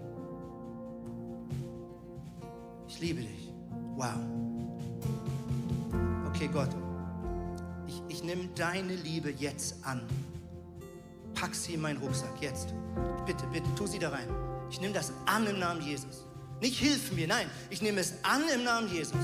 Ich 2.90 3.00
liebe 3.00 3.22
dich. 3.22 3.54
Wow. 3.96 4.16
Okay, 6.28 6.50
Gott, 6.52 6.76
ich, 7.88 8.02
ich 8.10 8.24
nehme 8.26 8.50
deine 8.54 8.96
Liebe 8.96 9.32
jetzt 9.32 9.78
an. 9.86 10.02
Pack 11.36 11.56
sie 11.56 11.76
in 11.76 11.82
meinen 11.84 12.00
Rucksack, 12.00 12.42
jetzt. 12.42 12.74
Bitte, 13.26 13.46
bitte, 13.54 13.74
tu 13.78 13.88
sie 13.88 14.00
da 14.00 14.10
rein. 14.10 14.28
Ich 14.70 14.82
nehme 14.82 14.94
das 14.94 15.14
an 15.26 15.48
im 15.48 15.60
Namen 15.60 15.82
Jesus. 15.82 16.26
Nicht 16.64 16.80
hilf 16.80 17.12
mir, 17.12 17.28
nein, 17.28 17.50
ich 17.70 17.82
nehme 17.82 18.00
es 18.00 18.14
an 18.24 18.42
im 18.48 18.64
Namen 18.64 18.88
Jesus. 18.88 19.18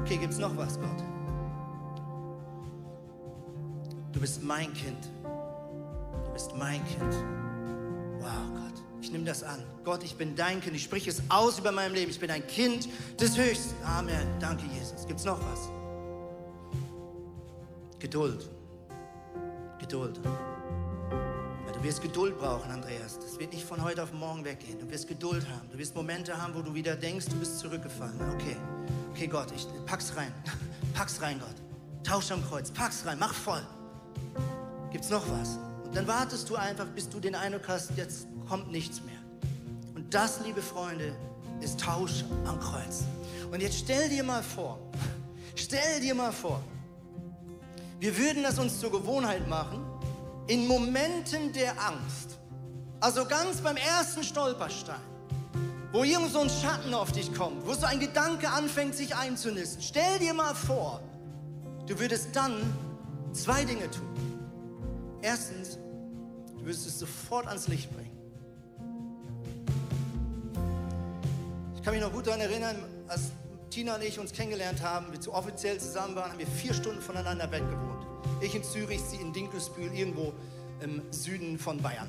Okay, 0.00 0.16
gibt 0.16 0.32
es 0.32 0.38
noch 0.38 0.56
was, 0.56 0.80
Gott? 0.80 1.04
Du 4.10 4.18
bist 4.18 4.42
mein 4.42 4.72
Kind. 4.72 5.10
Du 6.24 6.32
bist 6.32 6.56
mein 6.56 6.82
Kind. 6.86 7.12
Wow, 8.20 8.54
Gott, 8.54 8.82
ich 9.02 9.12
nehme 9.12 9.24
das 9.24 9.42
an. 9.42 9.62
Gott, 9.84 10.02
ich 10.02 10.16
bin 10.16 10.34
dein 10.34 10.62
Kind. 10.62 10.74
Ich 10.74 10.84
spreche 10.84 11.10
es 11.10 11.20
aus 11.28 11.58
über 11.58 11.72
meinem 11.72 11.92
Leben. 11.92 12.10
Ich 12.10 12.18
bin 12.18 12.30
ein 12.30 12.46
Kind 12.46 12.88
des 13.20 13.36
Höchsten. 13.36 13.74
Amen. 13.84 14.26
Danke, 14.40 14.64
Jesus. 14.72 15.06
Gibt 15.06 15.20
es 15.20 15.26
noch 15.26 15.38
was? 15.38 15.68
Geduld. 17.98 18.48
Geduld. 19.78 20.18
Du 21.74 21.82
wirst 21.82 22.00
Geduld 22.00 22.38
brauchen, 22.38 22.70
Andreas. 22.70 23.18
Das 23.36 23.42
wird 23.42 23.52
nicht 23.52 23.66
von 23.66 23.82
heute 23.82 24.02
auf 24.02 24.14
morgen 24.14 24.46
weggehen. 24.46 24.78
Du 24.78 24.90
wirst 24.90 25.06
Geduld 25.08 25.46
haben. 25.46 25.68
Du 25.70 25.76
wirst 25.76 25.94
Momente 25.94 26.40
haben, 26.40 26.54
wo 26.54 26.62
du 26.62 26.72
wieder 26.72 26.96
denkst, 26.96 27.26
du 27.26 27.36
bist 27.36 27.58
zurückgefallen. 27.58 28.18
Okay, 28.32 28.56
okay, 29.10 29.26
Gott, 29.26 29.52
ich 29.54 29.66
pack's 29.84 30.16
rein. 30.16 30.32
Pack's 30.94 31.20
rein, 31.20 31.38
Gott. 31.38 31.54
Tausch 32.02 32.30
am 32.30 32.42
Kreuz. 32.42 32.70
Pack's 32.70 33.04
rein. 33.04 33.18
Mach 33.20 33.34
voll. 33.34 33.60
Gibt's 34.90 35.10
noch 35.10 35.22
was? 35.28 35.58
Und 35.84 35.94
dann 35.94 36.06
wartest 36.06 36.48
du 36.48 36.56
einfach, 36.56 36.86
bis 36.86 37.10
du 37.10 37.20
den 37.20 37.34
Eindruck 37.34 37.68
hast, 37.68 37.90
jetzt 37.98 38.26
kommt 38.48 38.72
nichts 38.72 39.02
mehr. 39.02 39.18
Und 39.94 40.14
das, 40.14 40.40
liebe 40.42 40.62
Freunde, 40.62 41.14
ist 41.60 41.78
Tausch 41.78 42.24
am 42.46 42.58
Kreuz. 42.58 43.04
Und 43.52 43.60
jetzt 43.60 43.80
stell 43.80 44.08
dir 44.08 44.24
mal 44.24 44.42
vor, 44.42 44.78
stell 45.54 46.00
dir 46.00 46.14
mal 46.14 46.32
vor, 46.32 46.62
wir 48.00 48.16
würden 48.16 48.44
das 48.44 48.58
uns 48.58 48.80
zur 48.80 48.92
Gewohnheit 48.92 49.46
machen, 49.46 49.84
in 50.46 50.66
Momenten 50.66 51.52
der 51.52 51.72
Angst, 51.72 52.38
also 53.00 53.24
ganz 53.26 53.60
beim 53.60 53.76
ersten 53.76 54.22
Stolperstein, 54.22 55.00
wo 55.92 56.04
irgend 56.04 56.32
so 56.32 56.40
ein 56.40 56.50
Schatten 56.50 56.94
auf 56.94 57.12
dich 57.12 57.32
kommt, 57.34 57.66
wo 57.66 57.74
so 57.74 57.86
ein 57.86 58.00
Gedanke 58.00 58.48
anfängt, 58.48 58.94
sich 58.94 59.14
einzunisten. 59.14 59.82
Stell 59.82 60.18
dir 60.18 60.34
mal 60.34 60.54
vor, 60.54 61.00
du 61.86 61.98
würdest 61.98 62.34
dann 62.34 62.54
zwei 63.32 63.64
Dinge 63.64 63.90
tun. 63.90 64.08
Erstens, 65.22 65.78
du 66.56 66.64
würdest 66.64 66.86
es 66.86 66.98
sofort 66.98 67.46
ans 67.46 67.68
Licht 67.68 67.90
bringen. 67.94 68.12
Ich 71.76 71.82
kann 71.82 71.94
mich 71.94 72.02
noch 72.02 72.12
gut 72.12 72.26
daran 72.26 72.40
erinnern, 72.40 72.76
als 73.06 73.30
Tina 73.70 73.94
und 73.96 74.02
ich 74.02 74.18
uns 74.18 74.32
kennengelernt 74.32 74.82
haben, 74.82 75.12
wir 75.12 75.20
zu 75.20 75.32
offiziell 75.34 75.78
zusammen 75.78 76.16
waren, 76.16 76.32
haben 76.32 76.38
wir 76.38 76.46
vier 76.46 76.72
Stunden 76.74 77.00
voneinander 77.00 77.50
weg 77.52 77.62
gewohnt. 77.68 78.06
Ich 78.40 78.54
in 78.54 78.64
Zürich, 78.64 79.00
sie 79.02 79.16
in 79.16 79.32
Dinkelsbühl, 79.32 79.92
irgendwo 79.92 80.32
im 80.80 81.02
Süden 81.12 81.58
von 81.58 81.80
Bayern. 81.80 82.08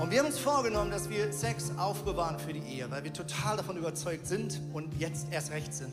Und 0.00 0.10
wir 0.10 0.18
haben 0.18 0.26
uns 0.26 0.38
vorgenommen, 0.38 0.90
dass 0.90 1.08
wir 1.08 1.32
Sex 1.32 1.70
aufbewahren 1.76 2.38
für 2.38 2.52
die 2.52 2.60
Ehe, 2.60 2.90
weil 2.90 3.04
wir 3.04 3.12
total 3.12 3.56
davon 3.56 3.76
überzeugt 3.76 4.26
sind 4.26 4.60
und 4.72 4.92
jetzt 5.00 5.28
erst 5.30 5.50
recht 5.52 5.72
sind. 5.72 5.92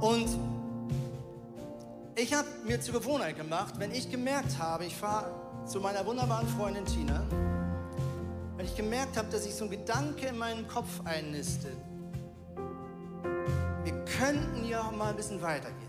Und 0.00 0.28
ich 2.14 2.32
habe 2.34 2.48
mir 2.66 2.80
zur 2.80 2.94
Gewohnheit 2.94 3.36
gemacht, 3.36 3.74
wenn 3.78 3.92
ich 3.92 4.10
gemerkt 4.10 4.58
habe, 4.58 4.84
ich 4.84 4.96
fahre 4.96 5.30
zu 5.66 5.80
meiner 5.80 6.06
wunderbaren 6.06 6.48
Freundin 6.48 6.84
Tina, 6.84 7.26
wenn 8.56 8.66
ich 8.66 8.76
gemerkt 8.76 9.16
habe, 9.16 9.28
dass 9.30 9.44
sich 9.44 9.54
so 9.54 9.64
ein 9.64 9.70
Gedanke 9.70 10.26
in 10.26 10.38
meinem 10.38 10.66
Kopf 10.68 10.88
einnistet, 11.04 11.76
wir 13.84 14.04
könnten 14.04 14.64
ja 14.68 14.82
auch 14.82 14.92
mal 14.92 15.10
ein 15.10 15.16
bisschen 15.16 15.42
weitergehen 15.42 15.88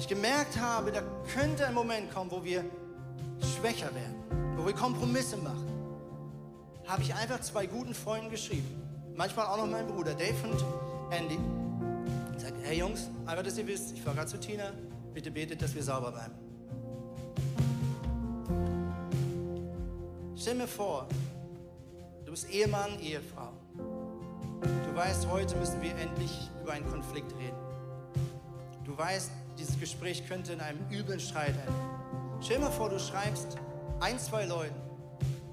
ich 0.00 0.08
gemerkt 0.08 0.58
habe, 0.58 0.92
da 0.92 1.02
könnte 1.34 1.66
ein 1.66 1.74
Moment 1.74 2.12
kommen, 2.12 2.30
wo 2.30 2.42
wir 2.42 2.64
schwächer 3.44 3.94
werden, 3.94 4.14
wo 4.56 4.66
wir 4.66 4.72
Kompromisse 4.72 5.36
machen, 5.36 5.66
habe 6.86 7.02
ich 7.02 7.14
einfach 7.14 7.40
zwei 7.40 7.66
guten 7.66 7.94
Freunden 7.94 8.30
geschrieben. 8.30 8.68
Manchmal 9.16 9.46
auch 9.46 9.58
noch 9.58 9.66
mein 9.66 9.86
Bruder 9.86 10.14
Dave 10.14 10.34
und 10.44 10.64
Andy. 11.12 11.38
Ich 12.36 12.42
sage, 12.42 12.56
hey 12.62 12.78
Jungs, 12.78 13.08
einfach, 13.26 13.42
dass 13.42 13.58
ihr 13.58 13.66
wisst, 13.66 13.92
ich 13.92 14.02
fahre 14.02 14.16
gerade 14.16 14.30
zu 14.30 14.40
Tina, 14.40 14.72
bitte 15.12 15.30
betet, 15.30 15.62
dass 15.62 15.74
wir 15.74 15.82
sauber 15.82 16.12
bleiben. 16.12 16.34
Stell 20.36 20.54
mir 20.54 20.66
vor, 20.68 21.06
du 22.24 22.30
bist 22.30 22.48
Ehemann, 22.50 22.98
Ehefrau. 23.00 23.52
Du 24.62 24.96
weißt, 24.96 25.28
heute 25.28 25.54
müssen 25.56 25.82
wir 25.82 25.94
endlich 25.96 26.50
über 26.62 26.72
einen 26.72 26.90
Konflikt 26.90 27.30
reden. 27.38 27.56
Du 28.84 28.96
weißt, 28.96 29.30
dieses 29.58 29.78
Gespräch 29.78 30.26
könnte 30.26 30.54
in 30.54 30.60
einem 30.60 30.80
üblen 30.90 31.20
Streit 31.20 31.54
enden. 31.56 32.09
Stell 32.42 32.56
dir 32.56 32.64
mal 32.64 32.70
vor, 32.70 32.88
du 32.88 32.98
schreibst 32.98 33.58
ein, 34.00 34.18
zwei 34.18 34.46
Leuten 34.46 34.74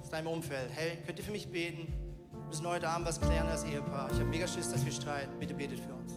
aus 0.02 0.10
deinem 0.10 0.28
Umfeld, 0.28 0.70
hey, 0.74 0.98
könnt 1.06 1.20
ihr 1.20 1.26
für 1.26 1.32
mich 1.32 1.52
beten? 1.52 1.94
Wir 2.32 2.48
müssen 2.48 2.66
heute 2.66 2.88
Abend 2.88 3.08
was 3.08 3.20
klären 3.20 3.48
als 3.50 3.66
Ehepaar. 3.66 4.08
Ich 4.10 4.20
habe 4.20 4.30
mega 4.30 4.48
Schiss, 4.48 4.72
dass 4.72 4.86
wir 4.86 4.94
streiten. 4.94 5.38
Bitte 5.38 5.54
betet 5.54 5.82
für 5.82 5.94
uns. 5.94 6.14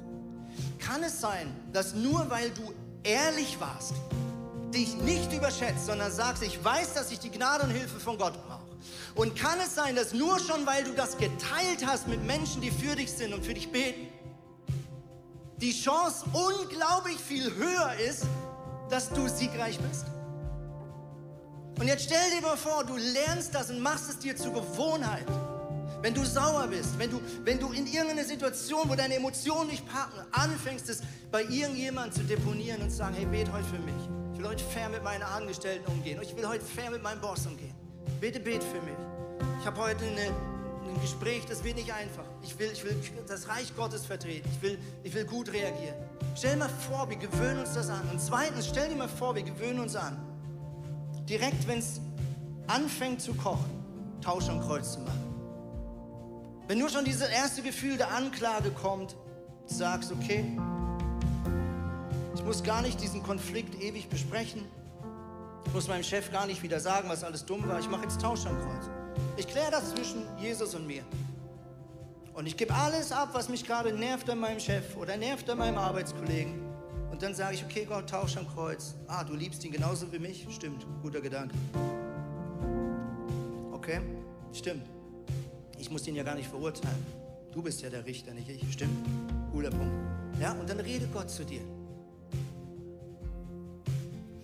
Kann 0.79 1.03
es 1.03 1.21
sein, 1.21 1.53
dass 1.73 1.95
nur 1.95 2.31
weil 2.31 2.51
du 2.51 2.73
ehrlich 3.03 3.59
warst, 3.59 3.95
dich 4.73 4.97
nicht 4.99 5.33
überschätzt, 5.33 5.87
sondern 5.87 6.13
sagst, 6.13 6.45
ich 6.45 6.65
weiß, 6.65 6.95
dass 6.95 7.11
ich 7.11 7.19
die 7.19 7.33
Gnade 7.33 7.65
und 7.65 7.71
Hilfe 7.71 7.99
von 7.99 8.17
Gott 8.17 8.35
brauche. 8.47 8.61
Und 9.17 9.35
kann 9.35 9.59
es 9.59 9.75
sein, 9.75 9.97
dass 9.97 10.15
nur 10.15 10.39
schon 10.39 10.65
weil 10.67 10.85
du 10.85 10.93
das 10.93 11.19
geteilt 11.19 11.85
hast 11.85 12.07
mit 12.07 12.25
Menschen, 12.25 12.61
die 12.61 12.71
für 12.71 12.95
dich 12.95 13.11
sind 13.11 13.35
und 13.35 13.45
für 13.45 13.55
dich 13.55 13.73
beten, 13.73 14.07
die 15.57 15.73
Chance 15.73 16.27
unglaublich 16.33 17.19
viel 17.19 17.53
höher 17.57 17.95
ist, 18.09 18.25
dass 18.89 19.11
du 19.11 19.29
siegreich 19.29 19.79
bist. 19.81 20.07
Und 21.81 21.89
jetzt 21.89 22.05
stell 22.05 22.31
dir 22.31 22.43
mal 22.43 22.59
vor, 22.59 22.85
du 22.85 22.95
lernst 22.95 23.55
das 23.55 23.71
und 23.71 23.81
machst 23.81 24.11
es 24.11 24.19
dir 24.19 24.37
zur 24.37 24.53
Gewohnheit. 24.53 25.25
Wenn 26.03 26.13
du 26.13 26.23
sauer 26.27 26.67
bist, 26.67 26.99
wenn 26.99 27.11
du, 27.11 27.23
wenn 27.43 27.59
du 27.59 27.73
in 27.73 27.87
irgendeiner 27.87 28.25
Situation, 28.25 28.87
wo 28.87 28.95
deine 28.95 29.15
Emotionen 29.15 29.71
nicht 29.71 29.89
packen, 29.91 30.21
anfängst 30.31 30.91
es 30.91 31.01
bei 31.31 31.43
irgendjemandem 31.43 32.13
zu 32.13 32.23
deponieren 32.25 32.83
und 32.83 32.91
zu 32.91 32.99
sagen, 32.99 33.15
hey, 33.15 33.25
bet 33.25 33.51
heute 33.51 33.65
für 33.65 33.79
mich. 33.79 33.95
Ich 34.35 34.39
will 34.41 34.49
heute 34.49 34.63
fair 34.63 34.91
mit 34.91 35.03
meinen 35.03 35.23
Angestellten 35.23 35.91
umgehen. 35.91 36.21
Ich 36.23 36.37
will 36.37 36.47
heute 36.47 36.63
fair 36.63 36.91
mit 36.91 37.03
meinem 37.03 37.21
Boss 37.23 37.47
umgehen. 37.47 37.75
Bitte 38.21 38.41
bet 38.41 38.63
für 38.63 38.83
mich. 38.83 38.99
Ich 39.61 39.67
habe 39.67 39.81
heute 39.81 40.05
eine, 40.05 40.35
ein 40.87 41.01
Gespräch, 41.01 41.47
das 41.49 41.65
wird 41.65 41.77
nicht 41.77 41.95
einfach. 41.95 42.25
Ich 42.43 42.59
will, 42.59 42.71
ich 42.73 42.85
will 42.85 42.95
das 43.27 43.49
Reich 43.49 43.75
Gottes 43.75 44.05
vertreten. 44.05 44.47
Ich 44.55 44.61
will, 44.61 44.79
ich 45.03 45.15
will 45.15 45.25
gut 45.25 45.51
reagieren. 45.51 45.97
Stell 46.37 46.53
dir 46.53 46.59
mal 46.59 46.71
vor, 46.91 47.09
wir 47.09 47.17
gewöhnen 47.17 47.61
uns 47.61 47.73
das 47.73 47.89
an. 47.89 48.07
Und 48.11 48.21
zweitens, 48.21 48.69
stell 48.69 48.91
dir 48.91 48.97
mal 48.97 49.09
vor, 49.09 49.35
wir 49.35 49.43
gewöhnen 49.43 49.81
uns 49.81 49.97
an. 49.97 50.30
Direkt, 51.31 51.69
wenn 51.69 51.79
es 51.79 52.01
anfängt 52.67 53.23
zu 53.23 53.35
kochen, 53.35 53.71
Tausch 54.21 54.49
am 54.49 54.61
Kreuz 54.61 54.95
zu 54.95 55.01
machen. 55.01 55.33
Wenn 56.67 56.79
nur 56.81 56.89
schon 56.89 57.05
dieses 57.05 57.29
erste 57.29 57.63
Gefühl 57.63 57.97
der 57.97 58.11
Anklage 58.11 58.73
kommt, 58.73 59.15
sagst, 59.65 60.11
okay, 60.11 60.45
ich 62.35 62.45
muss 62.45 62.65
gar 62.65 62.83
nicht 62.83 63.01
diesen 63.01 63.23
Konflikt 63.23 63.81
ewig 63.81 64.09
besprechen. 64.09 64.65
Ich 65.67 65.73
muss 65.73 65.87
meinem 65.87 66.03
Chef 66.03 66.33
gar 66.33 66.47
nicht 66.47 66.65
wieder 66.65 66.81
sagen, 66.81 67.09
was 67.09 67.23
alles 67.23 67.45
dumm 67.45 67.67
war. 67.69 67.79
Ich 67.79 67.89
mache 67.89 68.03
jetzt 68.03 68.21
Tausch 68.21 68.45
am 68.47 68.59
Kreuz. 68.61 68.91
Ich 69.37 69.47
kläre 69.47 69.71
das 69.71 69.95
zwischen 69.95 70.25
Jesus 70.41 70.75
und 70.75 70.85
mir. 70.89 71.05
Und 72.35 72.47
ich 72.47 72.57
gebe 72.57 72.75
alles 72.75 73.13
ab, 73.13 73.29
was 73.35 73.49
mich 73.49 73.65
gerade 73.65 73.93
nervt 73.93 74.29
an 74.29 74.41
meinem 74.41 74.59
Chef 74.59 74.97
oder 74.97 75.17
nervt 75.17 75.49
an 75.49 75.59
meinem 75.59 75.79
Arbeitskollegen. 75.79 76.70
Und 77.21 77.25
dann 77.25 77.35
sage 77.35 77.55
ich, 77.55 77.63
okay, 77.63 77.85
Gott, 77.85 78.09
tausch 78.09 78.39
am 78.39 78.49
Kreuz. 78.49 78.95
Ah, 79.07 79.23
du 79.23 79.35
liebst 79.35 79.63
ihn 79.63 79.73
genauso 79.73 80.11
wie 80.11 80.19
mich? 80.19 80.47
Stimmt, 80.49 80.87
guter 81.03 81.21
Gedanke. 81.21 81.55
Okay, 83.73 84.01
stimmt. 84.55 84.87
Ich 85.77 85.91
muss 85.91 86.07
ihn 86.07 86.15
ja 86.15 86.23
gar 86.23 86.35
nicht 86.35 86.49
verurteilen. 86.49 87.05
Du 87.53 87.61
bist 87.61 87.83
ja 87.83 87.91
der 87.91 88.07
Richter, 88.07 88.33
nicht 88.33 88.49
ich. 88.49 88.73
Stimmt, 88.73 89.07
cooler 89.53 89.69
Punkt. 89.69 89.93
Ja, 90.41 90.53
und 90.53 90.67
dann 90.71 90.81
rede 90.81 91.07
Gott 91.09 91.29
zu 91.29 91.45
dir. 91.45 91.61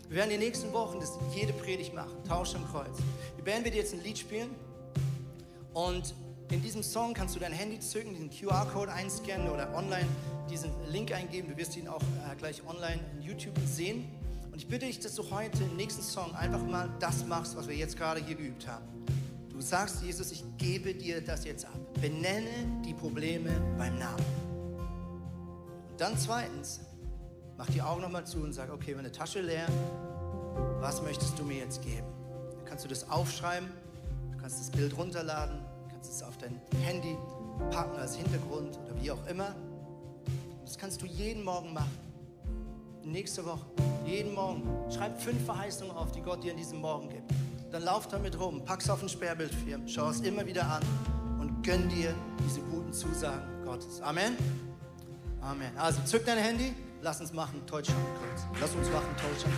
Wir 0.08 0.18
werden 0.18 0.30
die 0.32 0.36
nächsten 0.36 0.70
Wochen 0.74 1.00
das 1.00 1.18
jede 1.34 1.54
Predigt 1.54 1.94
machen. 1.94 2.22
Tausch 2.28 2.54
am 2.56 2.66
Kreuz. 2.66 2.98
Die 3.38 3.42
Band 3.42 3.64
wird 3.64 3.74
jetzt 3.74 3.94
ein 3.94 4.02
Lied 4.02 4.18
spielen. 4.18 4.50
Und 5.72 6.14
in 6.50 6.60
diesem 6.60 6.82
Song 6.82 7.14
kannst 7.14 7.34
du 7.34 7.40
dein 7.40 7.52
Handy 7.52 7.80
zücken, 7.80 8.12
diesen 8.12 8.28
QR-Code 8.28 8.92
einscannen 8.92 9.48
oder 9.48 9.74
online 9.74 10.08
diesen 10.50 10.70
Link 10.90 11.12
eingeben. 11.12 11.48
Du 11.48 11.56
wirst 11.56 11.76
ihn 11.76 11.88
auch 11.88 12.02
äh, 12.02 12.36
gleich 12.36 12.62
online 12.66 13.00
in 13.14 13.22
YouTube 13.22 13.58
sehen. 13.66 14.04
Und 14.50 14.56
ich 14.56 14.68
bitte 14.68 14.86
dich, 14.86 15.00
dass 15.00 15.14
du 15.14 15.30
heute 15.30 15.62
im 15.64 15.76
nächsten 15.76 16.02
Song 16.02 16.34
einfach 16.34 16.62
mal 16.62 16.88
das 16.98 17.26
machst, 17.26 17.56
was 17.56 17.68
wir 17.68 17.76
jetzt 17.76 17.96
gerade 17.96 18.24
hier 18.24 18.36
geübt 18.36 18.66
haben. 18.66 18.84
Du 19.50 19.60
sagst, 19.60 20.02
Jesus, 20.02 20.32
ich 20.32 20.44
gebe 20.58 20.94
dir 20.94 21.22
das 21.22 21.44
jetzt 21.44 21.64
ab. 21.64 21.78
Benenne 22.00 22.82
die 22.84 22.94
Probleme 22.94 23.50
beim 23.78 23.98
Namen. 23.98 24.24
Und 25.90 26.00
dann 26.00 26.16
zweitens, 26.18 26.80
mach 27.56 27.66
die 27.70 27.82
Augen 27.82 28.02
nochmal 28.02 28.26
zu 28.26 28.38
und 28.38 28.52
sag, 28.52 28.70
okay, 28.70 28.94
meine 28.94 29.10
Tasche 29.10 29.40
leer, 29.40 29.66
was 30.80 31.02
möchtest 31.02 31.38
du 31.38 31.44
mir 31.44 31.56
jetzt 31.58 31.82
geben? 31.82 32.06
Dann 32.56 32.64
kannst 32.66 32.84
du 32.84 32.88
das 32.88 33.08
aufschreiben, 33.10 33.68
du 34.32 34.38
kannst 34.38 34.60
das 34.60 34.70
Bild 34.70 34.96
runterladen, 34.96 35.58
kannst 35.90 36.12
es 36.12 36.22
auf 36.22 36.36
dein 36.36 36.60
Handy 36.82 37.16
packen 37.70 37.96
als 37.98 38.14
Hintergrund 38.16 38.78
oder 38.84 39.02
wie 39.02 39.10
auch 39.10 39.26
immer. 39.26 39.54
Das 40.66 40.76
kannst 40.76 41.00
du 41.00 41.06
jeden 41.06 41.44
Morgen 41.44 41.72
machen. 41.72 41.96
Nächste 43.04 43.46
Woche, 43.46 43.64
jeden 44.04 44.34
Morgen. 44.34 44.62
Schreib 44.90 45.22
fünf 45.22 45.44
Verheißungen 45.44 45.96
auf, 45.96 46.10
die 46.10 46.20
Gott 46.20 46.42
dir 46.42 46.50
in 46.50 46.56
diesem 46.56 46.80
Morgen 46.80 47.08
gibt. 47.08 47.30
Dann 47.70 47.84
lauf 47.84 48.08
damit 48.08 48.38
rum, 48.38 48.64
pack's 48.64 48.90
auf 48.90 48.98
den 48.98 49.08
Sperrbildschirm, 49.08 49.86
schau 49.86 50.10
es 50.10 50.20
immer 50.20 50.44
wieder 50.44 50.68
an 50.68 50.82
und 51.38 51.62
gönn 51.62 51.88
dir 51.88 52.12
diese 52.44 52.60
guten 52.62 52.92
Zusagen 52.92 53.64
Gottes. 53.64 54.00
Amen. 54.02 54.36
Amen. 55.40 55.70
Also 55.76 56.02
zück 56.02 56.26
dein 56.26 56.38
Handy, 56.38 56.74
lass 57.00 57.20
uns 57.20 57.32
machen, 57.32 57.62
Deutschland 57.64 58.00
kurz. 58.18 58.42
Lass 58.60 58.74
uns 58.74 58.90
machen, 58.90 59.14
Deutschland. 59.22 59.54